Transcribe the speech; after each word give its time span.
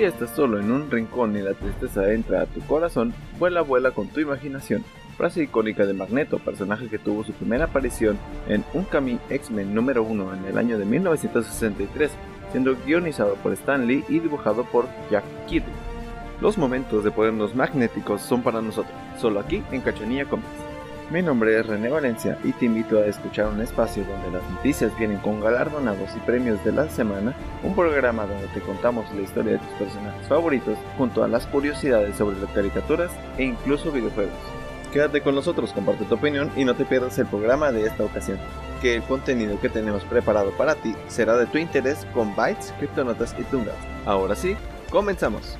Si 0.00 0.06
estás 0.06 0.30
solo 0.30 0.58
en 0.58 0.70
un 0.72 0.90
rincón 0.90 1.36
y 1.36 1.42
la 1.42 1.52
tristeza 1.52 2.10
entra 2.10 2.40
a 2.40 2.46
tu 2.46 2.62
corazón, 2.62 3.12
vuela, 3.38 3.60
vuela 3.60 3.90
con 3.90 4.08
tu 4.08 4.18
imaginación. 4.20 4.82
Frase 5.18 5.42
icónica 5.42 5.84
de 5.84 5.92
Magneto, 5.92 6.38
personaje 6.38 6.88
que 6.88 6.98
tuvo 6.98 7.22
su 7.22 7.34
primera 7.34 7.66
aparición 7.66 8.18
en 8.48 8.64
Unkami 8.72 9.18
X-Men 9.28 9.74
número 9.74 10.02
1 10.02 10.36
en 10.36 10.44
el 10.46 10.56
año 10.56 10.78
de 10.78 10.86
1963, 10.86 12.12
siendo 12.50 12.78
guionizado 12.86 13.34
por 13.34 13.52
Stan 13.52 13.86
Lee 13.86 14.02
y 14.08 14.20
dibujado 14.20 14.64
por 14.64 14.86
Jack 15.10 15.24
Kirby. 15.46 15.70
Los 16.40 16.56
momentos 16.56 17.04
de 17.04 17.10
podernos 17.10 17.54
magnéticos 17.54 18.22
son 18.22 18.42
para 18.42 18.62
nosotros, 18.62 18.94
solo 19.20 19.38
aquí 19.38 19.62
en 19.70 19.82
Cachanilla 19.82 20.24
Comics. 20.24 20.69
Mi 21.10 21.22
nombre 21.22 21.58
es 21.58 21.66
René 21.66 21.88
Valencia 21.88 22.38
y 22.44 22.52
te 22.52 22.66
invito 22.66 23.00
a 23.00 23.06
escuchar 23.06 23.48
un 23.48 23.60
espacio 23.60 24.04
donde 24.04 24.30
las 24.30 24.48
noticias 24.48 24.96
vienen 24.96 25.18
con 25.18 25.40
galardonados 25.40 26.08
y 26.16 26.20
premios 26.20 26.64
de 26.64 26.70
la 26.70 26.88
semana, 26.88 27.34
un 27.64 27.74
programa 27.74 28.26
donde 28.26 28.46
te 28.54 28.60
contamos 28.60 29.12
la 29.12 29.22
historia 29.22 29.54
de 29.54 29.58
tus 29.58 29.70
personajes 29.70 30.28
favoritos 30.28 30.78
junto 30.96 31.24
a 31.24 31.28
las 31.28 31.48
curiosidades 31.48 32.16
sobre 32.16 32.38
las 32.38 32.48
caricaturas 32.52 33.10
e 33.38 33.42
incluso 33.42 33.90
videojuegos. 33.90 34.32
Quédate 34.92 35.20
con 35.20 35.34
nosotros, 35.34 35.72
comparte 35.72 36.04
tu 36.04 36.14
opinión 36.14 36.48
y 36.54 36.64
no 36.64 36.76
te 36.76 36.84
pierdas 36.84 37.18
el 37.18 37.26
programa 37.26 37.72
de 37.72 37.86
esta 37.86 38.04
ocasión, 38.04 38.38
que 38.80 38.94
el 38.94 39.02
contenido 39.02 39.60
que 39.60 39.68
tenemos 39.68 40.04
preparado 40.04 40.52
para 40.52 40.76
ti 40.76 40.94
será 41.08 41.36
de 41.36 41.46
tu 41.46 41.58
interés 41.58 42.06
con 42.14 42.36
bytes, 42.36 42.72
criptonotas 42.78 43.34
y 43.36 43.42
tungas. 43.42 43.74
Ahora 44.06 44.36
sí, 44.36 44.56
comenzamos. 44.92 45.58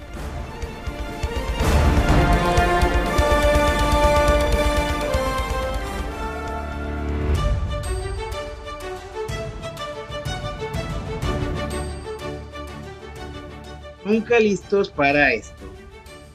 Nunca 14.10 14.40
listos 14.40 14.90
para 14.90 15.32
esto, 15.34 15.54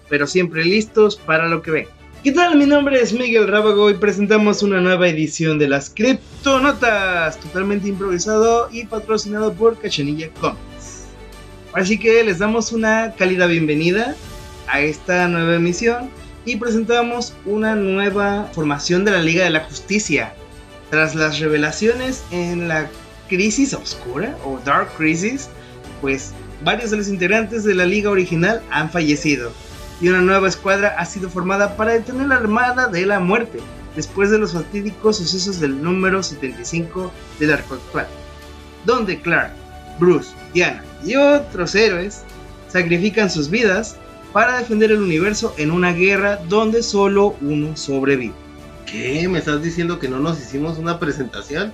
pero 0.08 0.28
siempre 0.28 0.64
listos 0.64 1.18
para 1.18 1.50
lo 1.50 1.62
que 1.62 1.72
ven. 1.72 1.88
¿Qué 2.24 2.32
tal? 2.32 2.58
Mi 2.58 2.66
nombre 2.66 3.02
es 3.02 3.12
Miguel 3.12 3.50
Rábago 3.50 3.90
y 3.90 3.96
presentamos 3.96 4.64
una 4.64 4.80
nueva 4.80 5.10
edición 5.10 5.60
de 5.60 5.68
las 5.68 5.90
Criptonotas, 5.90 7.38
totalmente 7.38 7.90
improvisado 7.90 8.70
y 8.72 8.86
patrocinado 8.86 9.52
por 9.52 9.78
Cachanilla 9.78 10.30
Comics. 10.40 11.08
Así 11.74 12.00
que 12.00 12.24
les 12.24 12.40
damos 12.40 12.72
una 12.72 13.14
cálida 13.18 13.46
bienvenida 13.46 14.16
a 14.68 14.80
esta 14.80 15.28
nueva 15.28 15.56
emisión 15.56 16.10
y 16.46 16.56
presentamos 16.56 17.34
una 17.46 17.76
nueva 17.76 18.50
formación 18.54 19.04
de 19.04 19.12
la 19.12 19.22
Liga 19.22 19.44
de 19.44 19.50
la 19.50 19.66
Justicia. 19.66 20.34
Tras 20.92 21.14
las 21.14 21.40
revelaciones 21.40 22.24
en 22.32 22.70
la 22.70 22.90
Crisis 23.28 23.74
Oscura 23.74 24.34
o 24.46 24.62
Dark 24.64 24.88
Crisis, 24.96 25.50
pues 26.00 26.34
varios 26.66 26.90
de 26.90 26.98
los 26.98 27.08
integrantes 27.08 27.64
de 27.64 27.76
la 27.76 27.86
liga 27.86 28.10
original 28.10 28.62
han 28.72 28.90
fallecido 28.90 29.52
y 30.02 30.10
una 30.10 30.20
nueva 30.20 30.50
escuadra 30.50 30.96
ha 30.98 31.06
sido 31.06 31.30
formada 31.30 31.78
para 31.78 31.94
detener 31.94 32.28
la 32.28 32.38
Armada 32.38 32.88
de 32.88 33.06
la 33.06 33.20
Muerte 33.20 33.60
después 33.96 34.32
de 34.32 34.40
los 34.40 34.54
fatídicos 34.54 35.18
sucesos 35.18 35.60
del 35.60 35.82
número 35.82 36.22
75 36.22 37.14
del 37.40 37.54
arco 37.54 37.76
actual, 37.76 38.08
donde 38.84 39.22
Clark, 39.22 39.54
Bruce, 40.00 40.32
Diana 40.54 40.84
y 41.06 41.16
otros 41.16 41.76
héroes 41.76 42.24
sacrifican 42.68 43.30
sus 43.30 43.50
vidas 43.50 43.96
para 44.34 44.58
defender 44.58 44.92
el 44.92 45.02
universo 45.02 45.54
en 45.58 45.72
una 45.72 45.94
guerra 45.94 46.40
donde 46.50 46.84
solo 46.84 47.38
uno 47.42 47.78
sobrevive. 47.78 48.34
¿Qué? 48.86 49.28
¿Me 49.30 49.40
estás 49.40 49.62
diciendo 49.62 50.00
que 50.00 50.10
no 50.10 50.20
nos 50.20 50.42
hicimos 50.42 50.78
una 50.78 51.00
presentación? 51.00 51.72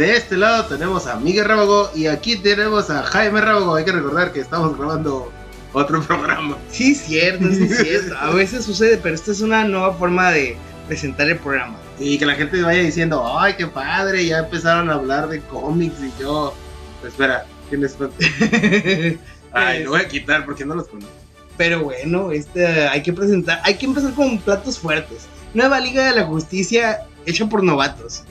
De 0.00 0.16
este 0.16 0.34
lado 0.38 0.64
tenemos 0.64 1.06
a 1.06 1.16
Miguel 1.16 1.44
Rábago 1.44 1.90
y 1.94 2.06
aquí 2.06 2.34
tenemos 2.34 2.88
a 2.88 3.02
Jaime 3.02 3.38
Rábago. 3.38 3.74
Hay 3.74 3.84
que 3.84 3.92
recordar 3.92 4.32
que 4.32 4.40
estamos 4.40 4.74
grabando 4.78 5.30
otro 5.74 6.00
programa. 6.06 6.56
Sí, 6.70 6.94
cierto, 6.94 7.46
sí, 7.50 7.68
cierto. 7.68 8.16
A 8.16 8.30
veces 8.30 8.64
sucede, 8.64 8.96
pero 8.96 9.14
esta 9.14 9.30
es 9.30 9.42
una 9.42 9.62
nueva 9.64 9.92
forma 9.92 10.30
de 10.30 10.56
presentar 10.88 11.28
el 11.28 11.36
programa. 11.36 11.76
Y 11.98 12.16
que 12.16 12.24
la 12.24 12.34
gente 12.34 12.62
vaya 12.62 12.80
diciendo, 12.80 13.38
ay, 13.38 13.56
qué 13.58 13.66
padre, 13.66 14.24
ya 14.24 14.38
empezaron 14.38 14.88
a 14.88 14.94
hablar 14.94 15.28
de 15.28 15.40
cómics 15.40 15.96
y 16.00 16.18
yo... 16.18 16.54
Pues 17.02 17.12
espera, 17.12 17.44
¿quién 17.68 17.84
es? 17.84 17.94
ay, 19.52 19.84
lo 19.84 19.90
voy 19.90 20.00
a 20.00 20.08
quitar 20.08 20.46
porque 20.46 20.64
no 20.64 20.76
los 20.76 20.88
conozco. 20.88 21.12
Pero 21.58 21.84
bueno, 21.84 22.32
este, 22.32 22.88
hay 22.88 23.02
que 23.02 23.12
presentar, 23.12 23.60
hay 23.64 23.74
que 23.74 23.84
empezar 23.84 24.14
con 24.14 24.38
platos 24.38 24.78
fuertes. 24.78 25.26
Nueva 25.52 25.78
Liga 25.78 26.06
de 26.06 26.20
la 26.20 26.24
Justicia 26.24 27.00
hecha 27.26 27.44
por 27.44 27.62
novatos. 27.62 28.22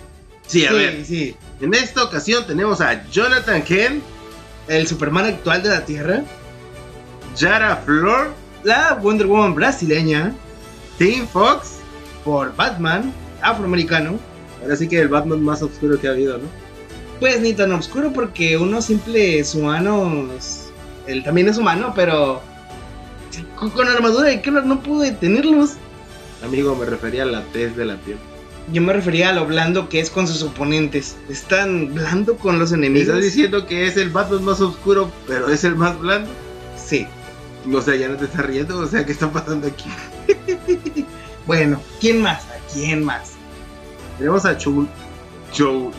Sí, 0.47 0.65
a 0.65 0.73
ver. 0.73 1.05
sí. 1.05 1.35
En 1.61 1.73
esta 1.73 2.03
ocasión 2.03 2.45
tenemos 2.47 2.79
a 2.81 3.05
Jonathan 3.09 3.61
Kent, 3.63 4.03
El 4.67 4.87
Superman 4.87 5.25
actual 5.25 5.61
de 5.63 5.69
la 5.69 5.85
Tierra. 5.85 6.23
Yara 7.35 7.77
Flor, 7.77 8.33
La 8.63 8.93
Wonder 9.01 9.27
Woman 9.27 9.55
brasileña. 9.55 10.33
Tim 10.97 11.27
Fox. 11.27 11.77
Por 12.23 12.55
Batman 12.55 13.13
afroamericano. 13.41 14.19
Ahora 14.61 14.75
sí 14.75 14.87
que 14.87 14.99
el 14.99 15.07
Batman 15.07 15.41
más 15.43 15.61
oscuro 15.61 15.99
que 15.99 16.07
ha 16.07 16.11
habido, 16.11 16.37
¿no? 16.37 16.43
Pues 17.19 17.39
ni 17.41 17.53
tan 17.53 17.71
oscuro 17.71 18.11
porque 18.13 18.57
uno 18.57 18.81
simple 18.81 19.39
es 19.39 19.55
humano. 19.55 20.29
es- 20.37 20.65
Él 21.07 21.23
también 21.23 21.47
es 21.47 21.57
humano, 21.57 21.93
pero. 21.95 22.41
Con, 23.55 23.87
armadura 23.87 24.27
de 24.29 24.41
Kevlar 24.41 24.65
no 24.65 24.81
pudo 24.81 25.01
detenerlos. 25.01 25.71
Amigo, 26.43 26.75
me 26.75 26.85
refería 26.85 27.23
a 27.23 27.25
la 27.25 27.43
tez 27.53 27.75
de 27.75 27.85
la 27.85 27.95
piel. 27.97 28.17
Yo 28.71 28.81
me 28.81 28.93
refería 28.93 29.29
a 29.29 29.33
lo 29.33 29.45
blando 29.47 29.89
que 29.89 29.99
es 29.99 30.09
con 30.09 30.27
sus 30.27 30.43
oponentes. 30.43 31.15
Es 31.29 31.43
tan 31.43 31.93
blando 31.93 32.35
con 32.37 32.59
los 32.59 32.71
¿Me 32.71 32.77
enemigos. 32.77 33.07
estás 33.09 33.23
diciendo 33.23 33.65
que 33.65 33.87
es 33.87 33.97
el 33.97 34.09
Batman 34.09 34.43
más 34.45 34.61
oscuro, 34.61 35.11
pero 35.27 35.49
es 35.49 35.63
el 35.63 35.75
más 35.75 35.97
blando? 35.99 36.29
Sí. 36.77 37.07
O 37.73 37.81
sea, 37.81 37.95
ya 37.95 38.07
no 38.09 38.15
te 38.17 38.25
estás 38.25 38.45
riendo, 38.45 38.77
o 38.77 38.87
sea, 38.87 39.05
¿qué 39.05 39.11
está 39.11 39.31
pasando 39.31 39.67
aquí? 39.67 39.85
Bueno, 41.45 41.81
¿quién 41.99 42.21
más? 42.21 42.43
¿A 42.43 42.57
quién 42.71 43.03
más? 43.03 43.31
Tenemos 44.19 44.45
a 44.45 44.55
Joe. 44.63 44.85
Joe. 45.57 45.89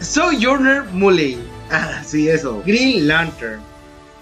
Sojourner 0.00 0.84
Muley. 0.92 1.38
Ah, 1.70 2.02
sí, 2.02 2.30
eso. 2.30 2.62
Green 2.64 3.06
Lantern. 3.06 3.60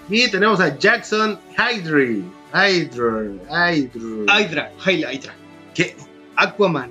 Y 0.09 0.29
tenemos 0.29 0.59
a 0.59 0.77
Jackson 0.77 1.39
Hydra. 1.57 1.99
Hydra. 2.53 3.23
Hydra. 3.71 4.41
Hydra. 4.41 4.71
Hydra. 4.85 5.33
¿Qué? 5.73 5.95
Aquaman. 6.35 6.89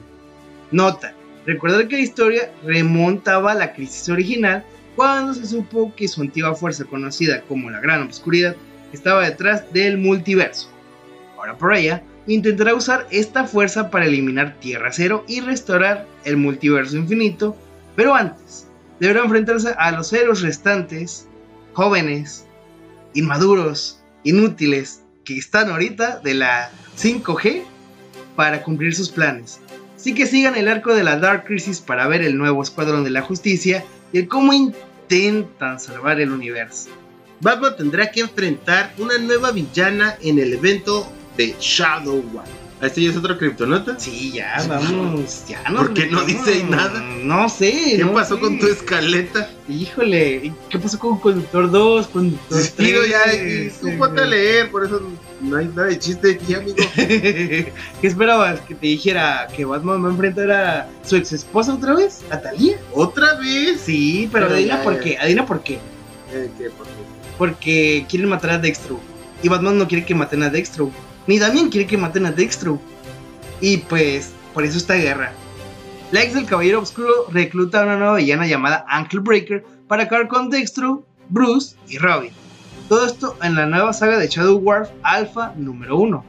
Nota. 0.70 1.14
Recordar 1.47 1.88
que 1.88 1.97
la 1.97 2.02
historia 2.02 2.52
remontaba 2.64 3.52
a 3.52 3.56
la 3.56 3.72
crisis 3.75 4.08
original 4.08 4.64
cuando 4.97 5.34
se 5.34 5.47
supo 5.47 5.94
que 5.94 6.08
su 6.08 6.22
antigua 6.22 6.54
fuerza 6.54 6.84
conocida 6.84 7.42
como 7.42 7.70
la 7.70 7.80
Gran 7.80 8.02
Obscuridad 8.02 8.56
estaba 8.92 9.24
detrás 9.24 9.72
del 9.72 9.98
multiverso. 9.98 10.69
Ahora 11.36 11.58
por 11.58 11.74
ella, 11.74 12.03
intentará 12.26 12.74
usar 12.74 13.06
esta 13.10 13.44
fuerza 13.44 13.91
para 13.91 14.06
eliminar 14.06 14.56
Tierra 14.60 14.91
Cero 14.92 15.24
y 15.28 15.41
restaurar 15.41 16.06
el 16.24 16.36
multiverso 16.36 16.97
infinito, 16.97 17.56
pero 17.97 18.14
antes 18.14 18.66
deberá 19.00 19.24
enfrentarse 19.24 19.74
a 19.76 19.91
los 19.92 20.12
héroes 20.12 20.41
restantes, 20.41 21.26
jóvenes, 21.74 22.47
inmaduros, 23.12 24.03
inútiles, 24.22 25.03
que 25.24 25.36
están 25.38 25.70
ahorita 25.70 26.20
de 26.20 26.34
la 26.34 26.70
5G 26.97 27.62
para 28.36 28.62
cumplir 28.62 28.94
sus 28.94 29.10
planes. 29.10 29.60
Así 30.04 30.12
que 30.12 30.26
sigan 30.26 30.54
el 30.54 30.69
arco 30.69 30.92
de 30.92 31.03
la 31.03 31.16
Dark 31.16 31.47
Crisis 31.47 31.81
para 31.81 32.06
ver 32.06 32.20
el 32.20 32.37
nuevo 32.37 32.62
Escuadrón 32.62 33.04
de 33.04 33.10
la 33.10 33.22
Justicia 33.22 33.87
y 34.12 34.19
el 34.19 34.28
cómo 34.28 34.53
intentan 34.53 35.81
salvar 35.81 36.20
el 36.20 36.31
universo. 36.31 36.91
Batman 37.41 37.75
tendrá 37.75 38.10
que 38.10 38.20
enfrentar 38.20 38.92
una 38.98 39.16
nueva 39.16 39.50
villana 39.50 40.19
en 40.20 40.38
el 40.38 40.53
evento 40.53 41.10
de 41.38 41.56
Shadow 41.59 42.19
One. 42.19 42.64
¿Este 42.86 43.03
ya 43.03 43.10
es 43.10 43.16
otro 43.16 43.39
criptonota? 43.39 43.98
Sí, 43.98 44.33
ya, 44.33 44.63
vamos, 44.69 45.45
ya 45.48 45.63
no. 45.71 45.78
¿Por 45.78 45.95
qué 45.95 46.07
no 46.07 46.22
dice 46.25 46.65
nada? 46.65 47.01
No 47.22 47.48
sé. 47.48 47.95
¿Qué 47.97 48.04
no 48.04 48.13
pasó 48.13 48.34
sé. 48.34 48.41
con 48.41 48.59
tu 48.59 48.66
escaleta? 48.66 49.48
Híjole, 49.69 50.53
¿qué 50.69 50.78
pasó 50.78 50.98
con 50.98 51.19
Conductor 51.19 51.71
2, 51.71 52.07
Conductor 52.09 52.59
3? 52.59 52.77
Digo, 52.77 53.01
ya, 53.04 53.34
y 53.34 53.71
tú 53.81 53.97
ponte 53.98 54.21
a 54.21 54.27
leer, 54.27 54.71
por 54.71 54.84
eso 54.84 55.01
no 55.41 55.57
hay 55.57 55.66
nada 55.69 55.89
de 55.89 55.98
chiste 55.98 56.33
aquí, 56.33 56.54
amigo. 56.54 56.77
¿Qué 56.97 57.72
esperabas? 58.03 58.60
¿Que 58.60 58.75
te 58.75 58.87
dijera 58.87 59.47
que 59.54 59.65
Batman 59.65 60.04
va 60.04 60.09
a 60.09 60.13
enfrentar 60.13 60.51
a 60.51 60.89
su 61.04 61.16
ex 61.16 61.33
esposa 61.33 61.75
otra 61.75 61.95
vez? 61.95 62.21
¿A 62.30 62.41
Talia? 62.41 62.78
¿Otra 62.92 63.34
vez? 63.37 63.80
Sí, 63.80 64.28
pero, 64.33 64.47
Pero 64.47 64.57
adivina 64.57 64.83
por 64.83 65.01
qué, 65.01 65.19
adivina 65.19 65.47
por 65.47 65.63
qué. 65.63 65.75
Eh, 66.33 66.51
¿qué? 66.59 66.71
¿Por 66.71 66.87
qué? 66.87 66.92
Porque 67.39 68.07
quieren 68.09 68.28
matar 68.28 68.51
a 68.51 68.59
Dextro. 68.59 69.01
Y 69.42 69.48
Batman 69.48 69.78
no 69.78 69.87
quiere 69.87 70.07
que 70.07 70.15
maten 70.15 70.42
a 70.42 70.51
Dextro. 70.51 70.91
Ni 71.26 71.38
Damian 71.38 71.71
quiere 71.71 71.86
que 71.86 71.97
maten 71.97 72.26
a 72.26 72.32
Dextro. 72.32 72.80
Y 73.60 73.78
pues, 73.78 74.32
por 74.53 74.65
eso 74.65 74.78
esta 74.78 74.94
guerra. 74.94 75.32
La 76.12 76.22
ex 76.22 76.34
del 76.34 76.47
Caballero 76.47 76.80
Oscuro 76.80 77.26
recluta 77.30 77.80
a 77.80 77.84
una 77.84 77.97
nueva 77.97 78.16
villana 78.16 78.47
llamada 78.47 78.84
Ankle 78.88 79.21
Breaker 79.21 79.65
para 79.88 80.04
acabar 80.04 80.28
con 80.28 80.50
Dextro, 80.50 81.06
Bruce 81.28 81.76
y 81.88 81.98
Robin. 81.98 82.30
Todo 82.88 83.06
esto 83.06 83.36
en 83.42 83.54
la 83.54 83.66
nueva 83.66 83.92
saga 83.92 84.18
de 84.18 84.28
Shadow 84.28 84.60
Dwarf 84.60 84.91
Alpha 85.03 85.54
número 85.56 85.97
1. 85.98 86.24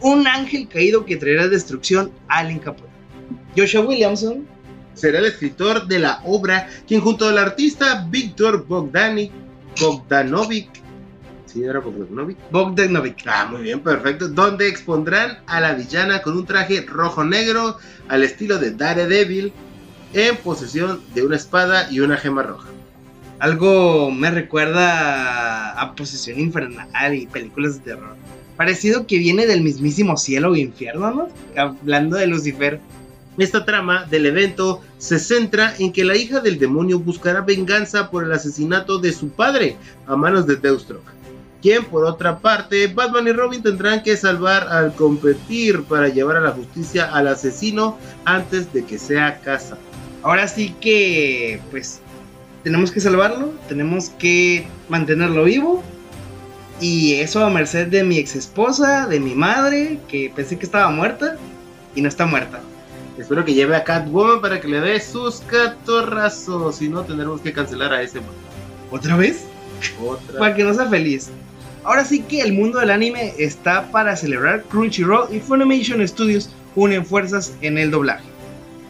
Un 0.00 0.26
ángel 0.26 0.68
caído 0.68 1.04
que 1.04 1.16
traerá 1.16 1.48
destrucción 1.48 2.10
al 2.28 2.50
Encapuchado. 2.50 2.90
Joshua 3.56 3.82
Williamson 3.82 4.46
Será 4.96 5.18
el 5.18 5.26
escritor 5.26 5.86
de 5.86 5.98
la 5.98 6.22
obra, 6.24 6.68
quien 6.88 7.02
junto 7.02 7.28
al 7.28 7.36
artista 7.36 8.06
Víctor 8.08 8.66
Bogdani, 8.66 9.30
Bogdanovic, 9.78 10.70
Sí, 11.56 11.64
era 11.64 11.80
Bogdanovich. 11.80 12.36
Bogdanovich. 12.50 13.24
Ah, 13.26 13.48
muy 13.50 13.62
bien, 13.62 13.80
perfecto. 13.80 14.28
Donde 14.28 14.68
expondrán 14.68 15.38
a 15.46 15.58
la 15.58 15.72
villana 15.72 16.20
con 16.20 16.36
un 16.36 16.44
traje 16.44 16.82
rojo-negro 16.82 17.78
al 18.08 18.22
estilo 18.24 18.58
de 18.58 18.72
Daredevil 18.72 19.54
en 20.12 20.36
posesión 20.36 21.00
de 21.14 21.24
una 21.24 21.36
espada 21.36 21.90
y 21.90 22.00
una 22.00 22.18
gema 22.18 22.42
roja. 22.42 22.68
Algo 23.38 24.10
me 24.10 24.30
recuerda 24.30 25.80
a 25.80 25.94
Posesión 25.94 26.38
Infernal 26.38 27.14
y 27.14 27.26
películas 27.26 27.76
de 27.76 27.92
terror. 27.92 28.16
Parecido 28.58 29.06
que 29.06 29.16
viene 29.16 29.46
del 29.46 29.62
mismísimo 29.62 30.18
cielo 30.18 30.50
o 30.50 30.56
infierno, 30.56 31.10
¿no? 31.10 31.28
Hablando 31.56 32.18
de 32.18 32.26
Lucifer. 32.26 32.80
Esta 33.38 33.64
trama 33.64 34.04
del 34.04 34.26
evento 34.26 34.82
se 34.98 35.18
centra 35.18 35.74
en 35.78 35.92
que 35.92 36.04
la 36.04 36.16
hija 36.16 36.40
del 36.40 36.58
demonio 36.58 36.98
buscará 36.98 37.40
venganza 37.40 38.10
por 38.10 38.24
el 38.24 38.32
asesinato 38.32 38.98
de 38.98 39.12
su 39.12 39.28
padre 39.28 39.76
a 40.06 40.16
manos 40.16 40.46
de 40.46 40.56
Deustroke, 40.56 41.15
quien 41.66 41.84
por 41.84 42.04
otra 42.04 42.38
parte 42.38 42.86
Batman 42.86 43.26
y 43.26 43.32
Robin 43.32 43.60
tendrán 43.60 44.00
que 44.04 44.16
salvar 44.16 44.68
al 44.68 44.94
competir 44.94 45.82
para 45.82 46.08
llevar 46.08 46.36
a 46.36 46.40
la 46.40 46.52
justicia 46.52 47.10
al 47.12 47.26
asesino 47.26 47.98
antes 48.24 48.72
de 48.72 48.84
que 48.84 49.00
sea 49.00 49.40
casado. 49.40 49.80
Ahora 50.22 50.46
sí 50.46 50.76
que, 50.80 51.60
pues, 51.72 51.98
tenemos 52.62 52.92
que 52.92 53.00
salvarlo, 53.00 53.52
tenemos 53.68 54.10
que 54.10 54.68
mantenerlo 54.88 55.42
vivo. 55.42 55.82
Y 56.80 57.14
eso 57.14 57.44
a 57.44 57.50
merced 57.50 57.88
de 57.88 58.04
mi 58.04 58.18
ex 58.18 58.36
esposa, 58.36 59.08
de 59.08 59.18
mi 59.18 59.34
madre, 59.34 59.98
que 60.06 60.32
pensé 60.36 60.56
que 60.56 60.66
estaba 60.66 60.88
muerta 60.90 61.36
y 61.96 62.00
no 62.00 62.08
está 62.08 62.26
muerta. 62.26 62.60
Espero 63.18 63.44
que 63.44 63.54
lleve 63.54 63.74
a 63.74 63.82
Catwoman 63.82 64.40
para 64.40 64.60
que 64.60 64.68
le 64.68 64.80
dé 64.80 65.00
sus 65.00 65.40
catorrazos. 65.40 66.76
Si 66.76 66.88
no, 66.88 67.02
tendremos 67.02 67.40
que 67.40 67.52
cancelar 67.52 67.92
a 67.92 68.02
ese. 68.02 68.20
¿Otra 68.92 69.16
vez? 69.16 69.46
Otra. 70.00 70.38
Para 70.38 70.54
que 70.54 70.62
no 70.62 70.72
sea 70.72 70.86
feliz. 70.86 71.28
Ahora 71.86 72.04
sí 72.04 72.22
que 72.22 72.40
el 72.40 72.52
mundo 72.52 72.80
del 72.80 72.90
anime 72.90 73.32
está 73.38 73.92
para 73.92 74.16
celebrar 74.16 74.64
Crunchyroll 74.64 75.32
y 75.32 75.38
Funimation 75.38 76.06
Studios 76.06 76.50
unen 76.74 77.06
fuerzas 77.06 77.54
en 77.60 77.78
el 77.78 77.92
doblaje. 77.92 78.24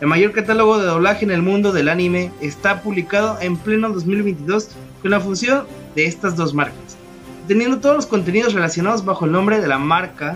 El 0.01 0.07
mayor 0.07 0.33
catálogo 0.33 0.79
de 0.79 0.87
doblaje 0.87 1.27
en 1.27 1.31
el 1.31 1.43
mundo 1.43 1.73
del 1.73 1.91
anime 1.91 2.33
está 2.41 2.81
publicado 2.81 3.39
en 3.43 3.59
pleno 3.59 3.91
2022 3.91 4.71
con 5.03 5.11
la 5.11 5.21
fusión 5.21 5.67
de 5.95 6.07
estas 6.07 6.37
dos 6.37 6.55
marcas, 6.55 6.97
teniendo 7.47 7.81
todos 7.81 7.97
los 7.97 8.07
contenidos 8.07 8.55
relacionados 8.55 9.05
bajo 9.05 9.27
el 9.27 9.33
nombre 9.33 9.61
de 9.61 9.69
la 9.69 9.77
marca 9.77 10.35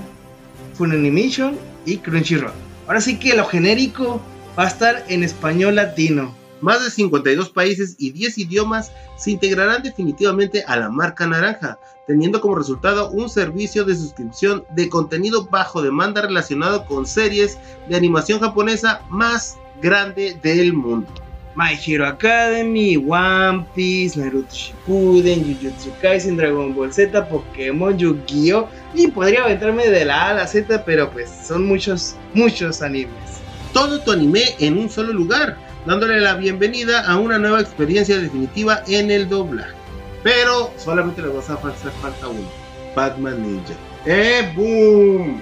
Funimation 0.74 1.56
y 1.86 1.96
Crunchyroll. 1.96 2.52
Ahora 2.86 3.00
sí 3.00 3.18
que 3.18 3.34
lo 3.36 3.46
genérico 3.46 4.20
va 4.58 4.64
a 4.64 4.68
estar 4.68 5.06
en 5.08 5.24
español 5.24 5.76
latino. 5.76 6.34
Más 6.60 6.84
de 6.84 6.90
52 6.90 7.50
países 7.50 7.96
y 7.98 8.10
10 8.10 8.38
idiomas 8.38 8.92
se 9.16 9.30
integrarán 9.30 9.82
definitivamente 9.82 10.62
a 10.66 10.76
la 10.76 10.90
marca 10.90 11.26
naranja, 11.26 11.78
teniendo 12.06 12.40
como 12.40 12.56
resultado 12.56 13.10
un 13.10 13.28
servicio 13.30 13.84
de 13.84 13.94
suscripción 13.94 14.64
de 14.74 14.88
contenido 14.88 15.46
bajo 15.46 15.80
demanda 15.80 16.22
relacionado 16.22 16.84
con 16.86 17.06
series 17.06 17.58
de 17.88 17.96
animación 17.96 18.40
japonesa 18.40 19.02
más 19.08 19.56
grande 19.80 20.38
del 20.42 20.72
mundo. 20.74 21.08
My 21.56 21.78
Hero 21.84 22.06
Academy, 22.06 22.96
One 22.96 23.66
Piece, 23.74 24.18
Naruto 24.18 24.54
Shippuden, 24.54 25.44
Jujutsu 25.44 25.90
Kaisen, 26.00 26.36
Dragon 26.36 26.74
Ball 26.74 26.92
Z, 26.92 27.28
Pokémon, 27.28 27.96
Yu-Gi-Oh! 27.98 28.68
Y 28.94 29.08
podría 29.08 29.44
aventarme 29.44 29.88
de 29.88 30.04
la 30.04 30.26
A 30.26 30.30
a 30.30 30.34
la 30.34 30.46
Z, 30.46 30.84
pero 30.84 31.10
pues 31.10 31.28
son 31.44 31.66
muchos, 31.66 32.14
muchos 32.34 32.82
animes. 32.82 33.40
Todo 33.72 34.00
tu 34.00 34.12
anime 34.12 34.42
en 34.58 34.78
un 34.78 34.88
solo 34.88 35.12
lugar, 35.12 35.56
dándole 35.86 36.20
la 36.20 36.34
bienvenida 36.34 37.06
a 37.06 37.16
una 37.16 37.38
nueva 37.38 37.60
experiencia 37.60 38.18
definitiva 38.18 38.82
en 38.86 39.10
el 39.10 39.28
doblaje. 39.28 39.74
Pero 40.22 40.72
solamente 40.76 41.22
le 41.22 41.28
vas 41.28 41.48
a 41.50 41.54
hacer 41.54 41.92
falta 42.02 42.28
uno. 42.28 42.48
Batman 42.94 43.42
Ninja. 43.42 43.74
¡Eh, 44.06 44.52
boom! 44.54 45.40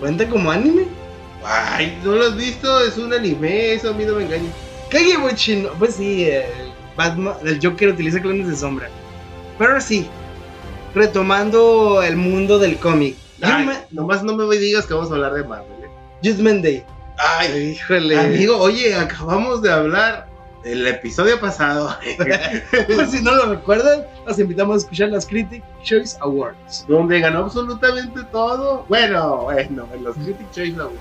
¿Cuenta 0.00 0.28
como 0.28 0.50
anime? 0.50 0.86
Ay, 1.44 1.98
¿no 2.04 2.12
lo 2.12 2.26
has 2.26 2.36
visto? 2.36 2.80
Es 2.80 2.98
un 2.98 3.12
anime, 3.12 3.74
eso 3.74 3.90
a 3.90 3.92
mí 3.92 4.04
no 4.04 4.14
me 4.14 4.24
engaña. 4.24 4.50
Kagebuchi, 4.90 5.56
no. 5.56 5.70
Pues 5.74 5.94
sí, 5.94 6.24
el, 6.24 6.44
Batman, 6.96 7.34
el 7.44 7.60
Joker 7.62 7.90
utiliza 7.90 8.20
clones 8.20 8.48
de 8.48 8.56
sombra. 8.56 8.88
Pero 9.58 9.80
sí, 9.80 10.08
retomando 10.94 12.02
el 12.02 12.16
mundo 12.16 12.58
del 12.58 12.76
cómic. 12.78 13.16
Ay, 13.42 13.68
nomás 13.90 14.22
no 14.22 14.34
me 14.34 14.56
digas 14.56 14.86
que 14.86 14.94
vamos 14.94 15.10
a 15.10 15.14
hablar 15.14 15.34
de 15.34 15.44
Marvel. 15.44 15.84
¿eh? 15.84 15.88
Judgment 16.24 16.62
Day. 16.62 16.84
Ay, 17.18 17.70
Híjole. 17.70 18.18
amigo, 18.18 18.56
oye, 18.58 18.94
acabamos 18.94 19.62
de 19.62 19.70
hablar 19.72 20.26
del 20.62 20.86
episodio 20.86 21.38
pasado. 21.40 21.96
Pues 22.94 23.10
si 23.10 23.22
no 23.22 23.34
lo 23.34 23.46
recuerdan, 23.46 24.04
los 24.26 24.38
invitamos 24.38 24.74
a 24.74 24.78
escuchar 24.78 25.08
las 25.10 25.26
Critic 25.26 25.62
Choice 25.82 26.16
Awards. 26.20 26.84
donde 26.88 27.20
ganó 27.20 27.44
absolutamente 27.44 28.20
todo. 28.32 28.84
Bueno, 28.88 29.42
bueno, 29.44 29.86
en 29.94 30.04
los 30.04 30.16
Critic 30.16 30.50
Choice 30.52 30.74
Awards. 30.80 30.98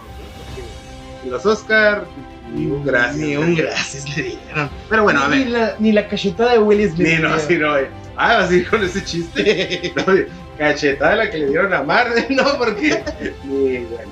En 1.23 1.31
los 1.31 1.45
Oscar, 1.45 2.05
ni 2.53 2.67
un 2.67 2.85
gracias. 2.85 3.17
Ni 3.17 3.35
un 3.35 3.55
gracias 3.55 4.15
le 4.15 4.23
dieron. 4.23 4.69
Pero 4.89 5.03
bueno, 5.03 5.23
a 5.23 5.27
ni, 5.29 5.39
ver. 5.39 5.47
la, 5.49 5.75
ni 5.79 5.91
la 5.91 6.07
cachetada 6.07 6.51
de 6.53 6.59
Will 6.59 6.87
Smith. 6.91 7.07
Ni 7.07 7.15
no, 7.17 7.35
dieron. 7.47 7.71
no. 7.71 7.77
eh. 7.79 7.89
Ah, 8.17 8.37
vas 8.37 8.49
a 8.51 8.53
ir 8.55 8.69
con 8.69 8.83
ese 8.83 9.03
chiste. 9.03 9.91
No, 9.95 10.05
cachetada 10.57 11.15
la 11.17 11.29
que 11.29 11.37
le 11.39 11.47
dieron 11.47 11.73
a 11.73 11.81
Marvel, 11.83 12.25
no, 12.29 12.57
porque. 12.57 13.03
Ni 13.43 13.79
bueno. 13.79 14.11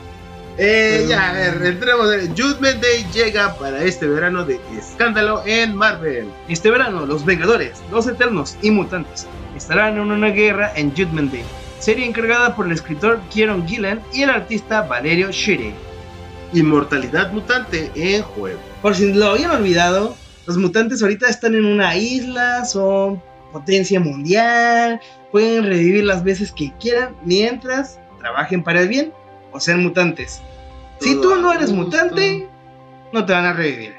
Eh, 0.58 1.06
ya, 1.10 1.30
a 1.32 1.34
ver, 1.34 1.66
entremos. 1.66 2.14
en- 2.14 2.30
Judgment 2.38 2.82
Day 2.82 3.06
llega 3.14 3.56
para 3.56 3.84
este 3.84 4.06
verano 4.08 4.46
de 4.46 4.60
escándalo 4.78 5.42
en 5.46 5.76
Marvel. 5.76 6.28
Este 6.48 6.70
verano, 6.70 7.06
los 7.06 7.26
Vengadores, 7.26 7.82
los 7.92 8.06
Eternos 8.08 8.56
y 8.62 8.70
Mutantes 8.70 9.26
estarán 9.58 9.96
en 9.96 10.12
una 10.12 10.28
guerra 10.30 10.72
en 10.76 10.92
Judgment 10.92 11.32
Day, 11.32 11.44
serie 11.80 12.06
encargada 12.06 12.56
por 12.56 12.68
el 12.68 12.72
escritor 12.72 13.20
Kieron 13.32 13.68
Gillen 13.68 14.00
y 14.14 14.22
el 14.24 14.30
artista 14.30 14.82
Valerio 14.84 15.32
Shire. 15.32 15.74
Inmortalidad 16.54 17.32
mutante 17.32 17.92
en 17.96 18.22
juego. 18.22 18.60
Por 18.82 18.96
si 18.96 19.12
lo 19.12 19.32
habían 19.32 19.52
olvidado, 19.52 20.16
los 20.46 20.58
mutantes 20.58 21.02
ahorita 21.02 21.28
están 21.30 21.56
en 21.56 21.66
una 21.66 21.96
isla, 21.96 22.64
son 22.66 23.22
potencia 23.52 24.00
mundial, 24.00 25.00
pueden 25.32 25.64
revivir 25.64 26.04
las 26.04 26.24
veces 26.24 26.52
que 26.52 26.72
quieran 26.80 27.16
mientras 27.26 28.00
trabajen 28.20 28.64
para 28.64 28.82
el 28.82 28.88
bien 28.88 29.14
o 29.54 29.60
sean 29.60 29.84
mutantes. 29.84 30.42
Si 31.00 31.16
tú 31.22 31.36
no 31.36 31.54
eres 31.54 31.72
mutante, 31.72 32.48
no 33.12 33.26
te 33.26 33.34
van 33.34 33.46
a 33.46 33.54
revivir. 33.54 33.94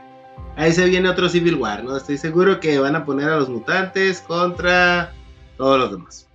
Ahí 0.56 0.72
se 0.72 0.84
viene 0.86 1.08
otro 1.08 1.28
Civil 1.28 1.56
War, 1.56 1.82
¿no? 1.82 1.96
Estoy 1.96 2.18
seguro 2.18 2.60
que 2.60 2.78
van 2.78 2.96
a 2.96 3.04
poner 3.04 3.28
a 3.28 3.36
los 3.36 3.48
mutantes 3.48 4.20
contra 4.20 5.12
todos 5.56 5.78
los 5.78 5.90
demás. 5.90 6.28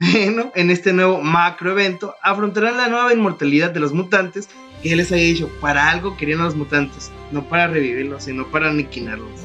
Bueno, 0.00 0.52
en 0.54 0.70
este 0.70 0.92
nuevo 0.92 1.20
macro 1.20 1.72
evento 1.72 2.14
afrontarán 2.22 2.76
la 2.76 2.88
nueva 2.88 3.12
inmortalidad 3.12 3.70
de 3.70 3.80
los 3.80 3.92
mutantes 3.92 4.48
que 4.82 4.94
les 4.94 5.10
había 5.10 5.24
dicho, 5.24 5.50
para 5.60 5.90
algo 5.90 6.16
querían 6.16 6.40
a 6.40 6.44
los 6.44 6.54
mutantes, 6.54 7.10
no 7.32 7.42
para 7.48 7.66
revivirlos, 7.66 8.24
sino 8.24 8.46
para 8.46 8.70
aniquilarlos. 8.70 9.40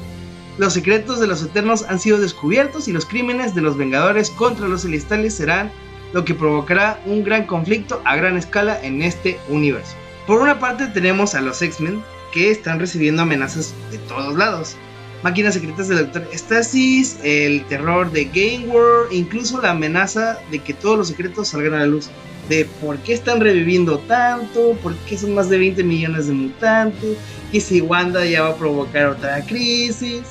Los 0.58 0.74
secretos 0.74 1.18
de 1.18 1.26
los 1.26 1.42
Eternos 1.42 1.84
han 1.88 1.98
sido 1.98 2.18
descubiertos 2.18 2.86
y 2.86 2.92
los 2.92 3.04
crímenes 3.04 3.54
de 3.56 3.62
los 3.62 3.76
Vengadores 3.76 4.30
contra 4.30 4.68
los 4.68 4.82
Celestiales 4.82 5.34
serán 5.34 5.72
lo 6.14 6.24
que 6.24 6.32
provocará 6.32 7.00
un 7.04 7.24
gran 7.24 7.44
conflicto 7.44 8.00
a 8.04 8.16
gran 8.16 8.38
escala 8.38 8.80
en 8.82 9.02
este 9.02 9.38
universo. 9.48 9.94
Por 10.26 10.40
una 10.40 10.58
parte 10.58 10.86
tenemos 10.86 11.34
a 11.34 11.42
los 11.42 11.60
X-Men 11.60 12.00
que 12.32 12.50
están 12.50 12.78
recibiendo 12.78 13.22
amenazas 13.22 13.74
de 13.90 13.98
todos 13.98 14.34
lados. 14.36 14.76
Máquinas 15.22 15.54
secretas 15.54 15.88
del 15.88 15.98
Doctor 15.98 16.28
Stasis, 16.32 17.18
el 17.24 17.64
terror 17.66 18.10
de 18.12 18.26
Game 18.26 18.68
World, 18.68 19.12
incluso 19.12 19.60
la 19.60 19.70
amenaza 19.70 20.38
de 20.50 20.60
que 20.60 20.72
todos 20.72 20.98
los 20.98 21.08
secretos 21.08 21.48
salgan 21.48 21.74
a 21.74 21.78
la 21.78 21.86
luz. 21.86 22.08
De 22.48 22.66
por 22.80 22.98
qué 22.98 23.14
están 23.14 23.40
reviviendo 23.40 23.98
tanto, 24.00 24.76
por 24.82 24.94
qué 25.08 25.16
son 25.16 25.34
más 25.34 25.48
de 25.48 25.58
20 25.58 25.82
millones 25.82 26.26
de 26.26 26.34
mutantes, 26.34 27.16
que 27.50 27.60
si 27.60 27.80
Wanda 27.80 28.24
ya 28.24 28.42
va 28.42 28.50
a 28.50 28.56
provocar 28.56 29.06
otra 29.06 29.40
crisis. 29.46 30.22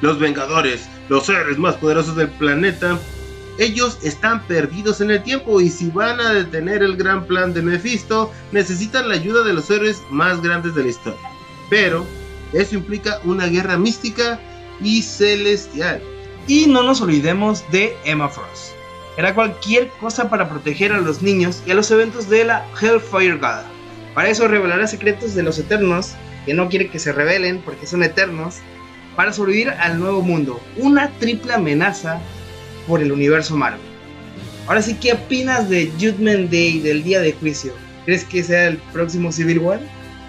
Los 0.00 0.18
Vengadores, 0.18 0.88
los 1.08 1.26
seres 1.26 1.56
más 1.58 1.76
poderosos 1.76 2.16
del 2.16 2.28
planeta, 2.30 2.98
ellos 3.58 3.98
están 4.02 4.42
perdidos 4.46 5.00
en 5.00 5.10
el 5.10 5.22
tiempo 5.22 5.60
y 5.60 5.68
si 5.68 5.90
van 5.90 6.20
a 6.20 6.32
detener 6.32 6.82
el 6.82 6.96
gran 6.96 7.26
plan 7.26 7.52
de 7.52 7.62
Mephisto, 7.62 8.32
necesitan 8.50 9.08
la 9.08 9.14
ayuda 9.14 9.44
de 9.44 9.52
los 9.52 9.70
héroes 9.70 10.02
más 10.10 10.40
grandes 10.42 10.74
de 10.74 10.84
la 10.84 10.90
historia. 10.90 11.20
Pero 11.68 12.06
eso 12.52 12.76
implica 12.76 13.20
una 13.24 13.46
guerra 13.46 13.78
mística 13.78 14.40
y 14.80 15.02
celestial. 15.02 16.02
Y 16.46 16.66
no 16.66 16.82
nos 16.82 17.00
olvidemos 17.00 17.64
de 17.70 17.96
Emma 18.04 18.28
Frost. 18.28 18.72
Era 19.16 19.34
cualquier 19.34 19.88
cosa 20.00 20.30
para 20.30 20.48
proteger 20.48 20.92
a 20.92 21.00
los 21.00 21.22
niños 21.22 21.62
y 21.66 21.70
a 21.70 21.74
los 21.74 21.90
eventos 21.90 22.30
de 22.30 22.44
la 22.44 22.66
Hellfire 22.80 23.36
God. 23.36 23.64
Para 24.14 24.28
eso 24.28 24.48
revelará 24.48 24.86
secretos 24.86 25.34
de 25.34 25.42
los 25.42 25.58
Eternos, 25.58 26.12
que 26.46 26.54
no 26.54 26.68
quiere 26.68 26.90
que 26.90 26.98
se 26.98 27.12
revelen 27.12 27.60
porque 27.62 27.86
son 27.86 28.02
eternos, 28.02 28.56
para 29.14 29.32
sobrevivir 29.32 29.70
al 29.70 30.00
nuevo 30.00 30.22
mundo. 30.22 30.60
Una 30.76 31.10
triple 31.18 31.52
amenaza 31.52 32.20
por 32.86 33.00
el 33.00 33.12
universo 33.12 33.56
Marvel. 33.56 33.80
Ahora 34.66 34.82
sí, 34.82 34.96
¿qué 35.00 35.12
opinas 35.12 35.68
de 35.68 35.90
Judgment 36.00 36.50
Day, 36.50 36.80
del 36.80 37.02
día 37.02 37.20
de 37.20 37.32
juicio? 37.32 37.72
¿Crees 38.04 38.24
que 38.24 38.42
sea 38.42 38.68
el 38.68 38.78
próximo 38.92 39.32
Civil 39.32 39.58
War? 39.58 39.80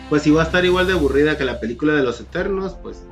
Pues 0.10 0.24
si 0.24 0.32
va 0.32 0.42
a 0.42 0.46
estar 0.46 0.66
igual 0.66 0.88
de 0.88 0.94
aburrida 0.94 1.38
que 1.38 1.46
la 1.46 1.60
película 1.60 1.94
de 1.94 2.04
los 2.04 2.20
Eternos, 2.20 2.76
pues 2.82 3.04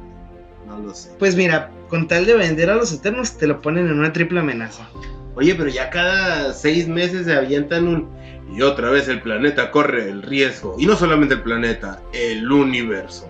no 0.68 0.80
lo 0.80 0.94
sé. 0.94 1.12
Pues 1.20 1.36
mira, 1.36 1.72
con 1.90 2.08
tal 2.08 2.26
de 2.26 2.36
vender 2.36 2.70
a 2.70 2.76
los 2.76 2.92
Eternos 2.94 3.38
te 3.38 3.48
lo 3.48 3.62
ponen 3.62 3.88
en 3.88 4.00
una 4.00 4.14
triple 4.14 4.40
amenaza. 4.40 4.88
Oye, 5.36 5.56
pero 5.56 5.70
ya 5.70 5.90
cada 5.90 6.54
seis 6.54 6.88
meses 6.88 7.26
se 7.26 7.34
avientan 7.34 7.88
un... 7.88 8.10
Y 8.56 8.62
otra 8.64 8.90
vez 8.90 9.08
el 9.08 9.22
planeta 9.22 9.72
corre 9.72 10.10
el 10.10 10.24
riesgo. 10.24 10.76
Y 10.78 10.86
no 10.86 10.96
solamente 10.96 11.36
el 11.36 11.42
planeta, 11.42 12.02
el 12.14 12.52
universo. 12.52 13.30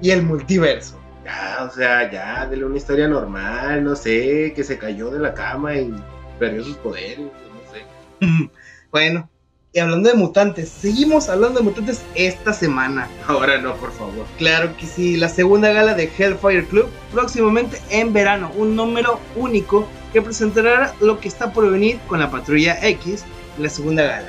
Y 0.00 0.10
el 0.10 0.22
multiverso. 0.22 0.98
Ya, 1.26 1.64
o 1.68 1.74
sea, 1.74 2.08
ya, 2.08 2.46
de 2.46 2.64
una 2.64 2.76
historia 2.76 3.08
normal, 3.08 3.82
no 3.82 3.96
sé, 3.96 4.52
que 4.54 4.62
se 4.62 4.78
cayó 4.78 5.10
de 5.10 5.18
la 5.18 5.34
cama 5.34 5.74
y 5.74 5.92
perdió 6.38 6.62
sus 6.62 6.76
poderes, 6.76 7.18
no 7.18 7.72
sé. 7.72 8.50
bueno, 8.92 9.28
y 9.72 9.80
hablando 9.80 10.08
de 10.08 10.14
mutantes, 10.14 10.68
seguimos 10.68 11.28
hablando 11.28 11.58
de 11.58 11.64
mutantes 11.64 12.00
esta 12.14 12.52
semana. 12.52 13.08
Ahora 13.26 13.58
no, 13.58 13.74
por 13.74 13.90
favor. 13.90 14.24
Claro 14.38 14.76
que 14.76 14.86
sí, 14.86 15.16
la 15.16 15.28
segunda 15.28 15.72
gala 15.72 15.94
de 15.94 16.04
Hellfire 16.16 16.64
Club 16.66 16.88
próximamente 17.12 17.82
en 17.90 18.12
verano, 18.12 18.52
un 18.56 18.76
número 18.76 19.18
único 19.34 19.84
que 20.12 20.22
presentará 20.22 20.94
lo 21.00 21.18
que 21.18 21.26
está 21.26 21.52
por 21.52 21.68
venir 21.68 21.98
con 22.06 22.20
la 22.20 22.30
Patrulla 22.30 22.78
X 22.86 23.24
en 23.56 23.64
la 23.64 23.68
segunda 23.68 24.04
gala. 24.04 24.28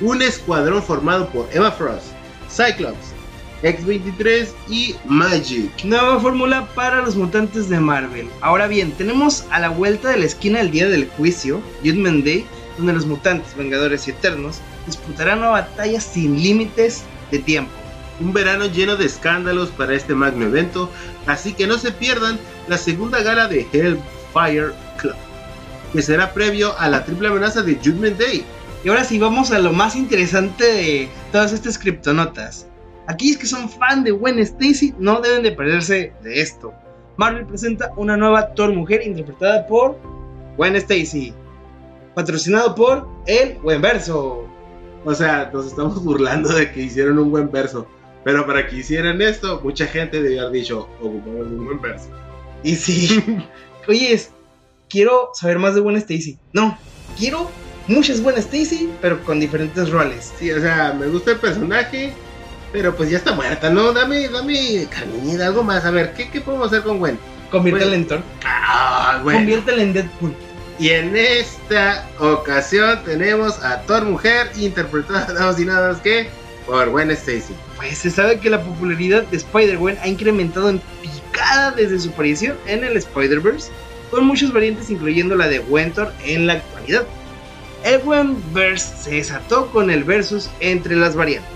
Un 0.00 0.22
escuadrón 0.22 0.80
formado 0.80 1.28
por 1.30 1.48
Eva 1.52 1.72
Frost, 1.72 2.12
Cyclops, 2.48 3.15
X-23 3.62 4.48
y 4.68 4.94
Magic. 5.06 5.84
Nueva 5.84 6.20
fórmula 6.20 6.68
para 6.74 7.00
los 7.02 7.16
mutantes 7.16 7.68
de 7.68 7.80
Marvel. 7.80 8.28
Ahora 8.40 8.66
bien, 8.66 8.92
tenemos 8.92 9.44
a 9.50 9.60
la 9.60 9.70
vuelta 9.70 10.10
de 10.10 10.18
la 10.18 10.26
esquina 10.26 10.60
el 10.60 10.70
día 10.70 10.88
del 10.88 11.08
juicio, 11.08 11.60
Judgment 11.82 12.24
Day, 12.24 12.44
donde 12.76 12.92
los 12.92 13.06
mutantes, 13.06 13.56
vengadores 13.56 14.06
y 14.06 14.10
eternos 14.10 14.60
disputarán 14.86 15.38
una 15.38 15.48
batalla 15.48 16.00
sin 16.00 16.42
límites 16.42 17.04
de 17.30 17.38
tiempo. 17.38 17.72
Un 18.20 18.32
verano 18.32 18.66
lleno 18.66 18.96
de 18.96 19.06
escándalos 19.06 19.70
para 19.70 19.94
este 19.94 20.14
magno 20.14 20.46
evento, 20.46 20.90
así 21.26 21.52
que 21.52 21.66
no 21.66 21.78
se 21.78 21.92
pierdan 21.92 22.38
la 22.68 22.78
segunda 22.78 23.22
gala 23.22 23.46
de 23.48 23.66
Hellfire 23.72 24.72
Club, 24.98 25.16
que 25.92 26.02
será 26.02 26.32
previo 26.32 26.78
a 26.78 26.88
la 26.88 27.04
triple 27.04 27.28
amenaza 27.28 27.62
de 27.62 27.74
Judgment 27.74 28.18
Day. 28.18 28.44
Y 28.84 28.88
ahora 28.88 29.04
sí, 29.04 29.18
vamos 29.18 29.50
a 29.50 29.58
lo 29.58 29.72
más 29.72 29.96
interesante 29.96 30.64
de 30.64 31.08
todas 31.32 31.52
estas 31.52 31.78
criptonotas. 31.78 32.66
Aquellos 33.08 33.36
que 33.36 33.46
son 33.46 33.68
fan 33.68 34.02
de 34.04 34.10
Gwen 34.10 34.38
Stacy 34.40 34.94
no 34.98 35.20
deben 35.20 35.42
de 35.42 35.52
perderse 35.52 36.12
de 36.22 36.40
esto. 36.40 36.72
Marvel 37.16 37.46
presenta 37.46 37.92
una 37.96 38.16
nueva 38.16 38.52
Thor 38.54 38.74
mujer 38.74 39.02
interpretada 39.06 39.66
por 39.66 39.98
Gwen 40.56 40.76
Stacy, 40.76 41.32
patrocinado 42.14 42.74
por 42.74 43.08
El 43.26 43.58
Buen 43.58 43.80
Verso. 43.80 44.46
O 45.04 45.14
sea, 45.14 45.50
nos 45.52 45.66
estamos 45.66 46.02
burlando 46.02 46.48
de 46.48 46.72
que 46.72 46.82
hicieron 46.82 47.18
un 47.18 47.30
buen 47.30 47.50
verso. 47.50 47.86
Pero 48.24 48.44
para 48.44 48.66
que 48.66 48.78
hicieran 48.78 49.22
esto, 49.22 49.60
mucha 49.62 49.86
gente 49.86 50.20
debió 50.20 50.42
haber 50.42 50.54
dicho, 50.54 50.88
ocupamos 51.00 51.46
un 51.46 51.64
buen 51.64 51.80
verso. 51.80 52.08
Y 52.64 52.74
sí, 52.74 53.24
oye, 53.88 54.20
quiero 54.88 55.30
saber 55.32 55.60
más 55.60 55.76
de 55.76 55.80
Gwen 55.80 55.96
Stacy. 55.96 56.36
No, 56.52 56.76
quiero 57.16 57.48
muchas 57.86 58.20
Gwen 58.20 58.36
Stacy, 58.38 58.90
pero 59.00 59.22
con 59.22 59.38
diferentes 59.38 59.90
roles. 59.90 60.32
Sí, 60.38 60.50
o 60.50 60.60
sea, 60.60 60.92
me 60.92 61.06
gusta 61.06 61.32
el 61.32 61.38
personaje, 61.38 62.12
pero 62.76 62.94
pues 62.94 63.08
ya 63.08 63.16
está 63.16 63.32
muerta, 63.32 63.70
¿no? 63.70 63.90
Dame, 63.94 64.28
dame, 64.28 64.86
carnita, 64.90 65.46
algo 65.46 65.62
más. 65.62 65.86
A 65.86 65.90
ver, 65.90 66.12
¿qué, 66.12 66.28
qué 66.28 66.42
podemos 66.42 66.66
hacer 66.66 66.82
con 66.82 66.98
Gwen? 66.98 67.18
Conviértela 67.50 67.96
en 67.96 68.06
Thor. 68.06 68.20
Ah, 68.44 69.18
Gwen. 69.22 69.38
Conviértela 69.38 69.82
en 69.82 69.94
Deadpool. 69.94 70.34
Y 70.78 70.90
en 70.90 71.16
esta 71.16 72.06
ocasión 72.18 73.02
tenemos 73.06 73.64
a 73.64 73.80
Thor 73.86 74.04
Mujer, 74.04 74.50
interpretada 74.56 75.26
nada 75.32 75.46
más 75.46 75.58
y 75.58 75.64
nada 75.64 75.92
más 75.92 76.02
que 76.02 76.28
por 76.66 76.90
Gwen 76.90 77.10
Stacy. 77.12 77.54
Pues 77.78 77.96
se 77.96 78.10
sabe 78.10 78.38
que 78.40 78.50
la 78.50 78.60
popularidad 78.60 79.22
de 79.22 79.38
Spider-Gwen 79.38 79.96
ha 80.02 80.08
incrementado 80.08 80.68
en 80.68 80.82
picada 81.00 81.70
desde 81.70 81.98
su 81.98 82.10
aparición 82.10 82.58
en 82.66 82.84
el 82.84 82.98
Spider-Verse, 82.98 83.70
con 84.10 84.26
muchas 84.26 84.52
variantes 84.52 84.90
incluyendo 84.90 85.34
la 85.34 85.48
de 85.48 85.60
Gwen 85.60 85.92
Thor 85.92 86.12
en 86.26 86.46
la 86.46 86.52
actualidad. 86.52 87.06
El 87.84 88.00
Gwen-Verse 88.00 88.96
se 89.02 89.10
desató 89.12 89.70
con 89.70 89.90
el 89.90 90.04
versus 90.04 90.50
entre 90.60 90.94
las 90.94 91.16
variantes. 91.16 91.55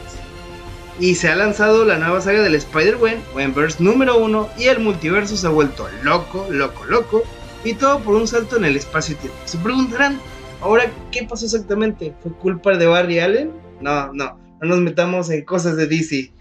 Y 1.00 1.14
se 1.14 1.28
ha 1.28 1.35
lanzado 1.35 1.87
la 1.87 1.97
nueva 1.97 2.21
saga 2.21 2.42
del 2.42 2.54
Spider-Gwen, 2.54 3.23
Gwen-Verse 3.33 3.83
número 3.83 4.19
1, 4.19 4.50
y 4.59 4.64
el 4.64 4.80
multiverso 4.80 5.35
se 5.35 5.47
ha 5.47 5.50
vuelto 5.50 5.88
loco, 6.02 6.47
loco, 6.50 6.85
loco, 6.85 7.23
y 7.64 7.73
todo 7.73 8.00
por 8.00 8.16
un 8.16 8.28
salto 8.28 8.59
en 8.59 8.66
el 8.66 8.76
espacio-tiempo. 8.76 9.38
Se 9.47 9.57
preguntarán, 9.57 10.21
ahora, 10.61 10.92
¿qué 11.11 11.23
pasó 11.23 11.47
exactamente? 11.47 12.12
¿Fue 12.23 12.33
culpa 12.33 12.76
de 12.76 12.87
Barry 12.87 13.19
Allen? 13.19 13.50
No, 13.80 14.12
no, 14.12 14.38
no 14.61 14.69
nos 14.69 14.80
metamos 14.80 15.30
en 15.30 15.42
cosas 15.47 15.78
de 15.78 15.87
DC. 15.87 16.33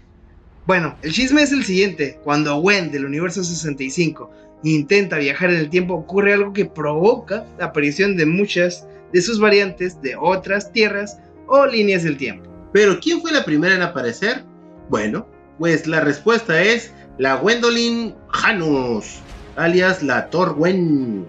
Bueno, 0.66 0.94
el 1.00 1.12
chisme 1.12 1.40
es 1.40 1.52
el 1.52 1.64
siguiente. 1.64 2.20
Cuando 2.22 2.60
Gwen 2.60 2.92
del 2.92 3.06
universo 3.06 3.42
65 3.42 4.30
intenta 4.62 5.16
viajar 5.16 5.48
en 5.48 5.56
el 5.56 5.70
tiempo, 5.70 5.94
ocurre 5.94 6.34
algo 6.34 6.52
que 6.52 6.66
provoca 6.66 7.46
la 7.58 7.66
aparición 7.66 8.14
de 8.14 8.26
muchas 8.26 8.86
de 9.10 9.22
sus 9.22 9.40
variantes 9.40 10.02
de 10.02 10.16
otras 10.20 10.70
tierras 10.70 11.18
o 11.46 11.64
líneas 11.64 12.02
del 12.02 12.18
tiempo. 12.18 12.50
Pero 12.74 13.00
¿quién 13.00 13.22
fue 13.22 13.32
la 13.32 13.44
primera 13.44 13.74
en 13.74 13.82
aparecer? 13.82 14.49
Bueno, 14.90 15.24
pues 15.60 15.86
la 15.86 16.00
respuesta 16.00 16.60
es 16.60 16.92
la 17.16 17.36
Gwendolyn 17.36 18.12
Janus, 18.30 19.20
alias 19.54 20.02
la 20.02 20.28
Thor 20.30 20.56
Gwen, 20.56 21.24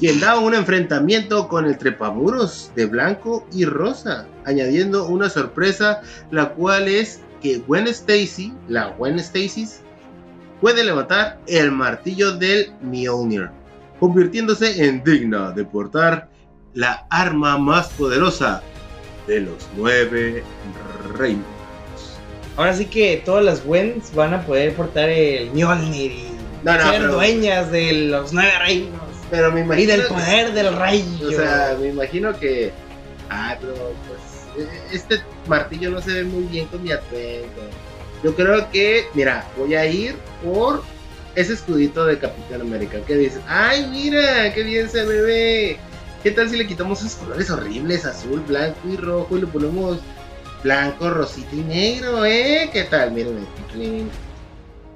quien 0.00 0.18
da 0.18 0.36
un 0.36 0.52
enfrentamiento 0.52 1.46
con 1.46 1.64
el 1.64 1.78
trepamuros 1.78 2.72
de 2.74 2.86
blanco 2.86 3.46
y 3.52 3.66
rosa, 3.66 4.26
añadiendo 4.46 5.06
una 5.06 5.30
sorpresa, 5.30 6.02
la 6.32 6.54
cual 6.54 6.88
es 6.88 7.20
que 7.40 7.58
Gwen 7.58 7.86
Stacy, 7.86 8.52
la 8.66 8.88
Gwen 8.98 9.20
Stacy, 9.20 9.68
puede 10.60 10.82
levantar 10.82 11.38
el 11.46 11.70
martillo 11.70 12.36
del 12.36 12.72
Mjolnir, 12.82 13.48
convirtiéndose 14.00 14.84
en 14.84 15.04
digna 15.04 15.52
de 15.52 15.64
portar 15.64 16.28
la 16.72 17.06
arma 17.10 17.58
más 17.58 17.90
poderosa 17.90 18.60
de 19.28 19.42
los 19.42 19.68
nueve 19.76 20.42
reinos. 21.16 21.53
Ahora 22.56 22.74
sí 22.74 22.86
que 22.86 23.20
todas 23.24 23.44
las 23.44 23.64
Gwens 23.64 24.14
van 24.14 24.32
a 24.34 24.42
poder 24.46 24.74
portar 24.74 25.08
el 25.08 25.50
Mjolnir 25.50 26.12
y 26.12 26.28
No, 26.62 26.74
no, 26.76 26.82
ser 26.90 27.00
pero- 27.00 27.12
dueñas 27.14 27.70
de 27.72 27.92
los 27.92 28.32
nueve 28.32 28.52
reinos 28.60 29.00
Pero 29.30 29.50
me 29.52 29.60
y 29.60 29.64
imagino. 29.64 29.92
del 29.92 30.02
que- 30.02 30.08
poder 30.14 30.52
del 30.52 30.76
rayo. 30.76 31.28
O 31.28 31.32
sea, 31.32 31.76
me 31.80 31.88
imagino 31.88 32.38
que. 32.38 32.72
Ah, 33.30 33.56
pero 33.60 33.74
pues. 34.06 34.66
eh, 34.66 34.68
Este 34.92 35.16
martillo 35.48 35.90
no 35.90 36.00
se 36.00 36.12
ve 36.12 36.24
muy 36.24 36.44
bien 36.44 36.66
con 36.66 36.82
mi 36.82 36.92
atuendo. 36.92 37.62
Yo 38.22 38.34
creo 38.36 38.70
que. 38.70 39.06
Mira, 39.14 39.44
voy 39.58 39.74
a 39.74 39.84
ir 39.86 40.14
por 40.44 40.82
ese 41.34 41.54
escudito 41.54 42.06
de 42.06 42.18
Capitán 42.18 42.60
América. 42.60 42.98
¿Qué 43.06 43.16
dices? 43.16 43.40
¡Ay, 43.48 43.88
mira! 43.90 44.54
¡Qué 44.54 44.62
bien 44.62 44.88
se 44.88 45.02
me 45.04 45.20
ve! 45.20 45.76
¿Qué 46.22 46.30
tal 46.30 46.48
si 46.48 46.56
le 46.56 46.66
quitamos 46.66 47.00
esos 47.00 47.16
colores 47.16 47.50
horribles, 47.50 48.04
azul, 48.06 48.40
blanco 48.46 48.78
y 48.88 48.96
rojo, 48.96 49.36
y 49.36 49.40
le 49.40 49.46
ponemos 49.48 49.98
blanco, 50.64 51.10
rosita 51.10 51.54
y 51.54 51.62
negro, 51.62 52.24
eh? 52.24 52.68
¿Qué 52.72 52.84
tal? 52.84 53.12
Miren, 53.12 53.46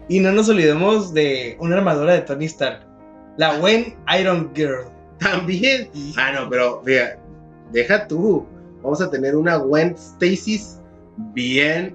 Y 0.08 0.18
no 0.20 0.32
nos 0.32 0.48
olvidemos 0.48 1.12
de 1.14 1.56
una 1.60 1.76
armadura 1.76 2.14
de 2.14 2.22
Tony 2.22 2.46
Stark. 2.46 2.80
La 3.36 3.56
Gwen 3.58 3.94
Iron 4.18 4.50
Girl. 4.54 4.86
También. 5.20 5.90
Ah, 6.16 6.32
no, 6.32 6.48
pero 6.48 6.82
fíjate, 6.84 7.18
deja 7.72 8.06
tú. 8.08 8.46
Vamos 8.82 9.00
a 9.02 9.10
tener 9.10 9.36
una 9.36 9.56
Gwen 9.56 9.94
Stacy 9.96 10.60
bien, 11.34 11.94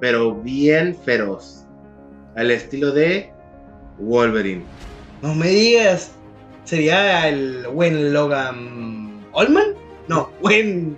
pero 0.00 0.34
bien 0.34 0.96
feroz. 1.04 1.66
Al 2.36 2.50
estilo 2.50 2.92
de 2.92 3.30
Wolverine. 3.98 4.64
No 5.22 5.34
me 5.34 5.48
digas. 5.48 6.12
¿Sería 6.64 7.28
el 7.28 7.66
Gwen 7.72 8.12
Logan 8.12 9.26
Olman? 9.32 9.74
No, 10.08 10.30
Gwen. 10.40 10.96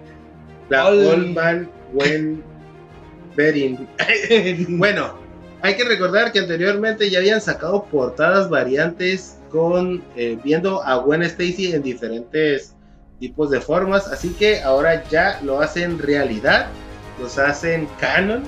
La 0.68 0.86
Ol- 0.88 1.06
Olman 1.06 1.70
Gwen 1.92 2.42
Berin. 3.36 3.88
Bueno, 4.68 5.14
hay 5.62 5.76
que 5.76 5.84
recordar 5.84 6.32
que 6.32 6.40
anteriormente 6.40 7.08
ya 7.10 7.18
habían 7.18 7.40
sacado 7.40 7.84
portadas 7.84 8.50
variantes 8.50 9.38
con 9.50 10.02
eh, 10.16 10.38
viendo 10.42 10.82
a 10.82 10.96
Gwen 10.96 11.22
Stacy 11.22 11.72
en 11.72 11.82
diferentes 11.82 12.74
tipos 13.20 13.50
de 13.50 13.60
formas, 13.60 14.08
así 14.08 14.30
que 14.30 14.62
ahora 14.62 15.04
ya 15.08 15.40
lo 15.42 15.60
hacen 15.60 15.98
realidad, 15.98 16.66
los 17.20 17.38
hacen 17.38 17.86
canon 18.00 18.42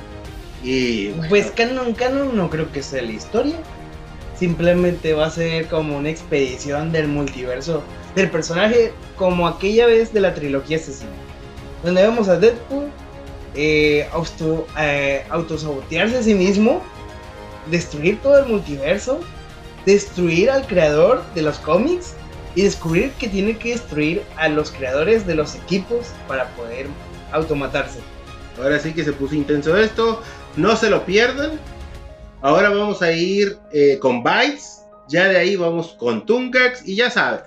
y 0.64 1.08
Pues 1.28 1.50
canon, 1.50 1.92
canon 1.92 2.36
no 2.36 2.48
creo 2.48 2.72
que 2.72 2.82
sea 2.82 3.02
la 3.02 3.12
historia. 3.12 3.56
Simplemente 4.36 5.12
va 5.12 5.26
a 5.26 5.30
ser 5.30 5.68
como 5.68 5.96
una 5.98 6.08
expedición 6.08 6.90
del 6.90 7.06
multiverso 7.06 7.84
del 8.16 8.30
personaje 8.30 8.92
como 9.16 9.46
aquella 9.46 9.86
vez 9.86 10.12
de 10.12 10.20
la 10.20 10.34
trilogía 10.34 10.78
asesina. 10.78 11.10
Donde 11.84 12.02
vemos 12.02 12.28
a 12.28 12.36
Deadpool 12.38 12.90
eh, 13.54 14.08
auto, 14.12 14.66
eh, 14.78 15.24
autosabotearse 15.30 16.18
a 16.18 16.22
sí 16.22 16.34
mismo, 16.34 16.82
destruir 17.70 18.20
todo 18.20 18.38
el 18.38 18.46
multiverso, 18.46 19.20
destruir 19.86 20.50
al 20.50 20.66
creador 20.66 21.22
de 21.34 21.42
los 21.42 21.58
cómics 21.58 22.14
y 22.54 22.62
descubrir 22.62 23.10
que 23.12 23.28
tiene 23.28 23.56
que 23.56 23.70
destruir 23.70 24.22
a 24.36 24.48
los 24.48 24.70
creadores 24.70 25.26
de 25.26 25.34
los 25.34 25.54
equipos 25.54 26.08
para 26.28 26.48
poder 26.50 26.86
automatarse. 27.32 27.98
ahora 28.62 28.78
sí 28.78 28.92
que 28.92 29.04
se 29.04 29.12
puso 29.12 29.34
intenso 29.34 29.76
esto, 29.76 30.22
no 30.56 30.76
se 30.76 30.90
lo 30.90 31.04
pierdan. 31.04 31.58
Ahora 32.42 32.68
vamos 32.68 33.02
a 33.02 33.10
ir 33.10 33.58
eh, 33.72 33.98
con 34.00 34.22
Bytes, 34.22 34.82
ya 35.08 35.28
de 35.28 35.38
ahí 35.38 35.56
vamos 35.56 35.96
con 35.98 36.26
Tungax 36.26 36.86
y 36.86 36.94
ya 36.94 37.10
saben, 37.10 37.40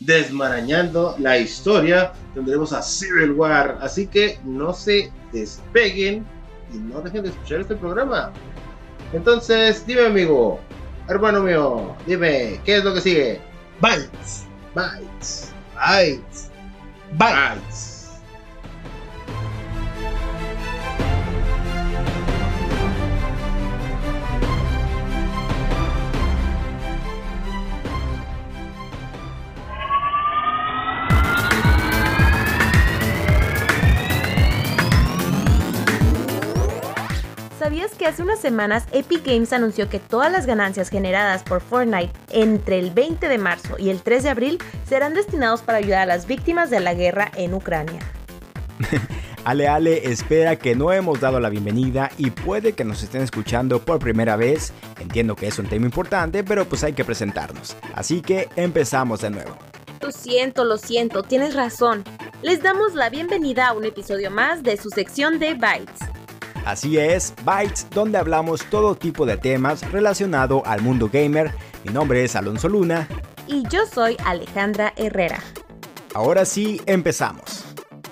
desmarañando 0.00 1.14
la 1.18 1.38
historia. 1.38 2.12
Tendremos 2.34 2.72
a 2.72 2.82
Civil 2.82 3.30
War, 3.32 3.78
así 3.80 4.06
que 4.06 4.38
no 4.44 4.74
se 4.74 5.10
despeguen 5.34 6.24
y 6.72 6.78
no 6.78 7.00
dejen 7.00 7.24
de 7.24 7.28
escuchar 7.30 7.60
este 7.60 7.76
programa. 7.76 8.32
Entonces, 9.12 9.86
dime 9.86 10.06
amigo, 10.06 10.58
hermano 11.08 11.40
mío, 11.42 11.94
dime, 12.06 12.60
¿qué 12.64 12.76
es 12.76 12.84
lo 12.84 12.94
que 12.94 13.00
sigue? 13.00 13.40
Bytes. 13.80 14.46
Bytes. 14.74 15.52
Bytes. 15.74 16.50
Bytes. 17.12 17.54
Bytes. 17.58 17.93
Que 38.04 38.10
hace 38.10 38.22
unas 38.22 38.38
semanas 38.38 38.84
Epic 38.92 39.24
Games 39.24 39.54
anunció 39.54 39.88
que 39.88 39.98
todas 39.98 40.30
las 40.30 40.44
ganancias 40.44 40.90
generadas 40.90 41.42
por 41.42 41.62
Fortnite 41.62 42.12
entre 42.32 42.78
el 42.78 42.90
20 42.90 43.30
de 43.30 43.38
marzo 43.38 43.76
y 43.78 43.88
el 43.88 44.02
3 44.02 44.24
de 44.24 44.28
abril 44.28 44.58
serán 44.86 45.14
destinados 45.14 45.62
para 45.62 45.78
ayudar 45.78 46.00
a 46.00 46.06
las 46.06 46.26
víctimas 46.26 46.68
de 46.68 46.80
la 46.80 46.92
guerra 46.92 47.32
en 47.34 47.54
Ucrania? 47.54 48.00
Ale 49.46 49.68
Ale 49.68 50.10
espera 50.10 50.56
que 50.56 50.74
no 50.74 50.92
hemos 50.92 51.18
dado 51.18 51.40
la 51.40 51.48
bienvenida 51.48 52.10
y 52.18 52.28
puede 52.30 52.74
que 52.74 52.84
nos 52.84 53.02
estén 53.02 53.22
escuchando 53.22 53.80
por 53.80 54.00
primera 54.00 54.36
vez. 54.36 54.74
Entiendo 55.00 55.34
que 55.34 55.46
es 55.46 55.58
un 55.58 55.64
tema 55.64 55.86
importante, 55.86 56.44
pero 56.44 56.66
pues 56.66 56.84
hay 56.84 56.92
que 56.92 57.06
presentarnos. 57.06 57.74
Así 57.94 58.20
que 58.20 58.50
empezamos 58.56 59.22
de 59.22 59.30
nuevo. 59.30 59.56
Lo 60.02 60.12
siento, 60.12 60.64
lo 60.64 60.76
siento, 60.76 61.22
tienes 61.22 61.54
razón. 61.54 62.04
Les 62.42 62.62
damos 62.62 62.94
la 62.94 63.08
bienvenida 63.08 63.68
a 63.68 63.72
un 63.72 63.86
episodio 63.86 64.30
más 64.30 64.62
de 64.62 64.76
su 64.76 64.90
sección 64.90 65.38
de 65.38 65.54
Bytes. 65.54 66.13
Así 66.64 66.98
es, 66.98 67.34
Bytes, 67.44 67.86
donde 67.90 68.18
hablamos 68.18 68.64
todo 68.70 68.94
tipo 68.94 69.26
de 69.26 69.36
temas 69.36 69.90
relacionado 69.92 70.62
al 70.64 70.80
mundo 70.80 71.10
gamer. 71.12 71.52
Mi 71.84 71.92
nombre 71.92 72.24
es 72.24 72.36
Alonso 72.36 72.68
Luna. 72.68 73.06
Y 73.46 73.62
yo 73.68 73.80
soy 73.86 74.16
Alejandra 74.24 74.92
Herrera. 74.96 75.40
Ahora 76.14 76.44
sí, 76.44 76.80
empezamos. 76.86 77.64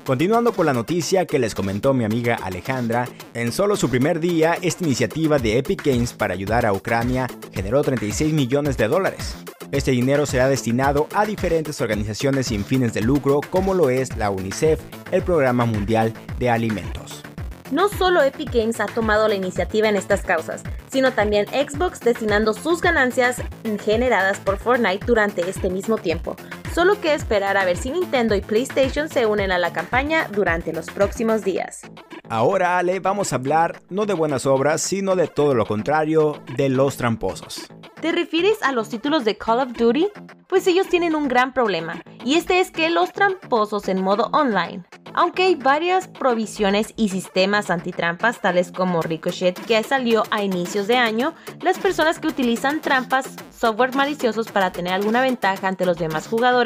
Continuando 0.05 0.53
con 0.53 0.67
la 0.67 0.73
noticia 0.73 1.27
que 1.27 1.39
les 1.39 1.55
comentó 1.55 1.95
mi 1.95 2.05
amiga 2.05 2.35
Alejandra, 2.43 3.09
en 3.35 3.53
solo 3.53 3.77
su 3.77 3.89
primer 3.89 4.19
día, 4.19 4.59
esta 4.61 4.85
iniciativa 4.85 5.39
de 5.39 5.59
Epic 5.59 5.85
Games 5.85 6.13
para 6.13 6.35
ayudar 6.35 6.67
a 6.67 6.73
Ucrania 6.73 7.29
generó 7.53 7.83
36 7.83 8.33
millones 8.33 8.77
de 8.77 8.89
dólares. 8.89 9.37
Este 9.71 9.93
dinero 9.93 10.27
será 10.27 10.49
destinado 10.49 11.07
a 11.15 11.25
diferentes 11.25 11.81
organizaciones 11.81 12.49
sin 12.49 12.65
fines 12.65 12.93
de 12.93 13.01
lucro 13.01 13.41
como 13.49 13.73
lo 13.73 13.89
es 13.89 14.15
la 14.17 14.31
UNICEF, 14.31 14.81
el 15.13 15.23
Programa 15.23 15.65
Mundial 15.65 16.13
de 16.39 16.51
Alimentos. 16.51 17.02
No 17.73 17.89
solo 17.89 18.23
Epic 18.23 18.53
Games 18.53 18.81
ha 18.81 18.87
tomado 18.87 19.29
la 19.29 19.35
iniciativa 19.35 19.89
en 19.89 19.97
estas 19.97 20.21
causas, 20.21 20.63
sino 20.91 21.13
también 21.13 21.47
Xbox 21.47 22.01
destinando 22.01 22.53
sus 22.53 22.83
ganancias 22.83 23.39
generadas 23.83 24.39
por 24.41 24.59
Fortnite 24.59 25.07
durante 25.07 25.49
este 25.49 25.71
mismo 25.71 25.97
tiempo. 25.97 26.37
Solo 26.75 26.99
que 27.03 27.13
esperar 27.13 27.59
a 27.59 27.67
ver 27.67 27.77
si 27.77 27.91
Nintendo 27.91 28.35
y 28.35 28.41
PlayStation 28.41 29.11
se 29.11 29.27
unen 29.27 29.53
a 29.53 29.59
la 29.59 29.75
campaña 29.75 30.27
durante 30.33 30.73
los 30.73 30.87
próximos 30.87 31.45
días. 31.45 31.83
Ahora, 32.31 32.79
Ale, 32.79 32.99
vamos 32.99 33.33
a 33.33 33.37
hablar 33.37 33.83
no 33.91 34.07
de 34.07 34.15
buenas 34.15 34.47
obras, 34.47 34.81
sino 34.81 35.15
de 35.15 35.29
todo 35.29 35.55
lo 35.55 35.67
contrario, 35.67 36.43
de 36.57 36.71
los 36.71 36.97
tramposos. 36.97 37.67
¿Te 38.01 38.11
refieres 38.11 38.63
a 38.63 38.73
los 38.73 38.89
títulos 38.89 39.25
de 39.25 39.37
Call 39.37 39.61
of 39.61 39.73
Duty? 39.75 40.09
Pues 40.49 40.67
ellos 40.67 40.89
tienen 40.89 41.15
un 41.15 41.29
gran 41.29 41.53
problema, 41.53 42.03
y 42.25 42.35
este 42.35 42.61
es 42.61 42.71
que 42.71 42.89
los 42.89 43.13
tramposos 43.13 43.89
en 43.89 44.03
modo 44.03 44.31
online. 44.33 44.83
Aunque 45.15 45.45
hay 45.45 45.55
varias 45.57 46.09
provisiones 46.09 46.95
y 46.97 47.11
sistemas 47.11 47.71
antitrampas, 47.71 48.41
tales 48.41 48.73
como 48.73 49.03
Ricochet, 49.03 49.61
que 49.67 49.83
salió 49.83 50.23
a 50.31 50.43
inicios 50.43 50.87
de 50.87 50.97
año, 50.97 51.35
las 51.61 51.79
personas 51.79 52.19
que 52.19 52.29
utilizan 52.29 52.81
trampas, 52.81 53.37
software 53.51 53.95
maliciosos 53.95 54.51
para 54.51 54.73
tener 54.73 54.95
alguna 54.95 55.21
ventaja 55.21 55.69
ante 55.69 55.85
los 55.85 55.99
demás 55.99 56.27
jugadores, 56.29 56.62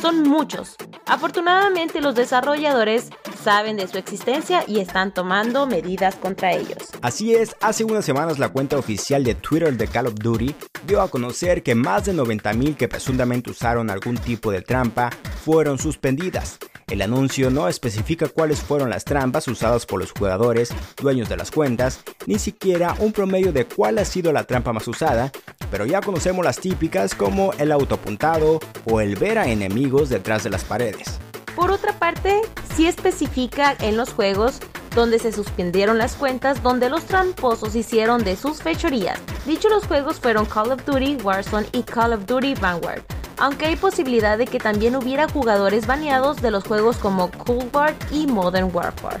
son 0.00 0.22
muchos. 0.22 0.76
Afortunadamente 1.06 2.00
los 2.00 2.14
desarrolladores 2.14 3.10
saben 3.42 3.76
de 3.76 3.88
su 3.88 3.98
existencia 3.98 4.64
y 4.66 4.80
están 4.80 5.12
tomando 5.12 5.66
medidas 5.66 6.16
contra 6.16 6.52
ellos. 6.52 6.90
Así 7.02 7.34
es, 7.34 7.56
hace 7.60 7.84
unas 7.84 8.04
semanas 8.04 8.38
la 8.38 8.50
cuenta 8.50 8.78
oficial 8.78 9.24
de 9.24 9.34
Twitter 9.34 9.76
de 9.76 9.88
Call 9.88 10.06
of 10.06 10.14
Duty 10.14 10.54
dio 10.86 11.00
a 11.00 11.10
conocer 11.10 11.62
que 11.62 11.74
más 11.74 12.04
de 12.04 12.14
90.000 12.14 12.76
que 12.76 12.88
presuntamente 12.88 13.50
usaron 13.50 13.90
algún 13.90 14.16
tipo 14.16 14.50
de 14.50 14.62
trampa 14.62 15.10
fueron 15.44 15.78
suspendidas. 15.78 16.58
El 16.90 17.02
anuncio 17.02 17.50
no 17.50 17.68
especifica 17.68 18.28
cuáles 18.28 18.60
fueron 18.60 18.90
las 18.90 19.04
trampas 19.04 19.46
usadas 19.46 19.86
por 19.86 20.00
los 20.00 20.10
jugadores, 20.10 20.70
dueños 21.00 21.28
de 21.28 21.36
las 21.36 21.52
cuentas, 21.52 22.00
ni 22.26 22.40
siquiera 22.40 22.96
un 22.98 23.12
promedio 23.12 23.52
de 23.52 23.64
cuál 23.64 23.98
ha 23.98 24.04
sido 24.04 24.32
la 24.32 24.42
trampa 24.42 24.72
más 24.72 24.88
usada, 24.88 25.30
pero 25.70 25.86
ya 25.86 26.00
conocemos 26.00 26.44
las 26.44 26.58
típicas 26.58 27.14
como 27.14 27.52
el 27.58 27.70
autoapuntado 27.70 28.58
o 28.86 29.00
el 29.00 29.14
ver 29.14 29.38
a 29.38 29.48
enemigos 29.48 30.08
detrás 30.08 30.42
de 30.42 30.50
las 30.50 30.64
paredes. 30.64 31.20
Por 31.54 31.70
otra 31.70 31.96
parte, 31.96 32.40
sí 32.74 32.86
especifica 32.86 33.76
en 33.78 33.96
los 33.96 34.12
juegos 34.12 34.58
donde 34.94 35.20
se 35.20 35.30
suspendieron 35.30 35.98
las 35.98 36.14
cuentas 36.14 36.60
donde 36.60 36.90
los 36.90 37.04
tramposos 37.04 37.76
hicieron 37.76 38.24
de 38.24 38.34
sus 38.34 38.62
fechorías. 38.62 39.20
Dichos 39.46 39.70
los 39.70 39.86
juegos 39.86 40.18
fueron 40.18 40.44
Call 40.46 40.72
of 40.72 40.84
Duty 40.84 41.18
Warzone 41.22 41.68
y 41.72 41.84
Call 41.84 42.14
of 42.14 42.26
Duty 42.26 42.54
Vanguard, 42.54 43.02
aunque 43.40 43.66
hay 43.66 43.76
posibilidad 43.76 44.38
de 44.38 44.46
que 44.46 44.58
también 44.58 44.94
hubiera 44.94 45.28
jugadores 45.28 45.86
baneados 45.86 46.40
de 46.40 46.50
los 46.50 46.64
juegos 46.64 46.98
como 46.98 47.30
Cold 47.30 47.74
War 47.74 47.94
y 48.12 48.26
Modern 48.26 48.70
Warfare. 48.72 49.20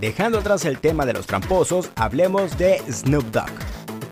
Dejando 0.00 0.38
atrás 0.38 0.64
el 0.64 0.78
tema 0.78 1.04
de 1.04 1.12
los 1.12 1.26
tramposos, 1.26 1.90
hablemos 1.96 2.56
de 2.56 2.80
Snoop 2.90 3.24
Dogg. 3.32 3.50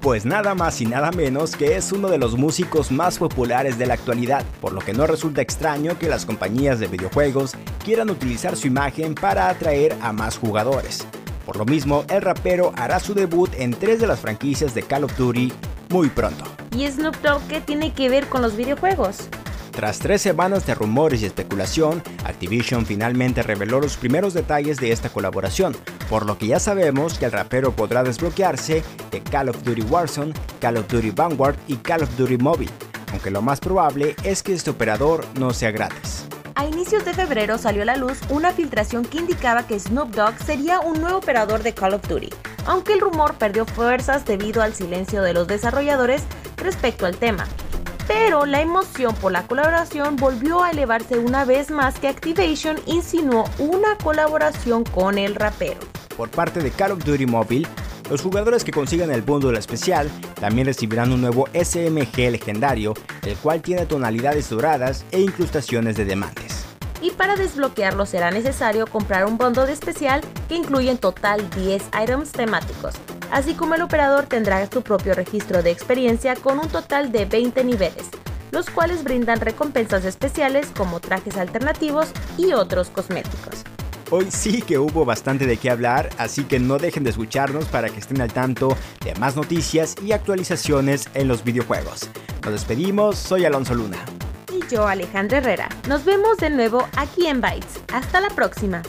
Pues 0.00 0.26
nada 0.26 0.54
más 0.54 0.80
y 0.80 0.86
nada 0.86 1.12
menos 1.12 1.56
que 1.56 1.76
es 1.76 1.92
uno 1.92 2.08
de 2.08 2.18
los 2.18 2.36
músicos 2.36 2.90
más 2.90 3.18
populares 3.18 3.78
de 3.78 3.86
la 3.86 3.94
actualidad, 3.94 4.44
por 4.60 4.72
lo 4.72 4.80
que 4.80 4.92
no 4.92 5.06
resulta 5.06 5.40
extraño 5.40 5.98
que 5.98 6.08
las 6.08 6.26
compañías 6.26 6.78
de 6.78 6.88
videojuegos 6.88 7.52
quieran 7.82 8.10
utilizar 8.10 8.56
su 8.56 8.66
imagen 8.66 9.14
para 9.14 9.48
atraer 9.48 9.96
a 10.02 10.12
más 10.12 10.36
jugadores. 10.36 11.06
Por 11.46 11.56
lo 11.56 11.64
mismo, 11.64 12.04
el 12.08 12.20
rapero 12.20 12.72
hará 12.76 12.98
su 12.98 13.14
debut 13.14 13.50
en 13.56 13.72
tres 13.72 14.00
de 14.00 14.06
las 14.06 14.20
franquicias 14.20 14.74
de 14.74 14.82
Call 14.82 15.04
of 15.04 15.16
Duty 15.16 15.52
muy 15.90 16.08
pronto. 16.08 16.44
¿Y 16.76 16.86
Snoop 16.90 17.16
Dogg 17.22 17.42
qué 17.48 17.60
tiene 17.60 17.92
que 17.92 18.08
ver 18.08 18.26
con 18.26 18.42
los 18.42 18.56
videojuegos? 18.56 19.28
Tras 19.74 19.98
tres 19.98 20.22
semanas 20.22 20.66
de 20.66 20.74
rumores 20.76 21.20
y 21.22 21.26
especulación, 21.26 22.00
Activision 22.24 22.86
finalmente 22.86 23.42
reveló 23.42 23.80
los 23.80 23.96
primeros 23.96 24.32
detalles 24.32 24.76
de 24.76 24.92
esta 24.92 25.08
colaboración, 25.08 25.74
por 26.08 26.26
lo 26.26 26.38
que 26.38 26.46
ya 26.46 26.60
sabemos 26.60 27.18
que 27.18 27.24
el 27.24 27.32
rapero 27.32 27.72
podrá 27.72 28.04
desbloquearse 28.04 28.84
de 29.10 29.20
Call 29.20 29.48
of 29.48 29.64
Duty 29.64 29.82
Warzone, 29.82 30.32
Call 30.60 30.76
of 30.76 30.86
Duty 30.86 31.10
Vanguard 31.10 31.56
y 31.66 31.74
Call 31.76 32.04
of 32.04 32.16
Duty 32.16 32.38
Mobile, 32.38 32.70
aunque 33.10 33.32
lo 33.32 33.42
más 33.42 33.58
probable 33.58 34.14
es 34.22 34.44
que 34.44 34.52
este 34.52 34.70
operador 34.70 35.26
no 35.40 35.52
sea 35.52 35.72
gratis. 35.72 36.24
A 36.56 36.66
inicios 36.66 37.04
de 37.04 37.14
febrero 37.14 37.58
salió 37.58 37.82
a 37.82 37.86
la 37.86 37.96
luz 37.96 38.20
una 38.28 38.52
filtración 38.52 39.04
que 39.04 39.18
indicaba 39.18 39.66
que 39.66 39.78
Snoop 39.78 40.14
Dogg 40.14 40.38
sería 40.38 40.78
un 40.78 41.00
nuevo 41.00 41.18
operador 41.18 41.64
de 41.64 41.74
Call 41.74 41.94
of 41.94 42.06
Duty, 42.06 42.30
aunque 42.64 42.92
el 42.92 43.00
rumor 43.00 43.34
perdió 43.34 43.66
fuerzas 43.66 44.24
debido 44.24 44.62
al 44.62 44.72
silencio 44.72 45.22
de 45.22 45.34
los 45.34 45.48
desarrolladores 45.48 46.22
respecto 46.56 47.06
al 47.06 47.16
tema. 47.16 47.48
Pero 48.06 48.46
la 48.46 48.60
emoción 48.60 49.14
por 49.16 49.32
la 49.32 49.46
colaboración 49.46 50.14
volvió 50.14 50.62
a 50.62 50.70
elevarse 50.70 51.18
una 51.18 51.44
vez 51.44 51.72
más 51.72 51.98
que 51.98 52.06
Activation 52.06 52.76
insinuó 52.86 53.44
una 53.58 53.96
colaboración 53.96 54.84
con 54.84 55.18
el 55.18 55.34
rapero. 55.34 55.80
Por 56.16 56.30
parte 56.30 56.60
de 56.60 56.70
Call 56.70 56.92
of 56.92 57.04
Duty 57.04 57.26
Mobile, 57.26 57.66
los 58.10 58.20
jugadores 58.20 58.62
que 58.64 58.70
consigan 58.70 59.10
el 59.10 59.22
bundle 59.22 59.58
especial 59.58 60.10
también 60.38 60.66
recibirán 60.66 61.10
un 61.10 61.22
nuevo 61.22 61.48
SMG 61.54 62.30
legendario, 62.30 62.94
el 63.22 63.36
cual 63.36 63.62
tiene 63.62 63.86
tonalidades 63.86 64.50
doradas 64.50 65.04
e 65.10 65.20
incrustaciones 65.20 65.96
de 65.96 66.04
diamantes. 66.04 66.43
Y 67.00 67.10
para 67.10 67.36
desbloquearlo 67.36 68.06
será 68.06 68.30
necesario 68.30 68.86
comprar 68.86 69.26
un 69.26 69.36
bundle 69.36 69.70
especial 69.70 70.20
que 70.48 70.54
incluye 70.54 70.90
en 70.90 70.98
total 70.98 71.48
10 71.50 71.82
items 72.02 72.32
temáticos, 72.32 72.94
así 73.30 73.54
como 73.54 73.74
el 73.74 73.82
operador 73.82 74.26
tendrá 74.26 74.66
su 74.70 74.82
propio 74.82 75.14
registro 75.14 75.62
de 75.62 75.70
experiencia 75.70 76.34
con 76.36 76.58
un 76.58 76.68
total 76.68 77.12
de 77.12 77.24
20 77.26 77.64
niveles, 77.64 78.08
los 78.52 78.70
cuales 78.70 79.04
brindan 79.04 79.40
recompensas 79.40 80.04
especiales 80.04 80.68
como 80.76 81.00
trajes 81.00 81.36
alternativos 81.36 82.08
y 82.38 82.52
otros 82.52 82.88
cosméticos. 82.88 83.64
Hoy 84.10 84.30
sí 84.30 84.62
que 84.62 84.78
hubo 84.78 85.04
bastante 85.04 85.46
de 85.46 85.56
qué 85.56 85.70
hablar, 85.70 86.10
así 86.18 86.44
que 86.44 86.60
no 86.60 86.78
dejen 86.78 87.04
de 87.04 87.10
escucharnos 87.10 87.64
para 87.66 87.88
que 87.88 87.98
estén 87.98 88.20
al 88.20 88.32
tanto 88.32 88.76
de 89.04 89.14
más 89.16 89.34
noticias 89.34 89.96
y 90.04 90.12
actualizaciones 90.12 91.08
en 91.14 91.26
los 91.26 91.42
videojuegos. 91.42 92.08
Nos 92.44 92.52
despedimos, 92.52 93.16
soy 93.18 93.44
Alonso 93.44 93.74
Luna. 93.74 94.04
Yo, 94.70 94.86
Alejandra 94.86 95.38
Herrera. 95.38 95.68
Nos 95.88 96.04
vemos 96.04 96.38
de 96.38 96.50
nuevo 96.50 96.86
aquí 96.96 97.26
en 97.26 97.40
Bytes. 97.40 97.80
Hasta 97.92 98.20
la 98.20 98.28
próxima. 98.30 98.82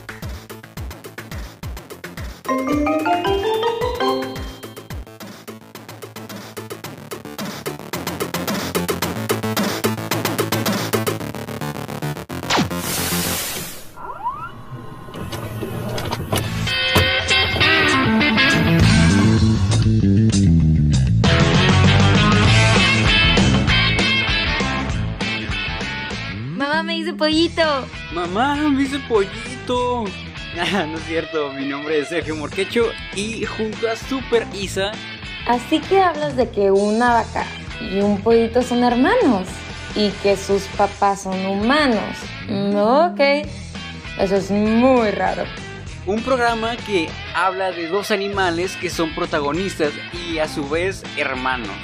Pollito. 27.45 27.87
Mamá, 28.11 28.55
me 28.55 28.83
hice 28.83 28.99
pollito. 28.99 30.05
Ah, 30.57 30.85
no 30.89 30.97
es 30.97 31.03
cierto, 31.03 31.51
mi 31.51 31.65
nombre 31.65 31.99
es 31.99 32.07
Sergio 32.07 32.33
Morquecho 32.33 32.85
y 33.13 33.43
junto 33.43 33.89
a 33.89 33.97
Super 33.97 34.47
Isa. 34.53 34.93
Así 35.49 35.81
que 35.81 35.99
hablas 35.99 36.37
de 36.37 36.49
que 36.49 36.71
una 36.71 37.09
vaca 37.15 37.45
y 37.81 37.99
un 37.99 38.21
pollito 38.21 38.61
son 38.61 38.85
hermanos 38.85 39.49
y 39.97 40.11
que 40.23 40.37
sus 40.37 40.61
papás 40.77 41.23
son 41.23 41.45
humanos. 41.45 42.15
Ok, 42.73 43.19
eso 44.17 44.35
es 44.37 44.49
muy 44.49 45.11
raro. 45.11 45.43
Un 46.05 46.21
programa 46.21 46.77
que 46.77 47.09
habla 47.35 47.73
de 47.73 47.89
dos 47.89 48.11
animales 48.11 48.77
que 48.77 48.89
son 48.89 49.13
protagonistas 49.13 49.91
y 50.13 50.37
a 50.37 50.47
su 50.47 50.69
vez 50.69 51.03
hermanos. 51.17 51.75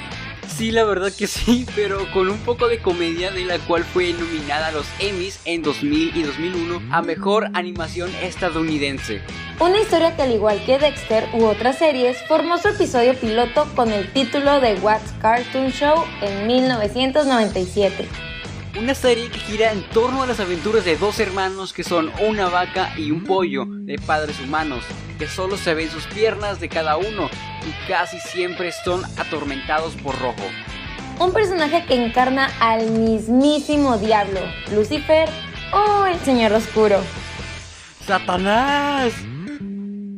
Sí, 0.56 0.70
la 0.70 0.84
verdad 0.84 1.10
que 1.16 1.26
sí, 1.26 1.66
pero 1.74 2.10
con 2.12 2.28
un 2.28 2.38
poco 2.38 2.68
de 2.68 2.78
comedia 2.78 3.30
de 3.30 3.44
la 3.44 3.58
cual 3.58 3.84
fue 3.84 4.12
nominada 4.12 4.66
a 4.68 4.72
los 4.72 4.86
Emmys 4.98 5.40
en 5.46 5.62
2000 5.62 6.14
y 6.14 6.22
2001 6.22 6.82
a 6.92 7.02
Mejor 7.02 7.48
Animación 7.54 8.10
Estadounidense. 8.22 9.22
Una 9.60 9.80
historia 9.80 10.14
que 10.14 10.22
al 10.22 10.32
igual 10.32 10.62
que 10.64 10.78
Dexter 10.78 11.26
u 11.32 11.46
otras 11.46 11.78
series, 11.78 12.18
formó 12.28 12.58
su 12.58 12.68
episodio 12.68 13.14
piloto 13.14 13.66
con 13.74 13.90
el 13.92 14.12
título 14.12 14.60
de 14.60 14.74
What's 14.74 15.12
Cartoon 15.20 15.70
Show 15.70 16.04
en 16.20 16.46
1997. 16.46 18.31
Una 18.78 18.94
serie 18.94 19.28
que 19.28 19.38
gira 19.38 19.70
en 19.70 19.82
torno 19.90 20.22
a 20.22 20.26
las 20.26 20.40
aventuras 20.40 20.86
de 20.86 20.96
dos 20.96 21.20
hermanos 21.20 21.74
que 21.74 21.84
son 21.84 22.10
una 22.26 22.48
vaca 22.48 22.94
y 22.96 23.10
un 23.10 23.22
pollo 23.22 23.66
de 23.68 23.98
padres 23.98 24.40
humanos, 24.40 24.82
que 25.18 25.28
solo 25.28 25.58
se 25.58 25.74
ven 25.74 25.90
sus 25.90 26.06
piernas 26.06 26.58
de 26.58 26.70
cada 26.70 26.96
uno 26.96 27.28
y 27.66 27.86
casi 27.88 28.18
siempre 28.18 28.72
son 28.72 29.04
atormentados 29.18 29.94
por 29.96 30.18
rojo. 30.18 30.42
Un 31.20 31.34
personaje 31.34 31.84
que 31.84 32.02
encarna 32.02 32.50
al 32.60 32.90
mismísimo 32.90 33.98
diablo, 33.98 34.40
Lucifer 34.72 35.28
o 35.72 36.06
el 36.06 36.18
Señor 36.20 36.54
Oscuro. 36.54 36.98
¡Satanás! 38.06 39.12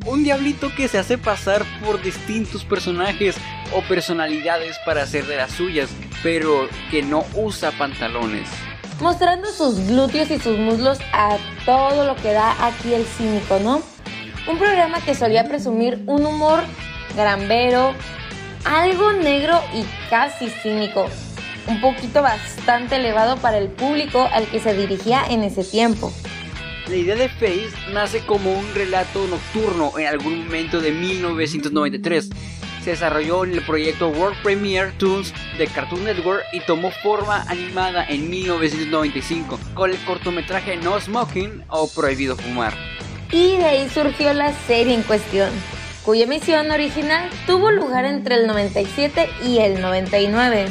Un 0.07 0.23
diablito 0.23 0.71
que 0.75 0.87
se 0.87 0.99
hace 0.99 1.17
pasar 1.17 1.65
por 1.83 2.03
distintos 2.03 2.63
personajes 2.65 3.37
o 3.73 3.81
personalidades 3.83 4.77
para 4.85 5.03
hacer 5.03 5.27
de 5.27 5.37
las 5.37 5.53
suyas, 5.53 5.89
pero 6.23 6.69
que 6.91 7.03
no 7.03 7.25
usa 7.35 7.73
pantalones. 7.73 8.47
Mostrando 9.01 9.51
sus 9.51 9.81
glúteos 9.87 10.31
y 10.31 10.39
sus 10.39 10.59
muslos 10.59 10.99
a 11.15 11.39
todo 11.65 12.05
lo 12.05 12.17
que 12.17 12.33
da 12.33 12.55
aquí 12.67 12.93
el 12.93 13.05
cínico, 13.07 13.59
¿no? 13.61 13.83
Un 14.47 14.59
programa 14.59 15.01
que 15.01 15.15
solía 15.15 15.49
presumir 15.49 16.03
un 16.07 16.27
humor 16.27 16.61
grambero, 17.17 17.95
algo 18.65 19.13
negro 19.15 19.59
y 19.73 19.85
casi 20.11 20.51
cínico, 20.51 21.07
un 21.67 21.81
poquito 21.81 22.21
bastante 22.21 22.97
elevado 22.97 23.39
para 23.39 23.57
el 23.57 23.69
público 23.69 24.29
al 24.33 24.47
que 24.49 24.61
se 24.61 24.75
dirigía 24.75 25.23
en 25.31 25.45
ese 25.45 25.65
tiempo. 25.65 26.13
La 26.89 26.97
idea 26.97 27.15
de 27.15 27.31
Face 27.31 27.73
nace 27.95 28.21
como 28.27 28.53
un 28.53 28.75
relato 28.75 29.27
nocturno 29.27 29.99
en 29.99 30.07
algún 30.07 30.45
momento 30.45 30.83
de 30.83 30.93
1993. 30.93 32.29
Se 32.83 32.91
desarrolló 32.91 33.45
en 33.45 33.53
el 33.53 33.63
proyecto 33.63 34.09
World 34.09 34.37
Premiere 34.43 34.93
Toons 34.99 35.33
de 35.57 35.67
Cartoon 35.67 36.05
Network 36.05 36.43
y 36.53 36.61
tomó 36.61 36.91
forma 36.91 37.43
animada 37.49 38.05
en 38.05 38.29
1995 38.29 39.59
con 39.73 39.93
el 39.93 39.97
cortometraje 40.05 40.77
No 40.77 41.01
Smoking 41.01 41.65
o 41.69 41.89
Prohibido 41.89 42.37
Fumar. 42.37 42.75
Y 43.33 43.57
de 43.57 43.65
ahí 43.65 43.89
surgió 43.89 44.35
la 44.35 44.53
serie 44.67 44.93
en 44.93 45.03
cuestión, 45.05 45.49
cuya 46.05 46.25
emisión 46.25 46.71
original 46.71 47.31
tuvo 47.47 47.71
lugar 47.71 48.05
entre 48.05 48.35
el 48.35 48.47
97 48.47 49.31
y 49.43 49.61
el 49.61 49.81
99. 49.81 50.67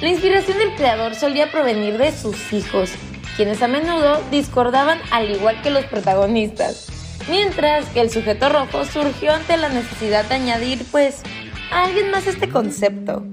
La 0.00 0.08
inspiración 0.08 0.56
del 0.56 0.74
creador 0.74 1.14
solía 1.14 1.52
provenir 1.52 1.98
de 1.98 2.12
sus 2.12 2.50
hijos, 2.54 2.92
quienes 3.36 3.62
a 3.62 3.68
menudo 3.68 4.22
discordaban 4.30 5.00
al 5.10 5.30
igual 5.30 5.60
que 5.62 5.70
los 5.70 5.84
protagonistas, 5.86 6.88
mientras 7.28 7.86
que 7.86 8.00
el 8.00 8.10
sujeto 8.10 8.48
rojo 8.48 8.84
surgió 8.84 9.32
ante 9.32 9.56
la 9.56 9.68
necesidad 9.68 10.24
de 10.24 10.34
añadir 10.34 10.84
pues 10.90 11.22
a 11.70 11.84
alguien 11.84 12.10
más 12.10 12.26
este 12.26 12.48
concepto. 12.48 13.24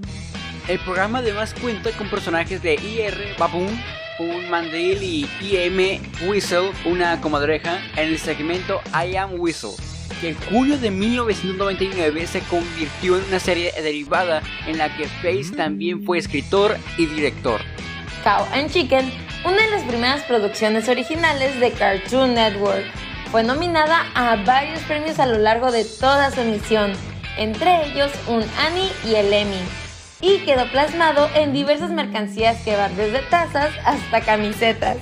El 0.67 0.79
programa 0.79 1.19
además 1.19 1.53
cuenta 1.59 1.91
con 1.91 2.09
personajes 2.09 2.61
de 2.61 2.75
IR, 2.75 3.35
Baboon, 3.37 3.69
un 4.19 4.49
mandril 4.49 5.01
y 5.01 5.27
IM 5.41 6.01
Whistle, 6.27 6.71
una 6.85 7.19
comadreja, 7.19 7.79
en 7.95 8.09
el 8.09 8.19
segmento 8.19 8.81
I 8.93 9.15
Am 9.15 9.39
Whistle 9.39 9.71
que 10.21 10.29
en 10.29 10.35
julio 10.51 10.77
de 10.77 10.91
1999 10.91 12.27
se 12.27 12.41
convirtió 12.41 13.17
en 13.17 13.23
una 13.23 13.39
serie 13.39 13.71
derivada 13.81 14.43
en 14.67 14.77
la 14.77 14.95
que 14.95 15.07
Face 15.07 15.55
también 15.55 16.03
fue 16.03 16.19
escritor 16.19 16.77
y 16.97 17.07
director. 17.07 17.59
Cow 18.23 18.45
and 18.53 18.71
Chicken, 18.71 19.11
una 19.43 19.63
de 19.63 19.71
las 19.71 19.83
primeras 19.83 20.21
producciones 20.23 20.87
originales 20.87 21.59
de 21.59 21.71
Cartoon 21.71 22.35
Network, 22.35 22.85
fue 23.31 23.43
nominada 23.43 24.05
a 24.13 24.35
varios 24.43 24.81
premios 24.81 25.19
a 25.19 25.25
lo 25.25 25.39
largo 25.39 25.71
de 25.71 25.85
toda 25.85 26.31
su 26.31 26.41
emisión, 26.41 26.93
entre 27.37 27.87
ellos 27.87 28.11
un 28.27 28.43
Annie 28.59 28.91
y 29.05 29.15
el 29.15 29.33
Emmy, 29.33 29.61
y 30.19 30.39
quedó 30.39 30.69
plasmado 30.69 31.29
en 31.33 31.53
diversas 31.53 31.91
mercancías 31.91 32.61
que 32.63 32.75
van 32.75 32.95
desde 32.95 33.19
tazas 33.29 33.71
hasta 33.85 34.21
camisetas. 34.21 34.97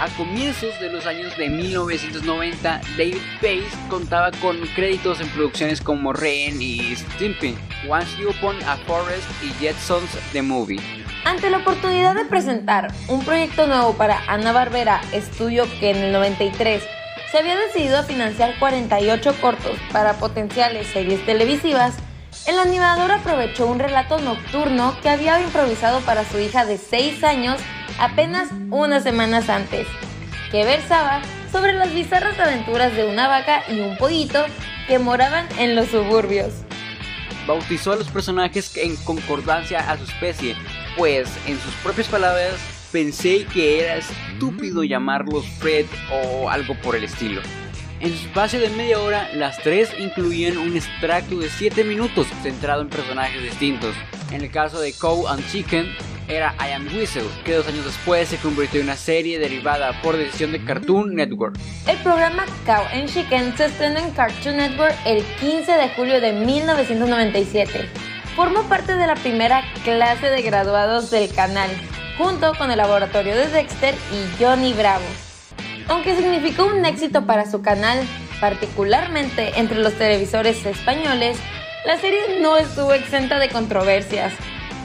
A 0.00 0.08
comienzos 0.16 0.78
de 0.80 0.90
los 0.90 1.06
años 1.06 1.36
de 1.36 1.48
1990, 1.48 2.80
David 2.98 3.22
Pace 3.40 3.88
contaba 3.88 4.32
con 4.32 4.58
créditos 4.74 5.20
en 5.20 5.28
producciones 5.28 5.80
como 5.80 6.12
Ren 6.12 6.60
y 6.60 6.96
Stimpy, 6.96 7.56
Once 7.88 8.16
You 8.18 8.30
Upon 8.30 8.56
a 8.64 8.76
Forest 8.76 9.24
y 9.44 9.50
Jetsons 9.60 10.10
The 10.32 10.42
Movie. 10.42 10.80
Ante 11.24 11.48
la 11.48 11.58
oportunidad 11.58 12.16
de 12.16 12.24
presentar 12.24 12.92
un 13.06 13.24
proyecto 13.24 13.68
nuevo 13.68 13.94
para 13.94 14.20
Ana 14.26 14.50
Barbera, 14.50 15.00
estudio 15.12 15.64
que 15.78 15.90
en 15.90 15.98
el 15.98 16.12
93 16.12 16.82
se 17.30 17.38
había 17.38 17.56
decidido 17.56 17.98
a 17.98 18.02
financiar 18.02 18.58
48 18.58 19.36
cortos 19.40 19.78
para 19.92 20.14
potenciales 20.14 20.88
series 20.88 21.24
televisivas, 21.24 21.94
el 22.46 22.58
animador 22.58 23.12
aprovechó 23.12 23.66
un 23.66 23.78
relato 23.78 24.18
nocturno 24.18 24.96
que 25.02 25.08
había 25.08 25.40
improvisado 25.40 26.00
para 26.00 26.24
su 26.24 26.40
hija 26.40 26.64
de 26.64 26.78
6 26.78 27.22
años 27.22 27.60
apenas 27.98 28.48
unas 28.70 29.02
semanas 29.02 29.48
antes, 29.48 29.86
que 30.50 30.64
versaba 30.64 31.20
sobre 31.52 31.72
las 31.72 31.94
bizarras 31.94 32.38
aventuras 32.38 32.94
de 32.96 33.04
una 33.04 33.28
vaca 33.28 33.62
y 33.70 33.80
un 33.80 33.96
pollito 33.96 34.44
que 34.86 34.98
moraban 34.98 35.46
en 35.58 35.76
los 35.76 35.88
suburbios. 35.88 36.52
Bautizó 37.46 37.92
a 37.92 37.96
los 37.96 38.08
personajes 38.08 38.76
en 38.76 38.96
concordancia 38.96 39.90
a 39.90 39.96
su 39.96 40.04
especie, 40.04 40.56
pues 40.96 41.28
en 41.46 41.58
sus 41.60 41.74
propias 41.82 42.08
palabras 42.08 42.54
pensé 42.90 43.44
que 43.46 43.80
era 43.80 43.96
estúpido 43.96 44.84
llamarlos 44.84 45.46
Fred 45.58 45.86
o 46.12 46.48
algo 46.48 46.74
por 46.80 46.96
el 46.96 47.04
estilo. 47.04 47.42
En 48.00 48.10
su 48.10 48.26
espacio 48.26 48.60
de 48.60 48.68
media 48.70 49.00
hora, 49.00 49.30
las 49.34 49.58
tres 49.58 49.90
incluían 49.98 50.58
un 50.58 50.76
extracto 50.76 51.38
de 51.38 51.48
7 51.48 51.84
minutos 51.84 52.26
centrado 52.42 52.82
en 52.82 52.88
personajes 52.88 53.42
distintos. 53.42 53.94
En 54.30 54.42
el 54.42 54.50
caso 54.50 54.80
de 54.80 54.92
Cow 54.92 55.26
and 55.28 55.46
Chicken, 55.50 55.86
era 56.28 56.54
I 56.58 56.72
Am 56.72 56.86
Whistle, 56.86 57.28
que 57.44 57.54
dos 57.54 57.66
años 57.66 57.84
después 57.84 58.28
se 58.28 58.38
convirtió 58.38 58.80
en 58.80 58.86
una 58.86 58.96
serie 58.96 59.38
derivada 59.38 60.00
por 60.02 60.16
decisión 60.16 60.52
de 60.52 60.64
Cartoon 60.64 61.14
Network. 61.14 61.56
El 61.86 61.96
programa 61.98 62.46
Cow 62.64 62.84
and 62.92 63.08
Chicken 63.08 63.56
se 63.56 63.66
estrenó 63.66 63.98
en 64.00 64.10
Cartoon 64.12 64.56
Network 64.56 64.94
el 65.04 65.22
15 65.40 65.72
de 65.72 65.88
julio 65.90 66.20
de 66.20 66.32
1997. 66.32 67.88
Formó 68.36 68.62
parte 68.62 68.96
de 68.96 69.06
la 69.06 69.14
primera 69.14 69.62
clase 69.84 70.28
de 70.30 70.42
graduados 70.42 71.10
del 71.10 71.32
canal, 71.32 71.70
junto 72.18 72.54
con 72.54 72.70
el 72.70 72.78
laboratorio 72.78 73.34
de 73.34 73.48
Dexter 73.48 73.94
y 74.12 74.42
Johnny 74.42 74.72
Bravo. 74.72 75.04
Aunque 75.88 76.16
significó 76.16 76.64
un 76.66 76.84
éxito 76.84 77.26
para 77.26 77.48
su 77.48 77.60
canal, 77.60 77.98
particularmente 78.40 79.52
entre 79.60 79.78
los 79.78 79.92
televisores 79.94 80.64
españoles, 80.64 81.38
la 81.84 81.98
serie 81.98 82.40
no 82.40 82.56
estuvo 82.56 82.94
exenta 82.94 83.38
de 83.38 83.50
controversias 83.50 84.32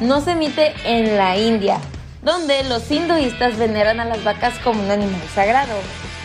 no 0.01 0.21
se 0.21 0.31
emite 0.31 0.73
en 0.85 1.17
la 1.17 1.38
India, 1.38 1.79
donde 2.21 2.63
los 2.63 2.89
hinduistas 2.89 3.57
veneran 3.57 3.99
a 3.99 4.05
las 4.05 4.23
vacas 4.23 4.57
como 4.59 4.81
un 4.83 4.91
animal 4.91 5.21
sagrado. 5.33 5.75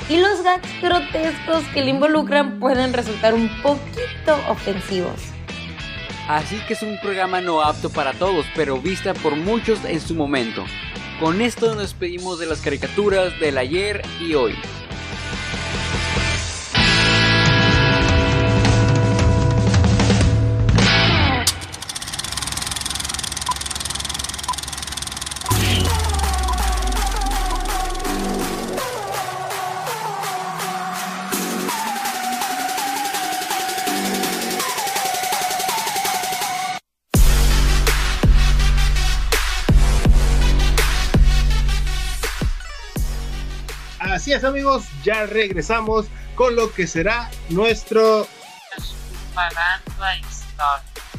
Y 0.08 0.18
los 0.18 0.42
gags 0.42 0.68
grotescos 0.82 1.64
que 1.72 1.82
le 1.82 1.90
involucran 1.90 2.60
pueden 2.60 2.92
resultar 2.92 3.34
un 3.34 3.48
poquito 3.62 4.38
ofensivos. 4.48 5.20
Así 6.28 6.58
que 6.66 6.74
es 6.74 6.82
un 6.82 6.98
programa 7.00 7.40
no 7.40 7.62
apto 7.62 7.90
para 7.90 8.12
todos, 8.12 8.46
pero 8.54 8.78
vista 8.78 9.14
por 9.14 9.36
muchos 9.36 9.84
en 9.84 10.00
su 10.00 10.14
momento. 10.14 10.64
Con 11.20 11.40
esto 11.40 11.68
nos 11.68 11.78
despedimos 11.78 12.38
de 12.38 12.46
las 12.46 12.60
caricaturas 12.60 13.38
del 13.40 13.58
ayer 13.58 14.02
y 14.20 14.34
hoy. 14.34 14.54
Así 44.24 44.32
es 44.32 44.44
amigos, 44.44 44.84
ya 45.02 45.26
regresamos 45.26 46.06
con 46.34 46.56
lo 46.56 46.72
que 46.72 46.86
será 46.86 47.30
nuestro... 47.50 48.26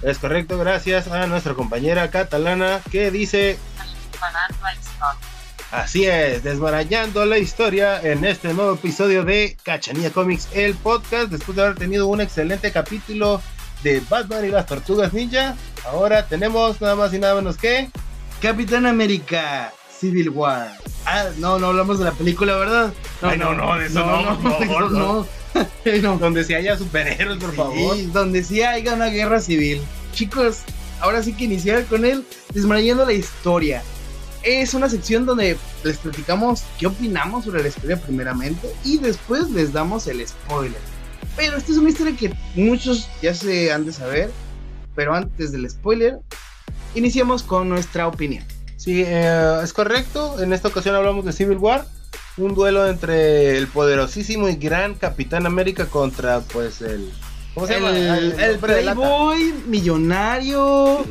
Es 0.02 0.18
correcto, 0.18 0.58
gracias 0.58 1.08
a 1.10 1.28
nuestra 1.28 1.54
compañera 1.54 2.10
catalana 2.10 2.82
que 2.91 3.12
dice... 3.12 3.60
Así 5.70 6.08
es, 6.08 6.41
desmarañando 6.41 7.28
la 7.28 7.38
historia 7.38 8.02
en 8.02 8.26
este 8.26 8.56
nuevo 8.56 8.74
episodio 8.74 9.24
de 9.24 9.56
Cachanilla 9.62 10.10
Comics, 10.10 10.48
el 10.54 10.74
podcast, 10.74 11.28
después 11.28 11.56
de 11.58 11.62
haber 11.62 11.76
tenido 11.76 12.08
un 12.08 12.22
excelente 12.22 12.72
capítulo 12.72 13.39
de 13.84 14.00
Batman 14.10 14.46
y 14.46 14.50
las 14.50 14.65
Tortugas 14.65 15.13
Ninja. 15.13 15.56
Ahora 15.86 16.26
tenemos 16.26 16.82
nada 16.82 16.96
más 16.96 17.13
y 17.13 17.20
nada 17.20 17.36
menos 17.36 17.58
que 17.58 17.91
Capitán 18.41 18.88
América 18.88 19.72
Civil 20.00 20.30
War. 20.30 20.78
Ah, 21.06 21.26
no, 21.38 21.60
no 21.60 21.68
hablamos 21.68 22.00
de 22.00 22.06
la 22.06 22.12
película, 22.12 22.56
¿verdad? 22.56 22.94
Ay, 23.22 23.38
no, 23.38 23.54
no, 23.54 23.78
de 23.78 23.88
eso 23.88 24.06
no, 24.06 24.40
por 24.40 24.60
favor, 24.60 24.92
no. 24.92 25.28
no. 25.54 26.18
donde 26.20 26.44
si 26.44 26.54
haya 26.54 26.78
superhéroes, 26.78 27.38
por 27.38 27.54
favor. 27.56 27.96
Sí, 27.96 28.10
donde 28.12 28.44
sí 28.44 28.62
haya 28.62 28.94
una 28.94 29.08
guerra 29.08 29.40
civil. 29.40 29.82
Chicos, 30.14 30.60
ahora 31.00 31.24
sí 31.24 31.34
que 31.34 31.46
iniciar 31.46 31.86
con 31.86 32.06
él 32.06 32.26
desmarañando 32.54 33.06
la 33.06 33.14
historia. 33.14 33.82
Es 34.44 34.74
una 34.74 34.90
sección 34.90 35.26
donde 35.26 35.58
les 35.84 35.98
platicamos 35.98 36.64
qué 36.78 36.88
opinamos 36.88 37.46
sobre 37.46 37.64
la 37.64 37.70
historia 37.70 38.00
primeramente 38.00 38.70
y 38.84 38.98
después 38.98 39.50
les 39.50 39.74
damos 39.74 40.08
el 40.08 40.26
spoiler. 40.28 40.80
Pero 41.36 41.58
esta 41.58 41.72
es 41.72 41.78
una 41.78 41.90
historia 41.90 42.16
que 42.16 42.34
muchos 42.56 43.10
ya 43.22 43.34
se 43.34 43.72
han 43.72 43.86
de 43.86 43.94
saber. 43.94 44.32
Pero 44.96 45.14
antes 45.14 45.52
del 45.52 45.70
spoiler, 45.70 46.20
iniciamos 46.94 47.44
con 47.44 47.68
nuestra 47.68 48.08
opinión. 48.08 48.46
Sí, 48.86 49.04
eh, 49.04 49.62
es 49.63 49.74
correcto. 49.74 50.39
En 50.39 50.54
esta 50.54 50.67
ocasión 50.67 50.93
hablamos 50.93 51.26
de 51.26 51.34
Civil 51.34 51.58
War. 51.58 51.88
Un 52.38 52.54
duelo 52.54 52.88
entre 52.88 53.58
el 53.58 53.67
poderosísimo 53.67 54.48
y 54.48 54.58
gran 54.58 54.93
Capitán 54.93 55.48
América 55.48 55.88
contra, 55.88 56.41
pues, 56.41 56.82
el. 56.82 57.12
¿Cómo 57.56 57.65
se 57.65 57.74
llama? 57.74 57.98
El, 57.98 58.39
el 58.39 58.60
playboy, 58.60 59.56
millonario, 59.65 61.04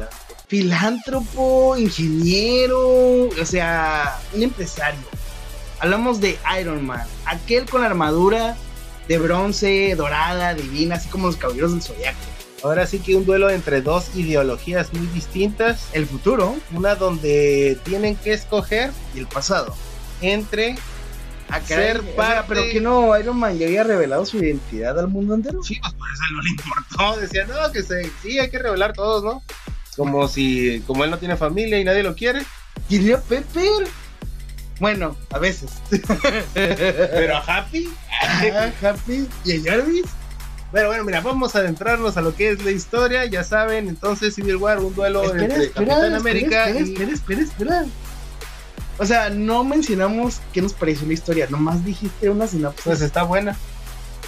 filántropo, 0.47 1.77
ingeniero, 1.77 3.29
o 3.29 3.45
sea, 3.45 4.21
un 4.35 4.45
empresario. 4.45 5.01
Hablamos 5.81 6.21
de 6.21 6.39
Iron 6.61 6.87
Man, 6.87 7.05
aquel 7.25 7.69
con 7.69 7.83
armadura 7.83 8.57
de 9.09 9.19
bronce, 9.19 9.97
dorada, 9.97 10.55
divina, 10.55 10.95
así 10.95 11.09
como 11.09 11.27
los 11.27 11.37
caballeros 11.37 11.73
del 11.73 11.83
zodiaco. 11.83 12.19
Ahora 12.65 12.87
sí 12.87 12.99
que 12.99 13.15
un 13.15 13.27
duelo 13.27 13.51
entre 13.51 13.83
dos 13.83 14.17
ideologías 14.17 14.91
muy 14.95 15.07
distintas. 15.09 15.91
El 15.93 16.07
futuro, 16.07 16.57
una 16.73 16.95
donde 16.95 17.79
tienen 17.85 18.17
que 18.17 18.33
escoger 18.33 18.91
y 19.15 19.19
el 19.19 19.27
pasado. 19.27 19.75
Entre 20.23 20.77
a 21.51 21.61
ser 21.61 22.01
parte... 22.17 22.47
pero 22.49 22.63
que 22.63 22.81
no, 22.81 23.19
Iron 23.19 23.37
Man 23.37 23.59
ya 23.59 23.67
había 23.67 23.85
revelado 23.85 24.25
su 24.25 24.39
identidad 24.39 24.99
al 24.99 25.09
mundo 25.09 25.35
entero. 25.35 25.63
Sí, 25.63 25.79
pues 25.79 25.93
por 25.93 26.09
eso 26.11 26.23
no 26.33 26.43
le 26.43 26.51
importó. 26.51 27.21
Decía, 27.21 27.45
no, 27.45 27.71
que 27.71 27.83
se, 27.83 28.11
sí, 28.23 28.39
hay 28.39 28.49
que 28.49 28.59
revelar 28.59 28.95
todos, 28.95 29.23
¿no? 29.23 29.43
Como 29.95 30.27
si, 30.27 30.83
como 30.87 31.05
él 31.05 31.11
no 31.11 31.19
tiene 31.19 31.37
familia 31.37 31.79
y 31.79 31.85
nadie 31.85 32.03
lo 32.03 32.15
quiere. 32.15 32.47
¿Quién 32.89 33.21
Pepper? 33.29 33.87
Bueno, 34.81 35.19
a 35.31 35.39
veces. 35.39 35.71
pero 36.55 37.37
a 37.37 37.41
Happy. 37.41 37.91
a 38.11 38.73
Happy 38.81 39.29
y 39.45 39.53
a 39.53 39.71
Jarvis. 39.71 40.07
Bueno, 40.75 40.89
bueno, 40.89 41.05
mira, 41.05 41.21
vamos 41.21 41.55
a 41.55 41.61
adentrarnos 41.61 42.17
a 42.17 42.21
lo 42.21 42.35
que 42.35 42.51
es 42.51 42.65
la 42.65 42.73
historia. 42.73 43.25
Ya 43.27 43.45
saben, 43.45 43.89
entonces 43.89 44.35
Civil 44.35 44.57
War, 44.57 44.81
un 44.81 44.93
duelo 44.93 45.23
espera, 45.23 45.45
entre 45.45 45.65
espera, 45.67 45.87
Capitán 45.87 46.15
América 46.15 46.69
espera, 46.69 46.85
y... 46.85 46.91
espera, 46.91 47.13
espera, 47.13 47.43
espera. 47.43 47.85
O 48.99 49.07
sea, 49.07 49.31
no 49.31 49.63
mencionamos 49.63 50.41
qué 50.53 50.63
nos 50.63 50.73
pareció 50.73 51.07
la 51.07 51.13
historia, 51.13 51.47
nomás 51.49 51.85
dijiste 51.85 52.29
una 52.29 52.49
sinopsis. 52.49 52.83
Pues 52.83 53.03
está 53.03 53.23
buena. 53.23 53.57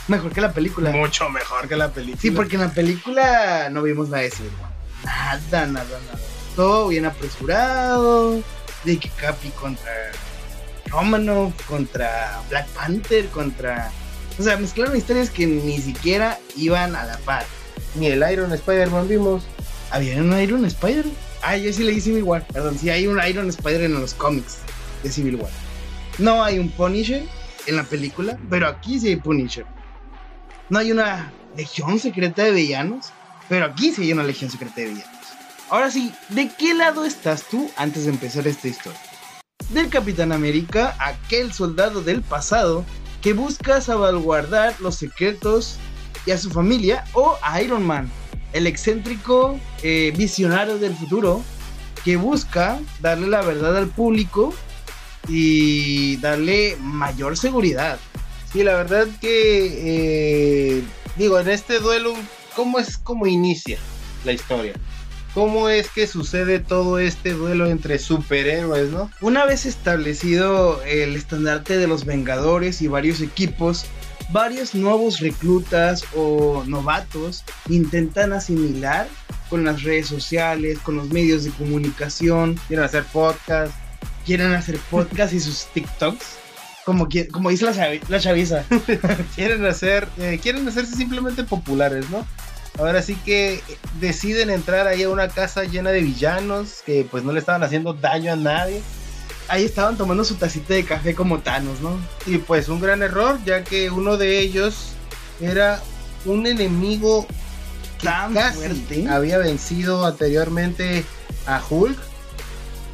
Mejor 0.06 0.30
que 0.30 0.40
la 0.40 0.52
película. 0.52 0.92
Mucho 0.92 1.28
mejor 1.30 1.66
que 1.66 1.74
la 1.74 1.90
película. 1.90 2.22
Sí, 2.22 2.30
porque 2.30 2.54
en 2.54 2.60
la 2.62 2.70
película 2.70 3.68
no 3.70 3.82
vimos 3.82 4.08
nada 4.08 4.22
de 4.22 4.30
Civil 4.30 4.52
War. 4.62 4.70
Nada, 5.04 5.66
nada, 5.66 5.98
nada. 6.06 6.20
Todo 6.54 6.86
bien 6.86 7.06
apresurado. 7.06 8.40
De 8.84 8.98
que 9.00 9.10
Capi 9.10 9.48
contra 9.48 10.12
Romano, 10.86 11.52
contra 11.66 12.40
Black 12.48 12.68
Panther, 12.68 13.26
contra 13.30 13.90
o 14.38 14.42
sea, 14.42 14.56
mezclaron 14.56 14.96
historias 14.96 15.30
que 15.30 15.46
ni 15.46 15.78
siquiera 15.78 16.38
iban 16.56 16.94
a 16.94 17.04
la 17.04 17.18
par. 17.18 17.44
Ni 17.94 18.06
el 18.06 18.24
Iron 18.30 18.52
Spider-Man 18.52 19.08
vimos. 19.08 19.44
¿Había 19.90 20.16
un 20.18 20.38
Iron 20.38 20.64
Spider? 20.66 21.06
Ah, 21.42 21.56
yo 21.56 21.72
sí 21.72 21.84
leí 21.84 22.00
Civil 22.00 22.24
War. 22.24 22.46
Perdón, 22.46 22.78
sí 22.78 22.90
hay 22.90 23.06
un 23.06 23.18
Iron 23.26 23.48
Spider 23.48 23.82
en 23.82 23.94
los 23.94 24.14
cómics 24.14 24.58
de 25.02 25.10
Civil 25.10 25.36
War. 25.36 25.50
No 26.18 26.42
hay 26.42 26.58
un 26.58 26.70
Punisher 26.70 27.22
en 27.66 27.76
la 27.76 27.84
película, 27.84 28.38
pero 28.50 28.68
aquí 28.68 28.98
sí 28.98 29.08
hay 29.08 29.16
Punisher. 29.16 29.64
No 30.68 30.78
hay 30.78 30.92
una 30.92 31.32
legión 31.56 31.98
secreta 31.98 32.42
de 32.44 32.50
villanos, 32.50 33.06
pero 33.48 33.66
aquí 33.66 33.92
sí 33.92 34.02
hay 34.02 34.12
una 34.12 34.24
legión 34.24 34.50
secreta 34.50 34.80
de 34.80 34.88
villanos. 34.88 35.16
Ahora 35.70 35.90
sí, 35.90 36.12
¿de 36.28 36.48
qué 36.48 36.74
lado 36.74 37.04
estás 37.04 37.44
tú 37.44 37.70
antes 37.76 38.04
de 38.04 38.10
empezar 38.10 38.46
esta 38.46 38.68
historia? 38.68 39.00
Del 39.70 39.88
Capitán 39.88 40.32
América, 40.32 40.94
aquel 40.98 41.52
soldado 41.52 42.02
del 42.02 42.22
pasado 42.22 42.84
que 43.26 43.32
busca 43.32 43.80
salvaguardar 43.80 44.80
los 44.80 44.94
secretos 44.94 45.78
y 46.26 46.30
a 46.30 46.38
su 46.38 46.48
familia, 46.48 47.04
o 47.12 47.36
a 47.42 47.60
Iron 47.60 47.84
Man, 47.84 48.08
el 48.52 48.68
excéntrico 48.68 49.58
eh, 49.82 50.12
visionario 50.16 50.78
del 50.78 50.94
futuro 50.94 51.42
que 52.04 52.14
busca 52.14 52.78
darle 53.00 53.26
la 53.26 53.42
verdad 53.42 53.76
al 53.76 53.88
público 53.88 54.54
y 55.26 56.18
darle 56.18 56.76
mayor 56.80 57.36
seguridad. 57.36 57.98
Sí, 58.52 58.62
la 58.62 58.76
verdad 58.76 59.08
que, 59.20 60.76
eh, 60.78 60.84
digo, 61.16 61.40
en 61.40 61.48
este 61.48 61.80
duelo, 61.80 62.14
¿cómo 62.54 62.78
es 62.78 62.96
como 62.96 63.26
inicia 63.26 63.76
la 64.24 64.34
historia? 64.34 64.74
¿Cómo 65.36 65.68
es 65.68 65.90
que 65.90 66.06
sucede 66.06 66.60
todo 66.60 66.98
este 66.98 67.34
duelo 67.34 67.66
entre 67.66 67.98
superhéroes, 67.98 68.90
no? 68.90 69.10
Una 69.20 69.44
vez 69.44 69.66
establecido 69.66 70.82
el 70.84 71.14
estandarte 71.14 71.76
de 71.76 71.86
los 71.86 72.06
Vengadores 72.06 72.80
y 72.80 72.88
varios 72.88 73.20
equipos, 73.20 73.84
varios 74.30 74.74
nuevos 74.74 75.20
reclutas 75.20 76.06
o 76.14 76.64
novatos 76.66 77.44
intentan 77.68 78.32
asimilar 78.32 79.08
con 79.50 79.62
las 79.62 79.82
redes 79.82 80.06
sociales, 80.06 80.78
con 80.78 80.96
los 80.96 81.10
medios 81.10 81.44
de 81.44 81.50
comunicación. 81.50 82.58
Quieren 82.66 82.86
hacer 82.86 83.04
podcast. 83.04 83.74
Quieren 84.24 84.54
hacer 84.54 84.78
podcast 84.90 85.34
y 85.34 85.40
sus 85.40 85.66
TikToks. 85.66 86.38
Como, 86.86 87.06
dice 87.50 87.66
la 88.08 88.20
chaviza. 88.20 88.64
quieren 89.34 89.66
hacer, 89.66 90.08
eh, 90.16 90.40
quieren 90.42 90.66
hacerse 90.66 90.96
simplemente 90.96 91.44
populares, 91.44 92.08
¿no? 92.08 92.24
Ahora 92.78 93.00
sí 93.02 93.16
que 93.24 93.62
deciden 94.00 94.50
entrar 94.50 94.86
ahí 94.86 95.02
a 95.02 95.08
una 95.08 95.28
casa 95.28 95.64
llena 95.64 95.90
de 95.90 96.02
villanos 96.02 96.82
que 96.84 97.06
pues 97.10 97.24
no 97.24 97.32
le 97.32 97.40
estaban 97.40 97.62
haciendo 97.62 97.94
daño 97.94 98.32
a 98.32 98.36
nadie. 98.36 98.82
Ahí 99.48 99.64
estaban 99.64 99.96
tomando 99.96 100.24
su 100.24 100.34
tacita 100.34 100.74
de 100.74 100.84
café 100.84 101.14
como 101.14 101.38
Thanos, 101.38 101.80
¿no? 101.80 101.98
Y 102.26 102.38
pues 102.38 102.68
un 102.68 102.80
gran 102.80 103.02
error, 103.02 103.38
ya 103.44 103.62
que 103.64 103.90
uno 103.90 104.16
de 104.16 104.40
ellos 104.40 104.88
era 105.40 105.80
un 106.24 106.46
enemigo 106.46 107.26
que 108.00 108.06
Tan 108.08 108.34
casi 108.34 108.58
fuerte. 108.58 109.08
había 109.08 109.38
vencido 109.38 110.04
anteriormente 110.04 111.04
a 111.46 111.62
Hulk. 111.68 111.98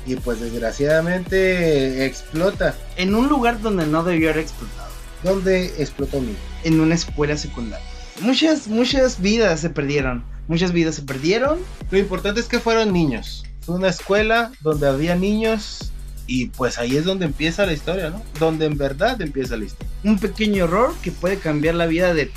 Y 0.05 0.17
pues 0.17 0.41
desgraciadamente 0.41 2.05
explota. 2.05 2.75
En 2.97 3.15
un 3.15 3.29
lugar 3.29 3.61
donde 3.61 3.87
no 3.87 4.03
debió 4.03 4.31
haber 4.31 4.43
explotado. 4.43 4.91
Donde 5.23 5.67
explotó 5.81 6.21
mi. 6.21 6.37
En 6.65 6.81
una 6.81 6.95
escuela 6.95 7.37
secundaria. 7.37 7.87
Muchas, 8.23 8.69
muchas 8.69 9.21
vidas 9.21 9.61
se 9.61 9.71
perdieron. 9.71 10.25
Muchas 10.47 10.73
vidas 10.73 10.95
se 10.95 11.03
perdieron. 11.03 11.59
Lo 11.91 11.99
importante 11.99 12.41
es 12.41 12.47
que 12.47 12.61
fueron 12.61 12.93
niños. 12.93 13.45
Fue 13.63 13.75
una 13.75 13.89
escuela 13.89 14.53
donde 14.61 14.87
había 14.87 15.17
niños. 15.17 15.91
Y 16.29 16.47
pues 16.47 16.79
ahí 16.79 16.97
es 16.97 17.05
donde 17.05 17.27
empieza 17.27 17.67
la 17.67 17.73
historia, 17.73 18.11
¿no? 18.11 18.23
Donde 18.39 18.67
en 18.67 18.79
verdad 18.79 19.21
empieza 19.21 19.57
la 19.57 19.65
historia. 19.65 19.91
Un 20.05 20.21
pequeño 20.21 20.65
error 20.65 20.95
que 21.03 21.11
puede 21.11 21.39
cambiar 21.39 21.75
la 21.75 21.87
vida 21.87 22.15
de 22.15 22.31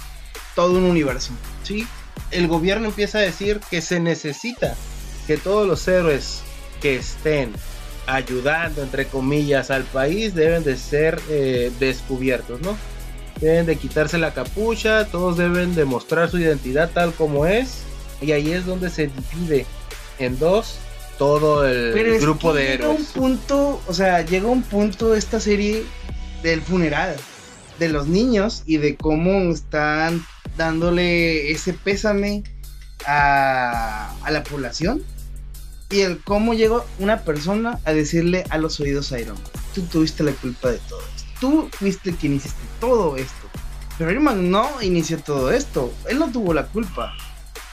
todo 0.55 0.77
un 0.77 0.85
universo. 0.85 1.33
Sí, 1.63 1.85
el 2.31 2.47
gobierno 2.47 2.87
empieza 2.87 3.19
a 3.19 3.21
decir 3.21 3.59
que 3.69 3.81
se 3.81 3.99
necesita 3.99 4.75
que 5.27 5.37
todos 5.37 5.67
los 5.67 5.87
héroes 5.87 6.41
que 6.81 6.95
estén 6.95 7.51
ayudando, 8.07 8.81
entre 8.81 9.05
comillas, 9.05 9.69
al 9.69 9.83
país 9.83 10.33
deben 10.33 10.63
de 10.63 10.77
ser 10.77 11.21
eh, 11.29 11.71
descubiertos, 11.79 12.59
¿no? 12.61 12.75
Deben 13.41 13.65
de 13.65 13.75
quitarse 13.75 14.17
la 14.17 14.33
capucha, 14.33 15.05
todos 15.05 15.37
deben 15.37 15.75
de 15.75 15.85
mostrar 15.85 16.29
su 16.29 16.37
identidad 16.37 16.91
tal 16.93 17.13
como 17.13 17.45
es. 17.45 17.79
Y 18.21 18.31
ahí 18.31 18.51
es 18.51 18.65
donde 18.65 18.89
se 18.89 19.07
divide 19.07 19.65
en 20.19 20.39
dos 20.39 20.77
todo 21.17 21.67
el 21.67 21.91
Pero 21.93 22.13
es 22.13 22.21
grupo 22.21 22.51
que 22.53 22.59
de 22.59 22.63
llega 22.63 22.85
héroes. 22.85 22.99
un 22.99 23.05
punto, 23.05 23.81
o 23.87 23.93
sea, 23.93 24.21
llega 24.21 24.47
un 24.47 24.63
punto 24.63 25.15
esta 25.15 25.39
serie 25.39 25.83
del 26.43 26.61
funeral 26.61 27.15
de 27.79 27.89
los 27.89 28.07
niños 28.07 28.63
y 28.65 28.77
de 28.77 28.95
cómo 28.95 29.51
están 29.51 30.25
dándole 30.57 31.51
ese 31.51 31.73
pésame 31.73 32.43
a, 33.05 34.13
a 34.23 34.31
la 34.31 34.43
población 34.43 35.03
y 35.89 36.01
el 36.01 36.19
cómo 36.19 36.53
llegó 36.53 36.85
una 36.99 37.21
persona 37.21 37.79
a 37.85 37.93
decirle 37.93 38.43
a 38.49 38.57
los 38.57 38.79
oídos 38.79 39.11
a 39.11 39.19
Iron 39.19 39.37
tú 39.73 39.81
tuviste 39.83 40.23
la 40.23 40.31
culpa 40.31 40.71
de 40.71 40.79
todo. 40.89 41.01
Tú 41.39 41.69
fuiste 41.71 42.15
quien 42.15 42.33
hiciste 42.33 42.61
todo 42.79 43.17
esto. 43.17 43.47
Pero 43.97 44.11
Iron 44.11 44.23
Man 44.23 44.51
no 44.51 44.69
inició 44.81 45.19
todo 45.19 45.51
esto. 45.51 45.93
Él 46.09 46.19
no 46.19 46.31
tuvo 46.31 46.53
la 46.53 46.65
culpa. 46.67 47.13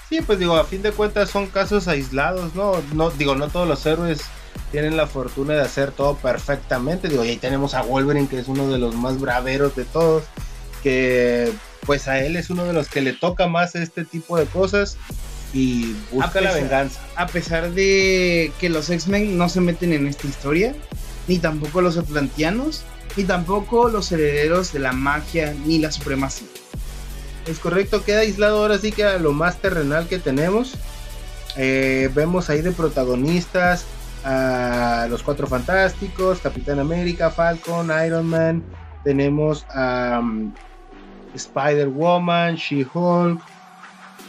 Sí, 0.08 0.20
pues 0.20 0.38
digo, 0.38 0.56
a 0.56 0.64
fin 0.64 0.82
de 0.82 0.92
cuentas 0.92 1.30
son 1.30 1.46
casos 1.46 1.88
aislados, 1.88 2.54
¿no? 2.54 2.74
No, 2.92 3.10
digo, 3.10 3.34
no 3.34 3.48
todos 3.48 3.66
los 3.66 3.84
héroes 3.86 4.20
tienen 4.70 4.96
la 4.96 5.06
fortuna 5.06 5.54
de 5.54 5.62
hacer 5.62 5.90
todo 5.90 6.16
perfectamente. 6.16 7.08
Digo, 7.08 7.24
y 7.24 7.30
ahí 7.30 7.36
tenemos 7.38 7.74
a 7.74 7.82
Wolverine, 7.82 8.28
que 8.28 8.38
es 8.38 8.48
uno 8.48 8.68
de 8.68 8.78
los 8.78 8.94
más 8.94 9.18
braveros 9.18 9.74
de 9.74 9.84
todos, 9.84 10.24
que 10.82 11.52
pues 11.86 12.06
a 12.08 12.20
él 12.20 12.36
es 12.36 12.50
uno 12.50 12.64
de 12.64 12.72
los 12.72 12.88
que 12.88 13.00
le 13.00 13.12
toca 13.12 13.48
más 13.48 13.74
este 13.74 14.04
tipo 14.04 14.36
de 14.36 14.46
cosas 14.46 14.96
y 15.52 15.94
busca 16.12 16.40
la 16.40 16.52
venganza. 16.52 17.00
A 17.16 17.26
pesar 17.26 17.72
de 17.72 18.52
que 18.60 18.68
los 18.68 18.88
X-Men 18.90 19.36
no 19.36 19.48
se 19.48 19.60
meten 19.60 19.92
en 19.92 20.06
esta 20.06 20.26
historia, 20.26 20.74
ni 21.28 21.38
tampoco 21.38 21.80
los 21.80 21.98
atlantianos, 21.98 22.84
ni 23.16 23.24
tampoco 23.24 23.88
los 23.88 24.10
herederos 24.12 24.72
de 24.72 24.78
la 24.78 24.92
magia 24.92 25.54
ni 25.66 25.78
la 25.78 25.90
supremacía. 25.90 26.48
Es 27.46 27.58
correcto, 27.58 28.04
queda 28.04 28.20
aislado 28.20 28.58
ahora 28.58 28.78
sí 28.78 28.92
que 28.92 29.04
a 29.04 29.18
lo 29.18 29.32
más 29.32 29.58
terrenal 29.58 30.06
que 30.06 30.18
tenemos. 30.18 30.74
Eh, 31.56 32.08
vemos 32.14 32.48
ahí 32.48 32.62
de 32.62 32.72
protagonistas 32.72 33.84
a 34.24 35.06
los 35.10 35.22
Cuatro 35.22 35.46
Fantásticos, 35.46 36.38
Capitán 36.38 36.78
América, 36.78 37.30
Falcon, 37.30 37.90
Iron 38.06 38.26
Man. 38.26 38.62
Tenemos 39.04 39.66
a 39.74 40.20
um, 40.20 40.52
Spider-Woman, 41.34 42.54
She-Hulk 42.54 43.40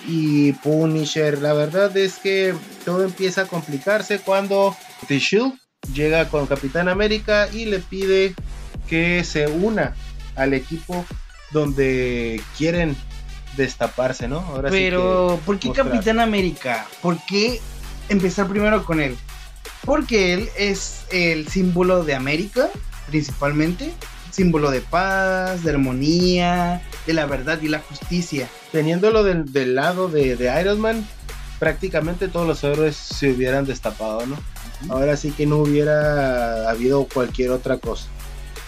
y 0.07 0.53
Punisher. 0.53 1.39
La 1.39 1.53
verdad 1.53 1.95
es 1.95 2.17
que 2.17 2.55
todo 2.83 3.03
empieza 3.03 3.43
a 3.43 3.45
complicarse 3.45 4.19
cuando 4.19 4.75
The 5.07 5.19
Shield 5.19 5.53
llega 5.93 6.27
con 6.29 6.47
Capitán 6.47 6.89
América 6.89 7.47
y 7.51 7.65
le 7.65 7.79
pide 7.79 8.33
que 8.87 9.23
se 9.23 9.47
una 9.47 9.95
al 10.35 10.53
equipo 10.53 11.05
donde 11.51 12.41
quieren 12.57 12.95
destaparse, 13.55 14.27
¿no? 14.27 14.39
Ahora 14.39 14.69
Pero, 14.69 15.39
¿por 15.45 15.59
qué 15.59 15.71
Capitán 15.71 16.19
América? 16.19 16.87
¿Por 17.01 17.17
qué 17.25 17.61
empezar 18.09 18.47
primero 18.47 18.83
con 18.85 18.99
él? 18.99 19.15
Porque 19.85 20.33
él 20.33 20.49
es 20.57 21.05
el 21.11 21.47
símbolo 21.47 22.03
de 22.03 22.15
América, 22.15 22.69
principalmente. 23.07 23.93
Símbolo 24.31 24.71
de 24.71 24.81
paz, 24.81 25.63
de 25.63 25.69
armonía, 25.69 26.81
de 27.05 27.13
la 27.13 27.27
verdad 27.27 27.59
y 27.61 27.67
la 27.67 27.79
justicia. 27.79 28.49
Teniéndolo 28.71 29.23
del, 29.23 29.53
del 29.53 29.75
lado 29.75 30.07
de, 30.07 30.35
de 30.35 30.59
Iron 30.59 30.79
Man, 30.79 31.07
prácticamente 31.59 32.27
todos 32.27 32.47
los 32.47 32.63
héroes 32.63 32.95
se 32.95 33.31
hubieran 33.31 33.65
destapado, 33.65 34.25
¿no? 34.25 34.37
Ahora 34.89 35.17
sí 35.17 35.31
que 35.31 35.45
no 35.45 35.57
hubiera 35.57 36.69
habido 36.69 37.07
cualquier 37.13 37.51
otra 37.51 37.77
cosa. 37.77 38.07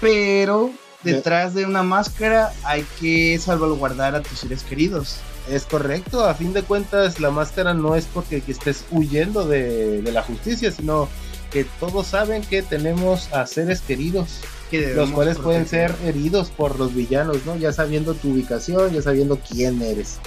Pero 0.01 0.71
detrás 1.03 1.53
de 1.53 1.65
una 1.65 1.83
máscara 1.83 2.51
hay 2.63 2.85
que 2.99 3.37
salvaguardar 3.39 4.15
a 4.15 4.21
tus 4.21 4.39
seres 4.39 4.63
queridos. 4.63 5.19
Es 5.49 5.65
correcto, 5.65 6.25
a 6.25 6.33
fin 6.33 6.53
de 6.53 6.63
cuentas 6.63 7.19
la 7.19 7.29
máscara 7.29 7.73
no 7.73 7.95
es 7.95 8.05
porque 8.05 8.41
estés 8.47 8.83
huyendo 8.89 9.47
de, 9.47 10.01
la 10.11 10.23
justicia, 10.23 10.71
sino 10.71 11.07
que 11.51 11.65
todos 11.79 12.07
saben 12.07 12.41
que 12.41 12.63
tenemos 12.63 13.31
a 13.31 13.45
seres 13.45 13.81
queridos, 13.81 14.39
los 14.71 15.11
cuales 15.11 15.37
pueden 15.37 15.67
ser 15.67 15.95
heridos 16.03 16.49
por 16.49 16.79
los 16.79 16.95
villanos, 16.95 17.45
¿no? 17.45 17.55
Ya 17.57 17.71
sabiendo 17.71 18.15
tu 18.15 18.31
ubicación, 18.31 18.91
ya 18.91 19.03
sabiendo 19.03 19.37
quién 19.37 19.81
eres. 19.81 20.17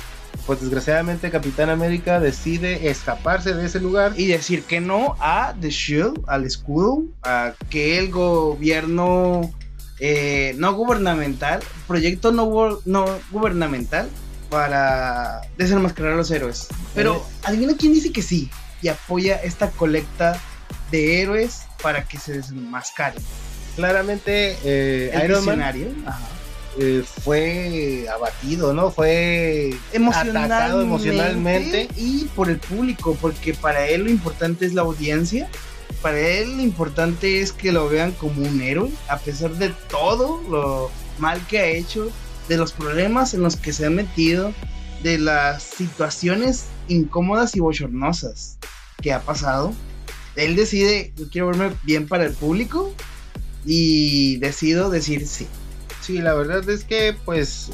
Pues 0.48 0.62
desgraciadamente 0.62 1.30
Capitán 1.30 1.68
América 1.68 2.20
decide 2.20 2.88
escaparse 2.88 3.52
de 3.52 3.66
ese 3.66 3.80
lugar 3.80 4.14
y 4.16 4.28
decir 4.28 4.62
que 4.62 4.80
no 4.80 5.14
a 5.20 5.54
The 5.60 5.68
Shield, 5.68 6.24
al 6.26 6.46
escudo, 6.46 7.04
a 7.22 7.52
que 7.68 7.98
el 7.98 8.10
gobierno 8.10 9.52
eh, 10.00 10.54
no 10.56 10.72
gubernamental, 10.72 11.60
proyecto 11.86 12.32
no, 12.32 12.80
no 12.86 13.04
gubernamental 13.30 14.08
para 14.48 15.42
desenmascarar 15.58 16.14
a 16.14 16.16
los 16.16 16.30
héroes. 16.30 16.68
Pero 16.94 17.16
eh. 17.16 17.20
adivina 17.42 17.74
quién 17.78 17.92
dice 17.92 18.10
que 18.10 18.22
sí 18.22 18.48
y 18.80 18.88
apoya 18.88 19.36
esta 19.36 19.70
colecta 19.70 20.40
de 20.90 21.20
héroes 21.20 21.64
para 21.82 22.04
que 22.04 22.16
se 22.16 22.32
desenmascaren. 22.32 23.22
Claramente, 23.76 24.56
eh, 24.64 25.12
Iron 25.26 25.44
Man 25.44 25.60
eh, 26.78 27.04
fue 27.22 28.06
abatido, 28.12 28.72
¿no? 28.72 28.90
Fue 28.90 29.74
atacado 30.14 30.82
emocionalmente 30.82 31.88
y 31.96 32.24
por 32.36 32.48
el 32.48 32.58
público, 32.58 33.16
porque 33.20 33.54
para 33.54 33.86
él 33.86 34.04
lo 34.04 34.10
importante 34.10 34.64
es 34.64 34.74
la 34.74 34.82
audiencia 34.82 35.48
para 36.02 36.20
él 36.20 36.56
lo 36.56 36.62
importante 36.62 37.40
es 37.40 37.52
que 37.52 37.72
lo 37.72 37.88
vean 37.88 38.12
como 38.12 38.42
un 38.42 38.60
héroe, 38.60 38.90
a 39.08 39.18
pesar 39.18 39.52
de 39.56 39.70
todo 39.90 40.40
lo 40.48 40.90
mal 41.18 41.44
que 41.48 41.58
ha 41.58 41.66
hecho, 41.66 42.10
de 42.48 42.56
los 42.56 42.72
problemas 42.72 43.34
en 43.34 43.42
los 43.42 43.56
que 43.56 43.72
se 43.72 43.86
ha 43.86 43.90
metido, 43.90 44.52
de 45.02 45.18
las 45.18 45.62
situaciones 45.62 46.66
incómodas 46.86 47.56
y 47.56 47.60
bochornosas 47.60 48.58
que 49.02 49.12
ha 49.12 49.20
pasado. 49.20 49.74
Él 50.36 50.54
decide, 50.54 51.12
yo 51.16 51.28
quiero 51.30 51.48
verme 51.48 51.72
bien 51.82 52.06
para 52.06 52.24
el 52.24 52.32
público 52.32 52.92
y 53.64 54.36
decido 54.36 54.90
decir 54.90 55.26
sí. 55.26 55.48
Sí, 56.08 56.18
la 56.18 56.34
verdad 56.34 56.68
es 56.68 56.84
que 56.84 57.14
pues 57.24 57.70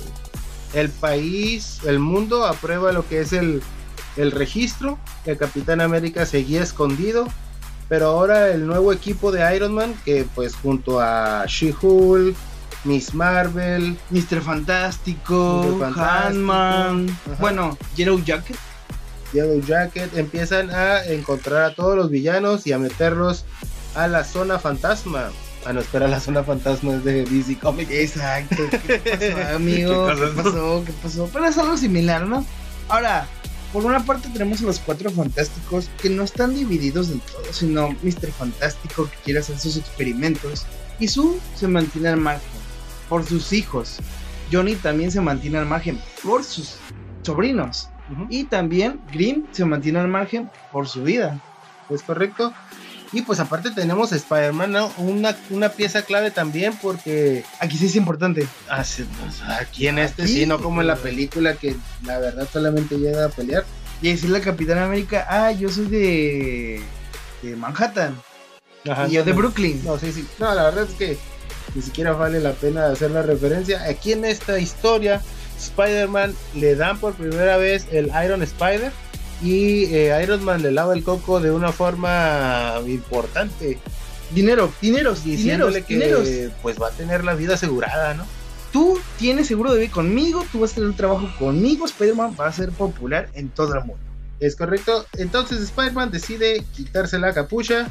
el 0.74 0.90
país, 0.90 1.78
el 1.86 2.00
mundo 2.00 2.44
aprueba 2.44 2.92
lo 2.92 3.08
que 3.08 3.20
es 3.20 3.32
el, 3.32 3.62
el 4.16 4.32
registro. 4.32 4.98
El 5.24 5.38
Capitán 5.38 5.80
América 5.80 6.26
seguía 6.26 6.62
escondido 6.62 7.26
pero 7.88 8.06
ahora 8.06 8.50
el 8.50 8.66
nuevo 8.66 8.92
equipo 8.92 9.30
de 9.30 9.54
Iron 9.54 9.74
Man, 9.74 9.94
que 10.04 10.26
pues 10.34 10.56
junto 10.56 11.00
a 11.00 11.44
She-Hulk, 11.46 12.34
Miss 12.84 13.14
Marvel, 13.14 13.96
Mr. 14.10 14.40
Fantástico, 14.42 15.80
Handman, 15.96 17.16
bueno, 17.38 17.78
Yellow 17.94 18.22
Jacket. 18.24 18.56
Yellow 19.32 19.60
Jacket 19.60 20.16
empiezan 20.16 20.70
a 20.70 21.04
encontrar 21.04 21.62
a 21.62 21.74
todos 21.74 21.96
los 21.96 22.10
villanos 22.10 22.66
y 22.66 22.72
a 22.72 22.78
meterlos 22.78 23.44
a 23.94 24.08
la 24.08 24.24
zona 24.24 24.58
fantasma. 24.58 25.30
A 25.66 25.72
no, 25.72 25.80
espera, 25.80 26.08
la 26.08 26.20
zona 26.20 26.42
fantasma 26.42 26.94
es 26.94 27.04
de 27.04 27.24
DC 27.24 27.58
Comics. 27.58 27.90
Exacto. 27.90 28.64
¿Qué 28.86 28.98
pasó, 29.34 29.54
amigo? 29.54 30.06
¿Qué 30.08 30.42
pasó? 30.42 30.84
¿Qué 30.84 30.92
pasó? 31.02 31.30
Pero 31.32 31.46
es 31.46 31.56
algo 31.56 31.76
similar, 31.76 32.26
¿no? 32.26 32.44
Ahora, 32.88 33.26
por 33.72 33.84
una 33.84 34.04
parte 34.04 34.28
tenemos 34.28 34.60
a 34.62 34.66
los 34.66 34.78
cuatro 34.78 35.10
fantásticos 35.10 35.88
que 36.00 36.10
no 36.10 36.22
están 36.22 36.54
divididos 36.54 37.08
del 37.08 37.20
todo, 37.20 37.52
sino 37.52 37.90
Mr. 38.02 38.30
Fantástico 38.30 39.06
que 39.10 39.16
quiere 39.24 39.40
hacer 39.40 39.58
sus 39.58 39.76
experimentos 39.76 40.66
y 41.00 41.08
Sue 41.08 41.38
se 41.54 41.66
mantiene 41.66 42.10
al 42.10 42.18
margen 42.18 42.60
por 43.08 43.24
sus 43.24 43.52
hijos. 43.52 43.96
Johnny 44.52 44.76
también 44.76 45.10
se 45.10 45.20
mantiene 45.20 45.58
al 45.58 45.66
margen 45.66 45.98
por 46.22 46.44
sus 46.44 46.76
sobrinos. 47.22 47.88
Y 48.28 48.44
también 48.44 49.00
Grimm 49.12 49.46
se 49.52 49.64
mantiene 49.64 49.98
al 49.98 50.08
margen 50.08 50.50
por 50.70 50.86
su 50.86 51.02
vida. 51.02 51.40
¿Es 51.88 52.02
correcto? 52.02 52.52
Y 53.14 53.22
pues 53.22 53.38
aparte 53.38 53.70
tenemos 53.70 54.12
a 54.12 54.16
Spider-Man, 54.16 54.74
una, 54.98 55.36
una, 55.50 55.68
pieza 55.68 56.02
clave 56.02 56.32
también 56.32 56.76
porque... 56.82 57.44
Aquí 57.60 57.78
sí 57.78 57.86
es 57.86 57.94
importante. 57.94 58.48
Ah, 58.68 58.78
pues, 58.78 59.40
aquí 59.48 59.86
en 59.86 60.00
este 60.00 60.26
sí, 60.26 60.46
no 60.46 60.60
como 60.60 60.80
en 60.80 60.88
la 60.88 60.96
película 60.96 61.54
que 61.54 61.76
la 62.04 62.18
verdad 62.18 62.48
solamente 62.52 62.98
llega 62.98 63.26
a 63.26 63.28
pelear. 63.28 63.64
Y 64.02 64.10
decirle 64.10 64.38
a 64.38 64.40
Capitán 64.40 64.78
América, 64.78 65.26
ah, 65.30 65.52
yo 65.52 65.68
soy 65.68 65.86
de, 65.86 66.82
de 67.42 67.54
Manhattan. 67.54 68.20
y 69.08 69.12
yo 69.12 69.22
de 69.22 69.32
Brooklyn. 69.32 69.80
No, 69.84 69.96
sí, 69.96 70.10
sí. 70.10 70.26
No, 70.40 70.52
la 70.52 70.64
verdad 70.64 70.88
es 70.90 70.94
que 70.94 71.16
ni 71.76 71.82
siquiera 71.82 72.14
vale 72.14 72.40
la 72.40 72.52
pena 72.52 72.86
hacer 72.86 73.12
la 73.12 73.22
referencia. 73.22 73.84
Aquí 73.84 74.10
en 74.10 74.24
esta 74.24 74.58
historia, 74.58 75.22
Spider-Man 75.56 76.34
le 76.56 76.74
dan 76.74 76.98
por 76.98 77.14
primera 77.14 77.58
vez 77.58 77.86
el 77.92 78.10
Iron 78.24 78.42
Spider 78.42 78.90
y 79.44 79.84
eh, 79.94 80.18
Iron 80.22 80.42
Man 80.42 80.62
le 80.62 80.72
lava 80.72 80.94
el 80.94 81.04
coco 81.04 81.38
de 81.38 81.50
una 81.50 81.70
forma 81.70 82.80
importante. 82.86 83.78
Dinero, 84.30 84.72
dineros, 84.80 85.22
diciéndole 85.22 85.82
que 85.82 86.50
pues 86.62 86.80
va 86.80 86.88
a 86.88 86.90
tener 86.92 87.24
la 87.24 87.34
vida 87.34 87.54
asegurada, 87.54 88.14
¿no? 88.14 88.24
Tú 88.72 88.98
tienes 89.18 89.46
seguro 89.46 89.72
de 89.72 89.80
vida 89.80 89.92
conmigo, 89.92 90.44
tú 90.50 90.60
vas 90.60 90.72
a 90.72 90.76
tener 90.76 90.88
un 90.88 90.96
trabajo 90.96 91.30
conmigo, 91.38 91.84
Spider-Man 91.84 92.34
va 92.40 92.46
a 92.46 92.52
ser 92.52 92.70
popular 92.70 93.28
en 93.34 93.50
todo 93.50 93.74
el 93.74 93.84
mundo. 93.84 94.02
Es 94.40 94.56
correcto. 94.56 95.06
Entonces 95.18 95.60
Spider-Man 95.60 96.10
decide 96.10 96.64
quitarse 96.74 97.18
la 97.18 97.34
capucha 97.34 97.88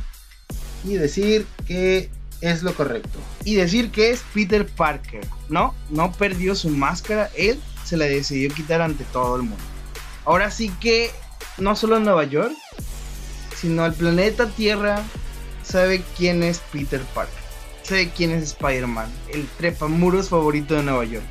y 0.83 0.95
decir 0.95 1.45
que 1.67 2.09
es 2.41 2.63
lo 2.63 2.73
correcto. 2.73 3.19
Y 3.45 3.55
decir 3.55 3.91
que 3.91 4.09
es 4.09 4.23
Peter 4.33 4.65
Parker, 4.65 5.25
¿no? 5.49 5.75
No 5.91 6.11
perdió 6.11 6.55
su 6.55 6.69
máscara, 6.69 7.29
él 7.37 7.59
se 7.85 7.95
la 7.95 8.05
decidió 8.05 8.51
quitar 8.53 8.81
ante 8.81 9.03
todo 9.05 9.35
el 9.35 9.43
mundo. 9.43 9.63
Ahora 10.25 10.49
sí 10.51 10.69
que 10.81 11.11
no 11.57 11.75
solo 11.75 11.97
en 11.97 12.03
Nueva 12.03 12.23
York, 12.25 12.53
sino 13.55 13.85
el 13.85 13.93
planeta 13.93 14.47
Tierra 14.47 15.01
sabe 15.63 16.03
quién 16.17 16.43
es 16.43 16.59
Peter 16.71 17.01
Parker. 17.13 17.43
Sabe 17.83 18.09
quién 18.09 18.31
es 18.31 18.43
Spider-Man, 18.43 19.11
el 19.33 19.45
trepamuros 19.57 20.29
favorito 20.29 20.75
de 20.75 20.83
Nueva 20.83 21.05
York. 21.05 21.25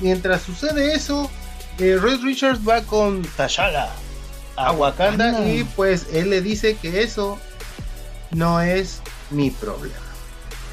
Mientras 0.00 0.42
sucede 0.42 0.94
eso, 0.94 1.30
eh, 1.78 1.98
Richards 2.00 2.66
va 2.66 2.82
con 2.82 3.22
T'Challa 3.22 3.90
a 4.56 4.72
Wakanda 4.72 5.48
y 5.48 5.64
pues 5.64 6.06
él 6.12 6.30
le 6.30 6.40
dice 6.42 6.76
que 6.76 7.02
eso 7.02 7.38
no 8.30 8.60
es 8.60 9.00
mi 9.30 9.50
problema. 9.50 9.94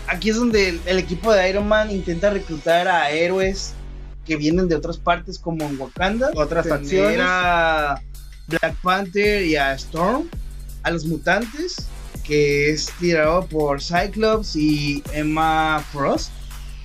aquí 0.08 0.30
es 0.30 0.36
donde 0.36 0.70
el, 0.70 0.82
el 0.86 1.00
equipo 1.00 1.34
de 1.34 1.50
Iron 1.50 1.68
Man 1.68 1.92
intenta 1.92 2.30
reclutar 2.30 2.88
a 2.88 3.10
héroes 3.12 3.74
que 4.26 4.36
vienen 4.36 4.68
de 4.68 4.76
otras 4.76 4.98
partes 4.98 5.40
como 5.40 5.66
en 5.66 5.80
Wakanda. 5.80 6.32
Otras 6.36 6.68
facciones. 6.68 7.20
a 7.22 8.02
Black 8.50 8.76
Panther 8.82 9.46
y 9.46 9.56
a 9.56 9.74
Storm. 9.74 10.30
A 10.84 10.92
los 10.92 11.06
mutantes, 11.06 11.88
que 12.24 12.70
es 12.72 12.92
tirado 13.00 13.46
por 13.48 13.82
Cyclops 13.82 14.56
y 14.56 15.04
Emma 15.14 15.84
Frost. 15.92 16.32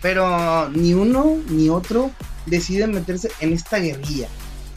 Pero 0.02 0.68
ni 0.70 0.94
uno 0.94 1.38
ni 1.48 1.70
otro 1.70 2.10
deciden 2.46 2.92
meterse 2.92 3.30
en 3.40 3.52
esta 3.52 3.78
guerrilla. 3.78 4.28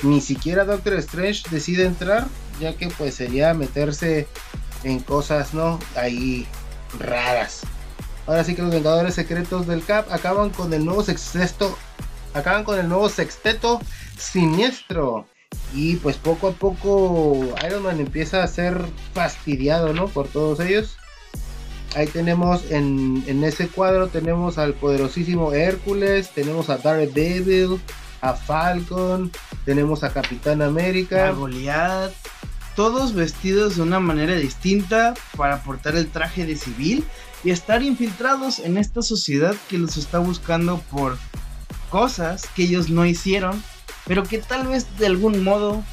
Ni 0.03 0.21
siquiera 0.21 0.65
Doctor 0.65 0.93
Strange 0.95 1.43
decide 1.49 1.85
entrar, 1.85 2.27
ya 2.59 2.75
que 2.77 2.87
pues 2.89 3.15
sería 3.15 3.53
meterse 3.53 4.27
en 4.83 4.99
cosas, 4.99 5.53
¿no? 5.53 5.79
Ahí 5.95 6.47
raras. 6.99 7.61
Ahora 8.27 8.43
sí 8.43 8.55
que 8.55 8.61
los 8.61 8.71
Vengadores 8.71 9.15
Secretos 9.15 9.67
del 9.67 9.83
Cap 9.83 10.07
acaban 10.11 10.49
con 10.49 10.73
el 10.73 10.85
nuevo 10.85 11.03
sexteto, 11.03 11.77
acaban 12.33 12.63
con 12.63 12.77
el 12.77 12.87
nuevo 12.87 13.09
sexteto 13.09 13.81
siniestro. 14.17 15.25
Y 15.73 15.97
pues 15.97 16.17
poco 16.17 16.47
a 16.49 16.51
poco 16.53 17.55
Iron 17.65 17.83
Man 17.83 17.99
empieza 17.99 18.43
a 18.43 18.47
ser 18.47 18.81
fastidiado, 19.13 19.93
¿no? 19.93 20.07
Por 20.07 20.27
todos 20.27 20.59
ellos. 20.59 20.97
Ahí 21.95 22.07
tenemos 22.07 22.69
en, 22.71 23.23
en 23.27 23.43
ese 23.43 23.67
cuadro 23.67 24.07
tenemos 24.07 24.57
al 24.57 24.73
poderosísimo 24.73 25.53
Hércules, 25.53 26.29
tenemos 26.29 26.69
a 26.69 26.77
Daredevil, 26.77 27.79
a 28.21 28.33
Falcon, 28.33 29.31
tenemos 29.65 30.03
a 30.03 30.11
Capitán 30.11 30.61
a 30.61 30.67
América. 30.67 31.31
Goliath, 31.31 32.13
todos 32.75 33.13
vestidos 33.13 33.77
de 33.77 33.81
una 33.81 33.99
manera 33.99 34.35
distinta 34.35 35.13
para 35.35 35.63
portar 35.63 35.95
el 35.95 36.07
traje 36.07 36.45
de 36.45 36.55
civil 36.55 37.03
y 37.43 37.51
estar 37.51 37.81
infiltrados 37.81 38.59
en 38.59 38.77
esta 38.77 39.01
sociedad 39.01 39.55
que 39.69 39.77
los 39.77 39.97
está 39.97 40.19
buscando 40.19 40.79
por 40.91 41.17
cosas 41.89 42.47
que 42.55 42.63
ellos 42.63 42.89
no 42.89 43.05
hicieron, 43.05 43.63
pero 44.07 44.23
que 44.23 44.39
tal 44.39 44.67
vez 44.67 44.85
de 44.97 45.05
algún 45.05 45.43
modo 45.43 45.83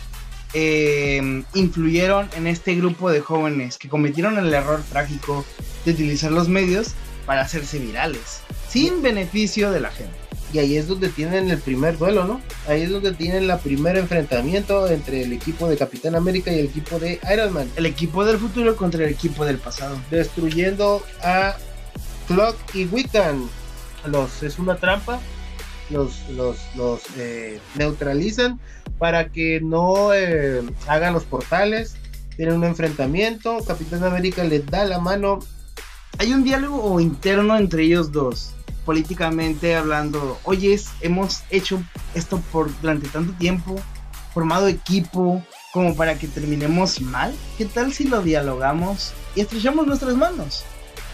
eh, 0.55 1.43
influyeron 1.55 2.29
en 2.37 2.47
este 2.47 2.75
grupo 2.77 3.11
de 3.11 3.21
jóvenes 3.21 3.77
que 3.77 3.89
cometieron 3.89 4.39
el 4.39 4.55
error 4.55 4.83
trágico 4.91 5.45
de 5.85 5.93
utilizar 5.93 6.31
los 6.31 6.49
medios 6.49 6.95
para 7.27 7.41
hacerse 7.41 7.79
virales, 7.79 8.41
sin 8.69 9.03
beneficio 9.03 9.71
de 9.71 9.81
la 9.81 9.91
gente. 9.91 10.15
Y 10.53 10.61
ahí 10.61 10.77
es 10.77 10.87
donde 10.87 11.09
tienen 11.09 11.51
el 11.51 11.59
primer 11.59 11.99
duelo, 11.99 12.27
¿no? 12.27 12.41
Ahí 12.69 12.83
es 12.83 12.91
donde 12.91 13.13
tienen 13.13 13.51
el 13.51 13.59
primer 13.59 13.97
enfrentamiento 13.97 14.87
entre 14.87 15.23
el 15.23 15.33
equipo 15.33 15.69
de 15.69 15.77
Capitán 15.77 16.15
América 16.15 16.53
y 16.53 16.61
el 16.61 16.67
equipo 16.67 17.01
de 17.01 17.19
Iron 17.33 17.53
Man. 17.53 17.69
El 17.75 17.87
equipo 17.87 18.25
del 18.25 18.39
futuro 18.39 18.77
contra 18.77 19.05
el 19.05 19.11
equipo 19.11 19.45
del 19.45 19.59
pasado. 19.59 19.97
Destruyendo 20.13 21.03
a 21.25 21.57
Clock 22.29 22.57
y 22.73 22.85
Wiccan. 22.85 23.49
Los, 24.07 24.45
es 24.45 24.61
una 24.61 24.77
trampa. 24.77 25.19
Los, 25.91 26.29
los, 26.31 26.57
los 26.77 27.03
eh, 27.17 27.61
neutralizan 27.75 28.59
para 28.99 29.29
que 29.29 29.61
no 29.61 30.15
eh, 30.15 30.63
hagan 30.87 31.13
los 31.13 31.25
portales. 31.25 31.97
Tienen 32.37 32.57
un 32.57 32.65
enfrentamiento. 32.65 33.59
Capitán 33.67 34.05
América 34.05 34.45
le 34.45 34.61
da 34.61 34.85
la 34.85 34.99
mano. 34.99 35.41
Hay 36.19 36.33
un 36.33 36.45
diálogo 36.45 37.01
interno 37.01 37.57
entre 37.57 37.85
ellos 37.85 38.13
dos, 38.13 38.53
políticamente 38.85 39.75
hablando. 39.75 40.39
Oyes, 40.45 40.87
hemos 41.01 41.43
hecho 41.51 41.83
esto 42.15 42.41
por 42.53 42.71
durante 42.81 43.09
tanto 43.09 43.33
tiempo, 43.35 43.77
formado 44.33 44.69
equipo, 44.69 45.45
como 45.73 45.97
para 45.97 46.17
que 46.17 46.29
terminemos 46.29 47.01
mal. 47.01 47.35
¿Qué 47.59 47.65
tal 47.65 47.93
si 47.93 48.05
lo 48.05 48.23
dialogamos 48.23 49.13
y 49.35 49.41
estrechamos 49.41 49.87
nuestras 49.89 50.15
manos? 50.15 50.65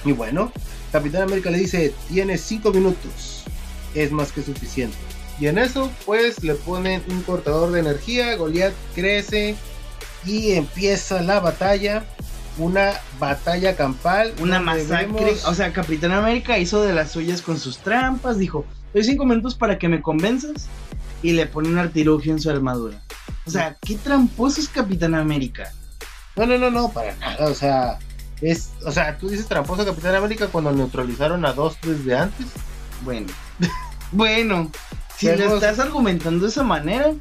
Y 0.05 0.13
bueno, 0.13 0.53
Capitán 0.93 1.23
América 1.23 1.51
le 1.51 1.59
dice, 1.59 1.95
tienes 2.09 2.43
5 2.43 2.71
minutos. 2.71 3.40
Es 3.95 4.13
más 4.13 4.33
que 4.33 4.43
suficiente. 4.43 4.97
Y 5.39 5.47
en 5.47 5.59
eso, 5.59 5.91
pues 6.07 6.43
le 6.45 6.55
ponen 6.55 7.03
un 7.09 7.23
cortador 7.23 7.73
de 7.73 7.81
energía. 7.81 8.37
Goliath 8.37 8.75
crece 8.95 9.57
y 10.27 10.53
empieza 10.53 11.23
la 11.23 11.41
batalla. 11.41 12.05
Una 12.59 12.93
batalla 13.19 13.75
campal. 13.75 14.35
Una 14.41 14.61
masacre. 14.61 15.07
vemos- 15.07 15.45
O 15.47 15.55
sea, 15.55 15.73
Capitán 15.73 16.13
América 16.13 16.59
hizo 16.59 16.83
de 16.83 16.93
las 16.93 17.11
suyas 17.13 17.41
con 17.43 17.59
sus 17.59 17.79
trampas. 17.79 18.39
Dijo: 18.39 18.67
Doy 18.93 19.03
cinco 19.05 19.25
minutos 19.25 19.55
para 19.55 19.79
que 19.79 19.89
me 19.89 20.03
convenzas. 20.03 20.67
Y 21.23 21.33
le 21.33 21.47
pone 21.47 21.69
un 21.69 21.79
artilugio 21.79 22.33
en 22.33 22.41
su 22.41 22.51
armadura. 22.51 23.01
O 23.47 23.51
sea, 23.51 23.77
qué 23.81 23.97
tramposo 23.97 24.61
es 24.61 24.69
Capitán 24.69 25.15
América. 25.15 25.73
No, 26.37 26.47
no, 26.47 26.57
no, 26.59 26.71
no, 26.71 26.91
para 26.93 27.15
nada. 27.17 27.47
O 27.49 27.55
sea, 27.55 27.99
es, 28.41 28.71
o 28.85 28.93
sea, 28.93 29.17
tú 29.19 29.29
dices 29.29 29.47
tramposo 29.47 29.85
Capitán 29.85 30.15
América 30.15 30.47
cuando 30.49 30.71
neutralizaron 30.73 31.45
a 31.47 31.53
dos 31.53 31.77
desde 31.83 32.17
antes. 32.17 32.47
Bueno. 33.05 33.27
bueno. 34.13 34.71
Si 35.17 35.27
lo 35.27 35.55
estás 35.55 35.79
argumentando 35.79 36.45
de 36.47 36.51
esa 36.51 36.63
manera. 36.63 37.13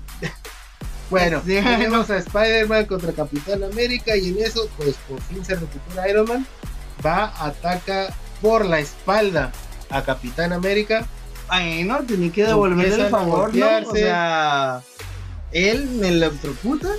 Bueno, 1.10 1.42
Sí. 1.46 1.56
tenemos 1.56 2.10
a 2.10 2.18
Spider-Man 2.18 2.86
contra 2.86 3.12
Capitán 3.12 3.64
América 3.64 4.16
y 4.16 4.30
en 4.30 4.40
eso, 4.44 4.70
pues 4.78 4.96
por 5.08 5.20
fin 5.22 5.44
se 5.44 5.56
recupera 5.56 6.08
Iron 6.10 6.28
Man. 6.28 6.48
Va, 7.06 7.34
ataca 7.44 8.14
por 8.42 8.66
la 8.66 8.80
espalda 8.80 9.52
a 9.90 10.04
Capitán 10.04 10.54
América. 10.54 11.06
Ay, 11.48 11.84
no, 11.84 11.98
tenía 12.04 12.32
que 12.32 12.46
devolverle 12.46 13.06
el 13.06 13.10
favor, 13.10 13.54
¿no? 13.56 13.66
O 13.90 13.96
sea, 13.96 14.82
él 15.52 15.90
me 16.00 16.10
electrocuta, 16.10 16.90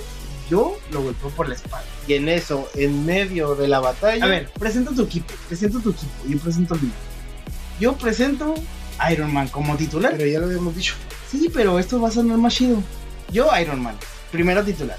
yo 0.49 0.77
lo 0.91 1.03
golpeo 1.03 1.29
por 1.29 1.47
la 1.47 1.55
espalda. 1.55 1.85
Y 2.05 2.15
en 2.15 2.27
eso, 2.27 2.69
en 2.75 3.05
medio 3.05 3.55
de 3.55 3.69
la 3.69 3.79
batalla, 3.79 4.25
A 4.25 4.27
ver, 4.27 4.49
presenta 4.59 4.91
tu 4.91 5.03
equipo, 5.03 5.33
presenta 5.47 5.79
tu 5.79 5.91
equipo, 5.91 6.11
yo 6.27 6.37
presento 6.37 6.73
el 6.75 6.81
mío. 6.81 6.91
Yo 7.79 7.93
presento 7.93 8.53
Iron 9.11 9.33
Man 9.33 9.47
como 9.49 9.75
titular. 9.77 10.13
pero 10.17 10.29
ya 10.29 10.39
lo 10.39 10.45
habíamos 10.47 10.75
dicho. 10.75 10.95
Sí, 11.29 11.49
pero 11.53 11.79
esto 11.79 11.99
va 12.01 12.09
a 12.09 12.11
sonar 12.11 12.37
más 12.37 12.53
chido. 12.53 12.81
Yo, 13.31 13.49
Iron 13.59 13.81
Man, 13.81 13.95
primero 14.31 14.63
titular. 14.63 14.97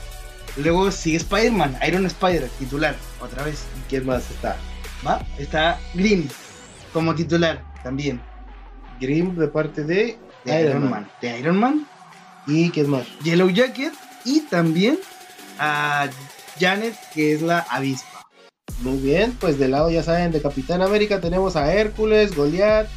Luego 0.57 0.91
sigue 0.91 1.17
Spider-Man, 1.19 1.79
Iron 1.87 2.05
Spider, 2.07 2.49
titular, 2.59 2.95
otra 3.21 3.43
vez. 3.45 3.65
¿Y 3.79 3.89
quién 3.89 4.07
más 4.07 4.31
está? 4.31 4.57
¿Va? 5.07 5.25
Está 5.39 5.79
Green 5.95 6.29
como 6.93 7.15
titular 7.15 7.63
también. 7.83 8.21
Grimm 9.01 9.37
de 9.37 9.49
parte 9.49 9.83
de, 9.85 10.19
De 10.45 10.63
Iron, 10.63 10.89
Man. 10.89 11.09
De 11.21 11.39
Iron 11.39 11.59
Man, 11.59 11.87
¿Y 12.47 12.71
quién 12.71 12.91
más? 12.91 13.07
Yellow 13.23 13.51
Jacket 13.51 13.93
y 14.25 14.41
también 14.43 14.99
a 15.59 16.09
Janet, 16.59 16.95
que 17.15 17.33
es 17.33 17.43
la 17.43 17.61
avispa. 17.71 18.27
Muy 18.81 18.99
bien, 18.99 19.37
pues 19.41 19.59
del 19.59 19.73
lado 19.73 19.91
ya 19.91 20.03
saben 20.03 20.33
de 20.33 20.43
Capitán 20.43 20.83
América 20.83 21.21
tenemos 21.21 21.57
a 21.57 21.73
Hércules, 21.73 22.35
Goliath, 22.35 22.89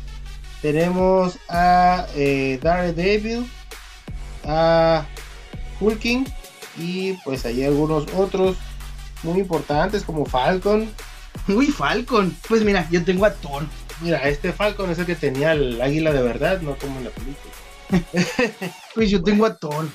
tenemos 0.62 1.38
a 1.50 2.08
eh, 2.16 2.60
Daredevil, 2.62 3.50
a 4.46 5.06
Hulking 5.80 6.26
y 6.78 7.14
pues 7.24 7.46
hay 7.46 7.64
algunos 7.64 8.06
otros 8.16 8.58
muy 9.24 9.40
importantes 9.40 10.04
como 10.04 10.26
Falcon. 10.26 10.90
Uy, 11.48 11.68
Falcon. 11.68 12.36
Pues 12.48 12.64
mira, 12.64 12.88
yo 12.92 13.04
tengo 13.04 13.26
a 13.26 13.34
Thor. 13.34 13.66
Mira, 14.02 14.28
este 14.28 14.52
Falcon 14.52 14.90
es 14.90 15.00
el 15.00 15.06
que 15.06 15.16
tenía 15.16 15.54
el 15.54 15.82
águila 15.82 16.12
de 16.12 16.22
verdad, 16.22 16.62
no 16.62 16.78
como 16.78 16.98
en 16.98 17.06
la 17.06 17.10
película. 17.12 17.54
Pues 18.96 19.10
yo 19.12 19.22
tengo 19.22 19.46
a 19.46 19.56
Thor. 19.56 19.90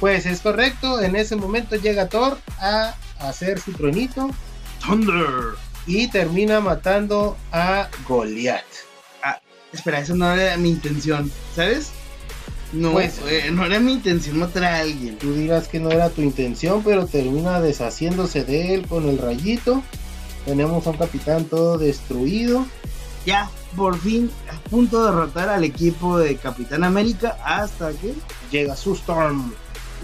Pues 0.00 0.26
es 0.26 0.40
correcto, 0.40 1.00
en 1.00 1.16
ese 1.16 1.34
momento 1.36 1.76
llega 1.76 2.08
Thor 2.08 2.38
a 2.58 2.94
hacer 3.18 3.58
su 3.58 3.72
tronito 3.72 4.30
Thunder. 4.84 5.54
y 5.86 6.08
termina 6.08 6.60
matando 6.60 7.36
a 7.52 7.88
Goliath. 8.06 8.83
Espera, 9.74 9.98
eso 10.00 10.14
no 10.14 10.32
era 10.32 10.56
mi 10.56 10.70
intención, 10.70 11.30
¿sabes? 11.54 11.90
No, 12.72 12.92
Pues- 12.92 13.20
eh, 13.28 13.50
no 13.52 13.64
era 13.66 13.78
mi 13.80 13.92
intención 13.92 14.38
matar 14.38 14.64
a 14.64 14.78
alguien. 14.80 15.18
Tú 15.18 15.34
dirás 15.34 15.68
que 15.68 15.80
no 15.80 15.90
era 15.90 16.10
tu 16.10 16.22
intención, 16.22 16.82
pero 16.82 17.06
termina 17.06 17.60
deshaciéndose 17.60 18.44
de 18.44 18.74
él 18.74 18.86
con 18.86 19.08
el 19.08 19.18
rayito. 19.18 19.82
Tenemos 20.44 20.86
a 20.86 20.90
un 20.90 20.96
capitán 20.96 21.44
todo 21.44 21.78
destruido. 21.78 22.66
Ya, 23.26 23.48
por 23.76 23.98
fin, 23.98 24.30
a 24.50 24.68
punto 24.68 25.04
de 25.04 25.10
derrotar 25.10 25.48
al 25.48 25.64
equipo 25.64 26.18
de 26.18 26.36
Capitán 26.36 26.84
América 26.84 27.38
hasta 27.44 27.90
que... 27.92 28.14
Llega 28.50 28.76
su 28.76 28.94
Storm 28.94 29.52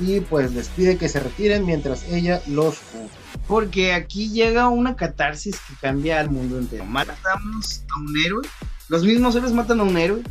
y 0.03 0.21
pues 0.21 0.53
les 0.53 0.69
pide 0.69 0.97
que 0.97 1.09
se 1.09 1.21
retiren 1.21 1.67
mientras 1.67 2.05
ella 2.05 2.41
los 2.47 2.79
cubre. 2.79 3.09
Porque 3.51 3.95
aquí 3.95 4.31
llega 4.31 4.69
una 4.69 4.95
catarsis 4.95 5.57
que 5.59 5.75
cambia 5.81 6.21
al 6.21 6.31
mundo 6.31 6.57
entero. 6.57 6.85
Matamos 6.85 7.83
a 7.93 7.99
un 7.99 8.15
héroe. 8.25 8.47
Los 8.87 9.03
mismos 9.03 9.35
héroes 9.35 9.53
matan 9.53 9.81
a 9.81 9.83
un 9.83 9.99
héroe. 9.99 10.23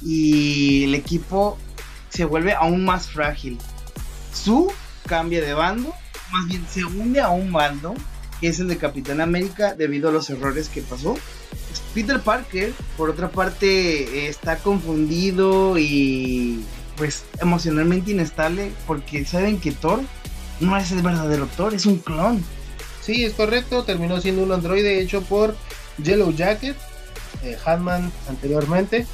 Y 0.00 0.84
el 0.84 0.94
equipo 0.94 1.58
se 2.08 2.24
vuelve 2.24 2.54
aún 2.54 2.86
más 2.86 3.10
frágil. 3.10 3.58
Su 4.32 4.72
cambia 5.06 5.42
de 5.42 5.52
bando. 5.52 5.92
Más 6.32 6.48
bien 6.48 6.64
se 6.66 6.86
une 6.86 7.20
a 7.20 7.28
un 7.28 7.52
bando. 7.52 7.94
Que 8.40 8.48
es 8.48 8.58
el 8.60 8.68
de 8.68 8.78
Capitán 8.78 9.20
América 9.20 9.74
debido 9.74 10.08
a 10.08 10.12
los 10.12 10.30
errores 10.30 10.70
que 10.70 10.80
pasó. 10.80 11.18
Peter 11.92 12.18
Parker, 12.18 12.72
por 12.96 13.10
otra 13.10 13.30
parte, 13.30 14.26
está 14.26 14.56
confundido 14.56 15.76
y 15.76 16.64
pues 16.96 17.26
emocionalmente 17.42 18.12
inestable. 18.12 18.72
Porque 18.86 19.26
saben 19.26 19.60
que 19.60 19.72
Thor 19.72 20.00
no 20.60 20.76
es 20.76 20.92
el 20.92 21.02
verdadero 21.02 21.46
Thor, 21.56 21.74
es 21.74 21.86
un 21.86 21.98
clon. 21.98 22.44
Sí, 23.00 23.24
es 23.24 23.34
correcto, 23.34 23.84
terminó 23.84 24.20
siendo 24.20 24.42
un 24.42 24.52
androide 24.52 25.00
hecho 25.00 25.22
por 25.22 25.56
Yellow 26.02 26.32
Jacket. 26.32 26.76
eh, 27.42 27.56
Hatman 27.64 28.12
anteriormente. 28.28 29.06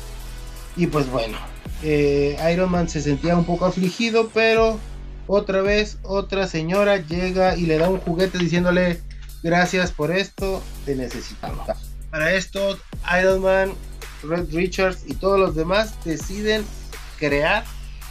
Y 0.76 0.86
pues 0.86 1.09
bueno, 1.09 1.38
eh, 1.82 2.36
Iron 2.53 2.70
Man 2.70 2.88
se 2.88 3.03
sentía 3.03 3.36
un 3.36 3.45
poco 3.45 3.66
afligido, 3.66 4.30
pero 4.32 4.78
otra 5.26 5.62
vez 5.62 5.99
otra 6.03 6.47
señora 6.47 6.97
llega 6.97 7.57
y 7.57 7.62
le 7.66 7.78
da 7.78 7.88
un 7.88 8.01
juguete 8.01 8.38
diciéndole 8.38 9.01
gracias 9.42 9.92
por 9.92 10.11
esto, 10.11 10.62
te 10.84 10.97
necesitamos. 10.97 11.68
Para 12.11 12.32
esto, 12.32 12.78
Iron 13.20 13.42
Man, 13.42 13.72
Red 14.22 14.53
Richards 14.53 15.05
y 15.07 15.14
todos 15.14 15.38
los 15.38 15.55
demás 15.55 15.95
deciden 16.05 16.64
crear 17.18 17.64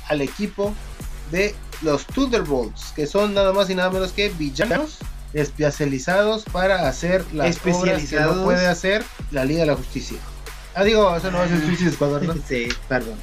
al 0.07 0.21
equipo 0.21 0.73
de 1.31 1.55
los 1.83 2.05
Thunderbolts, 2.05 2.93
que 2.95 3.07
son 3.07 3.33
nada 3.33 3.53
más 3.53 3.69
y 3.69 3.75
nada 3.75 3.89
menos 3.89 4.11
que 4.11 4.29
villanos 4.29 4.99
especializados 5.33 6.43
para 6.45 6.87
hacer 6.87 7.25
las 7.33 7.57
obras 7.65 8.03
que 8.09 8.19
no 8.19 8.43
puede 8.43 8.67
hacer 8.67 9.03
la 9.31 9.45
Liga 9.45 9.61
de 9.61 9.67
la 9.67 9.75
Justicia. 9.75 10.17
Ah, 10.75 10.83
digo, 10.83 11.15
eso 11.15 11.31
no 11.31 11.43
es 11.43 11.51
el 11.51 11.65
Suicide 11.65 11.91
Squad, 11.91 12.11
¿verdad? 12.11 12.35
Sí. 12.47 12.67
Perdón. 12.87 13.15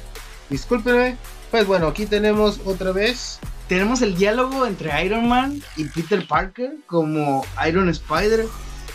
Discúlpeme. 0.49 1.17
Pues 1.49 1.67
bueno, 1.67 1.87
aquí 1.87 2.05
tenemos 2.05 2.61
otra 2.65 2.93
vez 2.93 3.39
Tenemos 3.71 4.01
el 4.01 4.17
diálogo 4.17 4.67
entre 4.67 5.05
Iron 5.05 5.29
Man 5.29 5.61
y 5.77 5.85
Peter 5.85 6.27
Parker 6.27 6.73
como 6.87 7.45
Iron 7.65 7.87
Spider. 7.87 8.45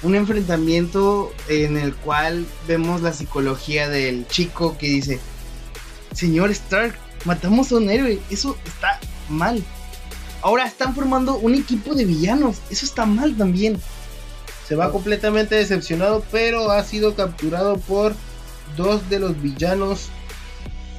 Un 0.02 0.14
enfrentamiento 0.14 1.32
en 1.48 1.78
el 1.78 1.94
cual 1.94 2.44
vemos 2.68 3.00
la 3.00 3.14
psicología 3.14 3.88
del 3.88 4.28
chico 4.28 4.76
que 4.76 4.88
dice, 4.88 5.18
Señor 6.12 6.50
Stark, 6.50 6.94
matamos 7.24 7.72
a 7.72 7.76
un 7.76 7.88
héroe, 7.88 8.20
eso 8.28 8.58
está 8.66 9.00
mal. 9.28 9.62
Ahora 10.42 10.66
están 10.66 10.94
formando 10.94 11.36
un 11.36 11.54
equipo 11.54 11.94
de 11.94 12.04
villanos, 12.04 12.58
eso 12.70 12.84
está 12.84 13.06
mal 13.06 13.36
también. 13.36 13.80
se 14.66 14.74
va 14.74 14.90
completamente 14.90 15.54
decepcionado, 15.54 16.24
pero 16.32 16.70
ha 16.70 16.82
sido 16.82 17.14
capturado 17.14 17.78
por 17.78 18.14
dos 18.76 19.08
de 19.08 19.20
los 19.20 19.40
villanos 19.40 20.08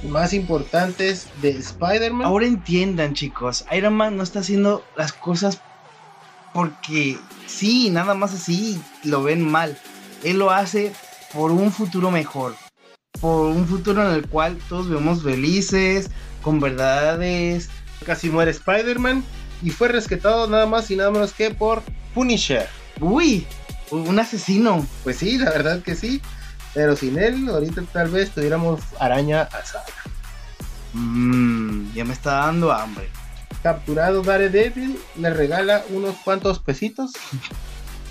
más 0.04 0.34
importantes 0.34 1.28
de 1.42 1.50
Spider-Man. 1.50 2.26
Ahora 2.26 2.46
entiendan, 2.46 3.14
chicos, 3.14 3.66
Iron 3.76 3.96
Man 3.96 4.16
no 4.16 4.24
está 4.24 4.40
haciendo 4.40 4.84
las 4.96 5.12
cosas 5.12 5.60
porque 6.54 7.18
sí, 7.46 7.90
nada 7.90 8.14
más 8.14 8.34
así 8.34 8.82
lo 9.04 9.24
ven 9.24 9.42
mal. 9.42 9.78
Él 10.24 10.40
lo 10.40 10.52
hace 10.52 10.94
por 11.34 11.52
un 11.52 11.72
futuro 11.72 12.10
mejor, 12.10 12.56
por 13.20 13.48
un 13.48 13.68
futuro 13.68 14.08
en 14.08 14.16
el 14.16 14.28
cual 14.28 14.58
todos 14.70 14.90
vemos 14.90 15.24
felices, 15.24 16.10
con 16.42 16.60
verdades. 16.60 17.70
Casi 18.06 18.30
muere 18.30 18.52
Spider-Man 18.52 19.24
y 19.64 19.72
fue 19.72 19.88
rescatado 19.88 20.48
nada 20.48 20.66
más 20.66 20.90
y 20.92 20.96
nada 20.96 21.12
menos 21.12 21.34
que 21.34 21.52
por 21.52 21.82
Punisher. 22.14 22.68
Uy, 23.00 23.46
un 23.92 24.20
asesino. 24.20 24.86
Pues 25.04 25.18
sí, 25.18 25.38
la 25.38 25.52
verdad 25.52 25.82
que 25.82 25.96
sí. 25.96 26.22
Pero 26.74 26.96
sin 26.96 27.18
él, 27.18 27.50
ahorita 27.50 27.82
tal 27.92 28.10
vez 28.10 28.30
tuviéramos 28.32 28.82
araña 29.00 29.44
asada. 29.44 29.86
Mmm, 30.94 31.94
ya 31.94 32.06
me 32.06 32.14
está 32.14 32.34
dando 32.34 32.72
hambre. 32.72 33.10
Capturado 33.64 34.22
Daredevil, 34.22 35.00
le 35.16 35.34
regala 35.34 35.84
unos 35.90 36.16
cuantos 36.18 36.60
pesitos 36.60 37.12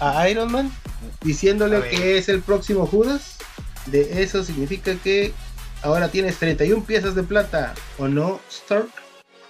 a 0.00 0.28
Iron 0.28 0.50
Man, 0.50 0.72
diciéndole 1.22 1.76
A 1.76 1.88
que 1.88 2.18
es 2.18 2.28
el 2.28 2.42
próximo 2.42 2.86
Judas. 2.86 3.36
De 3.86 4.22
eso 4.22 4.42
significa 4.42 4.96
que 4.96 5.32
ahora 5.82 6.08
tienes 6.08 6.36
31 6.38 6.84
piezas 6.84 7.14
de 7.14 7.22
plata, 7.22 7.74
¿o 7.98 8.08
no, 8.08 8.40
Stark? 8.50 8.88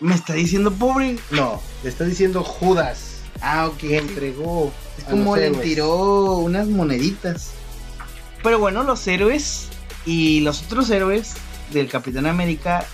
¿Me 0.00 0.14
está 0.14 0.34
diciendo 0.34 0.72
pobre? 0.72 1.16
No, 1.30 1.60
le 1.82 1.88
está 1.88 2.04
diciendo 2.04 2.42
Judas, 2.44 3.20
Ah, 3.40 3.66
ok. 3.66 3.76
que 3.78 3.98
entregó. 3.98 4.72
Es 4.98 5.04
a 5.04 5.10
como 5.10 5.32
los 5.32 5.38
le 5.40 5.46
héroes. 5.48 5.62
tiró 5.62 6.34
unas 6.38 6.66
moneditas. 6.68 7.52
Pero 8.42 8.58
bueno, 8.58 8.82
los 8.82 9.06
héroes 9.06 9.68
y 10.04 10.40
los 10.40 10.62
otros 10.64 10.90
héroes 10.90 11.34
del 11.72 11.88
Capitán 11.88 12.26
América 12.26 12.84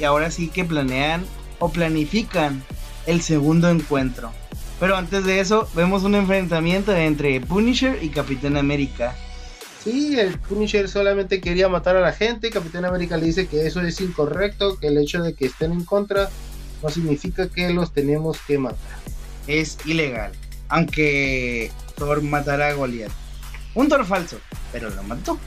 y 0.00 0.04
ahora 0.04 0.30
sí 0.30 0.48
que 0.48 0.64
planean 0.64 1.24
o 1.60 1.70
planifican 1.70 2.62
el 3.06 3.22
segundo 3.22 3.70
encuentro. 3.70 4.32
Pero 4.80 4.96
antes 4.96 5.24
de 5.24 5.40
eso, 5.40 5.68
vemos 5.74 6.02
un 6.04 6.14
enfrentamiento 6.14 6.94
entre 6.94 7.40
Punisher 7.40 7.98
y 8.02 8.10
Capitán 8.10 8.56
América. 8.56 9.14
Sí, 9.82 10.18
el 10.18 10.38
Punisher 10.38 10.88
solamente 10.88 11.40
quería 11.40 11.68
matar 11.68 11.96
a 11.96 12.00
la 12.00 12.12
gente. 12.12 12.50
Capitán 12.50 12.84
América 12.84 13.16
le 13.16 13.26
dice 13.26 13.46
que 13.46 13.66
eso 13.66 13.80
es 13.80 14.00
incorrecto, 14.00 14.78
que 14.78 14.88
el 14.88 14.98
hecho 14.98 15.22
de 15.22 15.34
que 15.34 15.46
estén 15.46 15.72
en 15.72 15.84
contra 15.84 16.28
no 16.82 16.90
significa 16.90 17.48
que 17.48 17.70
los 17.70 17.92
tenemos 17.92 18.38
que 18.46 18.58
matar. 18.58 18.98
Es 19.46 19.78
ilegal. 19.84 20.32
Aunque 20.68 21.70
Thor 21.96 22.22
matara 22.22 22.68
a 22.68 22.72
Goliath. 22.74 23.12
Un 23.74 23.88
Thor 23.88 24.04
falso, 24.04 24.38
pero 24.72 24.90
lo 24.90 25.02
mató. 25.04 25.38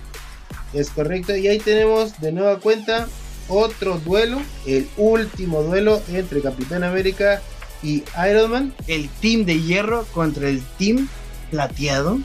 Es 0.74 0.90
correcto. 0.90 1.36
Y 1.36 1.48
ahí 1.48 1.60
tenemos 1.60 2.20
de 2.20 2.32
nueva 2.32 2.60
cuenta 2.60 3.08
otro 3.48 4.00
duelo, 4.00 4.42
el 4.66 4.88
último 4.98 5.62
duelo 5.64 6.02
entre 6.10 6.42
Capitán 6.42 6.84
América 6.84 7.42
y 7.84 8.04
Iron 8.30 8.52
Man, 8.52 8.74
El 8.88 9.10
team 9.10 9.46
de 9.46 9.60
hierro 9.60 10.06
contra 10.14 10.48
el 10.48 10.62
team 10.78 11.08
plateado. 11.50 12.20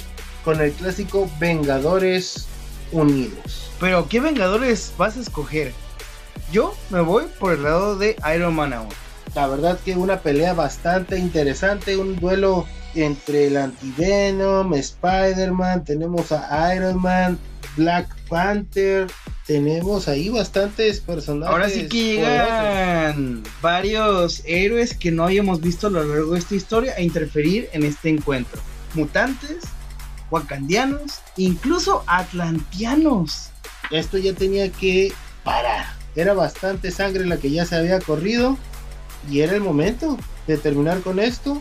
con 0.45 0.61
el 0.61 0.71
clásico 0.71 1.29
Vengadores 1.41 2.47
Unidos. 2.93 3.69
Pero, 3.81 4.09
¿qué 4.09 4.21
Vengadores 4.21 4.93
vas 4.97 5.17
a 5.17 5.21
escoger? 5.21 5.73
Yo 6.53 6.75
me 6.91 7.01
voy 7.01 7.25
por 7.39 7.55
el 7.55 7.63
lado 7.65 7.97
de 7.97 8.17
Iron 8.35 8.55
Man 8.55 8.73
aún. 8.73 8.89
La 9.35 9.47
verdad 9.49 9.79
que 9.85 9.97
una 9.97 10.21
pelea 10.21 10.55
bastante 10.55 11.19
interesante, 11.19 11.97
un 11.97 12.17
duelo 12.17 12.67
entre 12.95 13.49
el 13.49 13.57
Antivenom, 13.57 14.73
Spider-Man, 14.73 15.85
tenemos 15.85 16.33
a 16.33 16.75
Iron 16.75 17.03
Man, 17.03 17.39
Black 17.77 18.09
Panther, 18.29 19.09
tenemos 19.47 20.09
ahí 20.09 20.29
bastantes 20.29 21.01
personajes. 21.01 21.53
Ahora 21.53 21.69
sí 21.69 21.87
que 21.89 22.17
poderosos. 22.17 22.49
llegan 22.49 23.43
varios 23.61 24.43
héroes 24.47 24.97
que 24.97 25.11
no 25.11 25.25
habíamos 25.25 25.61
visto 25.61 25.89
a 25.89 25.91
lo 25.91 26.05
largo 26.05 26.33
de 26.33 26.39
esta 26.39 26.55
historia 26.55 26.95
a 26.97 27.03
interferir 27.03 27.69
en 27.73 27.85
este 27.85 28.09
encuentro. 28.09 28.61
Mutantes, 28.95 29.59
wakandianos, 30.31 31.21
incluso 31.37 32.05
atlantianos. 32.07 33.51
Esto 33.91 34.17
ya 34.17 34.33
tenía 34.33 34.71
que 34.71 35.13
parar. 35.45 35.87
Era 36.17 36.33
bastante 36.33 36.91
sangre 36.91 37.27
la 37.27 37.37
que 37.37 37.51
ya 37.51 37.67
se 37.67 37.77
había 37.77 38.01
corrido 38.01 38.57
y 39.31 39.41
era 39.41 39.55
el 39.55 39.61
momento 39.61 40.17
de 40.47 40.57
terminar 40.57 41.01
con 41.01 41.21
esto. 41.21 41.61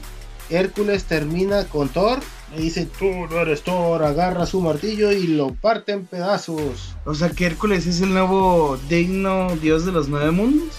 Hércules 0.50 1.04
termina 1.06 1.66
con 1.66 1.90
Thor. 1.90 2.20
Le 2.56 2.62
dice, 2.62 2.88
tú 2.98 3.28
no 3.30 3.42
eres 3.42 3.64
Thor, 3.64 4.04
agarra 4.04 4.46
su 4.46 4.62
martillo 4.62 5.12
y 5.12 5.28
lo 5.28 5.54
parte 5.54 5.92
en 5.92 6.06
pedazos. 6.06 6.96
O 7.04 7.14
sea 7.14 7.30
que 7.30 7.48
Hércules 7.48 7.86
es 7.86 8.02
el 8.02 8.14
nuevo 8.14 8.80
digno 8.88 9.56
dios 9.58 9.86
de 9.86 9.92
los 9.92 10.08
nueve 10.08 10.32
mundos. 10.32 10.70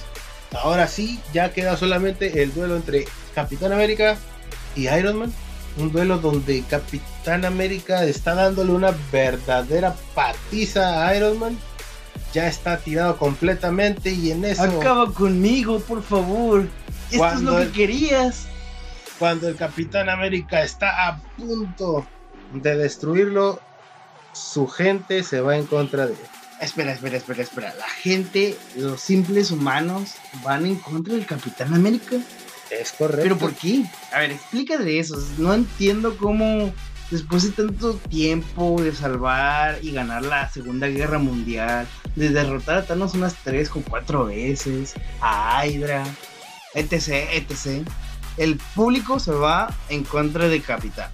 Ahora 0.63 0.87
sí, 0.87 1.21
ya 1.35 1.53
queda 1.53 1.77
solamente 1.77 2.43
el 2.43 2.55
duelo 2.55 2.77
entre 2.77 3.07
Capitán 3.35 3.73
América 3.73 4.17
y 4.75 4.89
Iron 4.89 5.19
Man. 5.19 5.33
Un 5.79 5.93
duelo 5.93 6.19
donde 6.19 6.63
Capitán 6.63 7.45
América 7.45 8.05
está 8.05 8.35
dándole 8.35 8.73
una 8.73 8.95
verdadera 9.13 9.95
patiza 10.15 11.07
a 11.07 11.15
Iron 11.15 11.39
Man. 11.39 11.59
Ya 12.37 12.49
está 12.49 12.77
tirado 12.77 13.17
completamente 13.17 14.11
y 14.11 14.31
en 14.31 14.45
eso, 14.45 14.63
Acaba 14.63 15.11
conmigo, 15.11 15.81
por 15.81 16.03
favor. 16.03 16.69
Esto 17.11 17.27
es 17.33 17.41
lo 17.41 17.57
que 17.57 17.63
el- 17.63 17.73
querías. 17.73 18.45
cuando 19.19 19.49
el 19.49 19.57
Capitán 19.57 20.11
América 20.11 20.63
está 20.63 21.09
a 21.09 21.19
punto 21.39 22.07
de 22.53 22.77
destruirlo, 22.77 23.59
su 24.35 24.67
gente 24.67 25.23
se 25.23 25.41
va 25.41 25.57
en 25.57 25.65
contra 25.65 26.05
de 26.07 26.13
él. 26.13 26.19
Espera, 26.61 26.93
espera, 26.93 27.17
espera, 27.17 27.43
espera. 27.43 27.75
La 27.79 27.89
gente, 27.89 28.59
los 28.77 29.01
simples 29.01 29.51
humanos, 29.51 30.17
van 30.45 30.67
en 30.67 30.77
contra 30.77 31.15
del 31.15 31.25
Capitán 31.25 31.73
América. 31.73 32.17
Es 32.71 32.93
correcto. 32.93 33.23
¿Pero 33.23 33.39
por 33.39 33.55
qué? 33.55 33.87
A 34.13 34.19
ver, 34.19 34.33
explícale 34.33 34.99
eso. 34.99 35.17
No 35.39 35.55
entiendo 35.55 36.19
cómo, 36.19 36.71
después 37.11 37.45
de 37.45 37.51
tanto 37.65 37.95
tiempo 37.95 38.81
de 38.81 38.95
salvar 38.95 39.79
y 39.83 39.93
ganar 39.93 40.25
la 40.25 40.49
Segunda 40.51 40.89
Guerra 40.89 41.19
Mundial, 41.19 41.87
de 42.15 42.31
derrotar 42.31 42.79
a 42.79 42.87
Thanos 42.87 43.15
unas 43.15 43.35
tres 43.45 43.71
o 43.75 43.83
cuatro 43.89 44.27
veces, 44.27 44.95
a 45.21 45.67
Hydra, 45.67 46.05
etc., 46.75 47.29
etc., 47.33 47.87
el 48.37 48.59
público 48.75 49.19
se 49.19 49.33
va 49.33 49.75
en 49.89 50.05
contra 50.05 50.49
de 50.49 50.61
Capitán. 50.61 51.11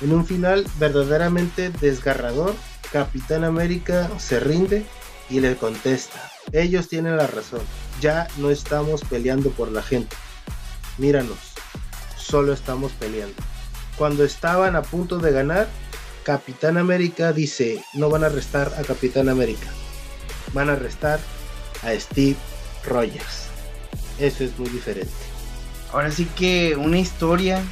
En 0.00 0.12
un 0.12 0.26
final 0.26 0.66
verdaderamente 0.78 1.70
desgarrador, 1.80 2.54
Capitán 2.90 3.44
América 3.44 4.10
se 4.18 4.40
rinde 4.40 4.84
y 5.30 5.40
le 5.40 5.56
contesta. 5.56 6.30
Ellos 6.52 6.88
tienen 6.88 7.16
la 7.16 7.28
razón. 7.28 7.60
Ya 8.00 8.26
no 8.38 8.50
estamos 8.50 9.02
peleando 9.02 9.50
por 9.50 9.70
la 9.70 9.82
gente. 9.82 10.16
Míranos. 10.98 11.38
Solo 12.16 12.52
estamos 12.52 12.92
peleando. 12.92 13.36
Cuando 13.96 14.24
estaban 14.24 14.76
a 14.76 14.82
punto 14.82 15.18
de 15.18 15.32
ganar, 15.32 15.68
Capitán 16.24 16.78
América 16.78 17.32
dice, 17.32 17.84
no 17.94 18.08
van 18.08 18.24
a 18.24 18.26
arrestar 18.26 18.72
a 18.78 18.82
Capitán 18.82 19.28
América. 19.28 19.68
Van 20.52 20.70
a 20.70 20.72
arrestar 20.72 21.20
a 21.82 21.92
Steve 21.92 22.36
Rogers. 22.86 23.48
Eso 24.18 24.44
es 24.44 24.58
muy 24.58 24.68
diferente. 24.68 25.12
Ahora 25.92 26.10
sí 26.10 26.26
que 26.36 26.76
una 26.76 26.98
historia 26.98 27.62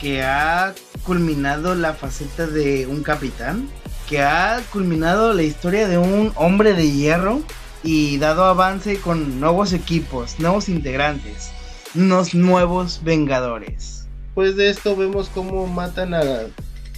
que 0.00 0.22
ha 0.22 0.74
culminado 1.04 1.74
la 1.74 1.94
faceta 1.94 2.46
de 2.46 2.86
un 2.86 3.02
capitán 3.02 3.68
que 4.08 4.20
ha 4.20 4.60
culminado 4.72 5.32
la 5.32 5.42
historia 5.42 5.88
de 5.88 5.98
un 5.98 6.32
hombre 6.36 6.74
de 6.74 6.90
hierro 6.90 7.42
y 7.82 8.18
dado 8.18 8.44
avance 8.44 9.00
con 9.00 9.40
nuevos 9.40 9.72
equipos, 9.72 10.38
nuevos 10.38 10.68
integrantes, 10.68 11.50
unos 11.94 12.34
nuevos 12.34 13.00
Vengadores. 13.02 14.01
Pues 14.34 14.56
de 14.56 14.70
esto 14.70 14.96
vemos 14.96 15.28
cómo 15.28 15.66
matan 15.66 16.14
a 16.14 16.22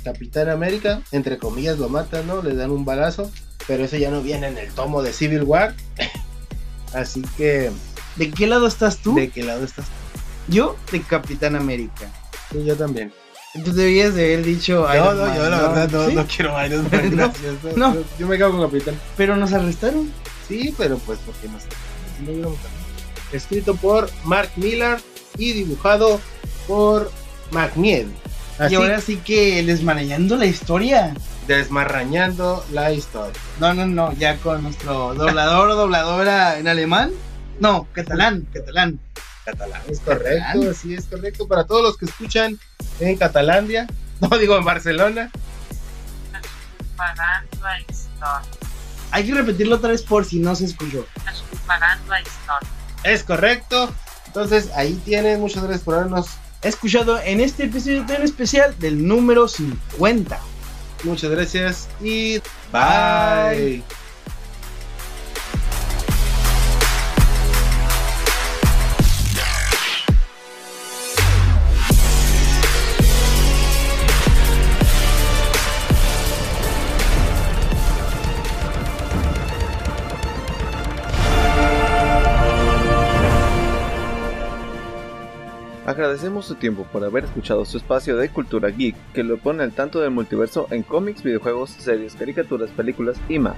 Capitán 0.04 0.48
América, 0.48 1.00
entre 1.12 1.38
comillas 1.38 1.78
lo 1.78 1.88
matan, 1.88 2.26
¿no? 2.26 2.42
Le 2.42 2.54
dan 2.54 2.70
un 2.70 2.84
balazo, 2.84 3.30
pero 3.66 3.84
eso 3.84 3.96
ya 3.96 4.10
no 4.10 4.22
viene 4.22 4.46
en 4.48 4.58
el 4.58 4.68
tomo 4.72 5.02
de 5.02 5.12
Civil 5.12 5.42
War. 5.42 5.74
Así 6.92 7.22
que, 7.36 7.70
¿De 8.16 8.30
qué 8.30 8.46
lado 8.46 8.68
estás 8.68 8.98
tú? 8.98 9.14
¿de 9.16 9.30
qué 9.30 9.42
lado 9.42 9.64
estás? 9.64 9.86
Yo, 10.46 10.76
de 10.92 11.00
Capitán 11.02 11.56
América. 11.56 12.08
Sí, 12.52 12.64
yo 12.64 12.76
también. 12.76 13.12
Tú 13.64 13.72
debías 13.72 14.14
de 14.14 14.24
haber 14.34 14.44
dicho 14.44 14.86
No, 14.94 15.14
no, 15.14 15.26
Man, 15.26 15.36
yo 15.36 15.48
la 15.48 15.68
verdad 15.68 15.90
no, 15.90 16.08
¿Sí? 16.08 16.14
no 16.14 16.26
quiero 16.26 16.66
Iron 16.66 16.88
Man, 16.90 17.10
No, 17.16 17.16
gracias. 17.16 17.76
no. 17.76 17.94
Yo, 17.94 18.04
yo 18.18 18.26
me 18.26 18.38
cago 18.38 18.52
con 18.58 18.66
Capitán. 18.68 19.00
Pero 19.16 19.36
nos 19.36 19.52
arrestaron. 19.52 20.10
Sí, 20.48 20.74
pero 20.76 20.98
pues 20.98 21.18
porque 21.24 21.48
no 21.48 21.58
sé. 21.58 21.66
Si 22.16 22.24
no 22.24 22.32
hubiéramos 22.32 22.58
cambiado. 22.58 22.84
Escrito 23.32 23.74
por 23.76 24.10
Mark 24.24 24.50
Millar 24.56 25.00
y 25.38 25.52
dibujado 25.52 26.20
por 26.66 27.10
McNiel. 27.54 28.12
Así, 28.58 28.72
Y 28.74 28.76
ahora 28.76 29.00
sí 29.00 29.16
que 29.16 29.62
desmanejando 29.64 30.36
la 30.36 30.46
historia. 30.46 31.14
desmarrañando 31.48 32.64
la 32.72 32.92
historia. 32.92 33.40
No, 33.60 33.74
no, 33.74 33.86
no, 33.86 34.12
ya 34.14 34.36
con 34.38 34.62
nuestro 34.62 35.14
doblador 35.14 35.70
o 35.70 35.74
dobladora 35.76 36.58
en 36.58 36.68
alemán. 36.68 37.10
No, 37.60 37.86
catalán, 37.92 38.46
catalán. 38.52 38.98
Catalán, 39.44 39.82
es 39.88 40.00
correcto, 40.00 40.42
Catalán. 40.46 40.74
sí 40.74 40.94
es 40.94 41.04
correcto. 41.06 41.46
Para 41.48 41.64
todos 41.64 41.82
los 41.82 41.96
que 41.98 42.06
escuchan 42.06 42.58
en 43.00 43.16
Catalandia, 43.16 43.86
no 44.20 44.28
digo 44.38 44.56
en 44.56 44.64
Barcelona. 44.64 45.30
Hay 49.10 49.26
que 49.26 49.34
repetirlo 49.34 49.76
otra 49.76 49.90
vez 49.90 50.02
por 50.02 50.24
si 50.24 50.38
no 50.38 50.54
se 50.54 50.64
escuchó. 50.64 51.06
Es 53.04 53.22
correcto. 53.22 53.92
Entonces 54.26 54.70
ahí 54.74 54.94
tienen, 55.04 55.40
muchas 55.40 55.62
gracias 55.62 55.82
por 55.82 55.94
habernos, 55.94 56.26
escuchado 56.68 57.20
en 57.20 57.40
este 57.40 57.64
episodio 57.64 58.04
tan 58.06 58.22
especial 58.22 58.74
del 58.78 59.06
número 59.06 59.48
50. 59.48 60.38
muchas 61.04 61.30
gracias 61.30 61.88
y 62.00 62.38
Bye. 62.72 63.82
bye. 63.82 64.03
Agradecemos 85.94 86.46
su 86.46 86.56
tiempo 86.56 86.82
por 86.90 87.04
haber 87.04 87.22
escuchado 87.22 87.64
su 87.64 87.76
espacio 87.76 88.16
de 88.16 88.28
cultura 88.28 88.68
geek 88.70 88.96
que 89.12 89.22
lo 89.22 89.38
pone 89.38 89.62
al 89.62 89.70
tanto 89.70 90.00
del 90.00 90.10
multiverso 90.10 90.66
en 90.72 90.82
cómics, 90.82 91.22
videojuegos, 91.22 91.70
series, 91.70 92.16
caricaturas, 92.16 92.70
películas 92.70 93.16
y 93.28 93.38
más. 93.38 93.54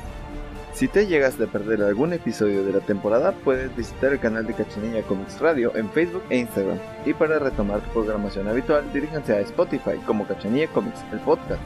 Si 0.75 0.87
te 0.87 1.07
llegas 1.07 1.39
de 1.39 1.47
perder 1.47 1.83
algún 1.83 2.13
episodio 2.13 2.63
de 2.63 2.75
la 2.75 2.81
temporada, 2.81 3.33
puedes 3.33 3.75
visitar 3.75 4.13
el 4.13 4.21
canal 4.21 4.47
de 4.47 4.53
Cachanilla 4.53 5.01
Comics 5.05 5.41
Radio 5.41 5.75
en 5.77 5.89
Facebook 5.89 6.25
e 6.29 6.37
Instagram. 6.37 6.79
Y 7.07 7.15
para 7.15 7.39
retomar 7.39 7.81
tu 7.81 7.91
programación 7.93 8.49
habitual, 8.49 8.85
diríjanse 8.93 9.33
a 9.33 9.41
Spotify 9.41 9.97
como 10.05 10.27
Cachanilla 10.27 10.69
Comics, 10.69 11.01
el 11.13 11.21
podcast. 11.21 11.63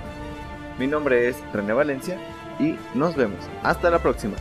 Mi 0.78 0.86
nombre 0.86 1.28
es 1.28 1.36
René 1.52 1.72
Valencia 1.72 2.16
y 2.60 2.76
nos 2.94 3.16
vemos. 3.16 3.40
Hasta 3.64 3.90
la 3.90 3.98
próxima. 3.98 4.36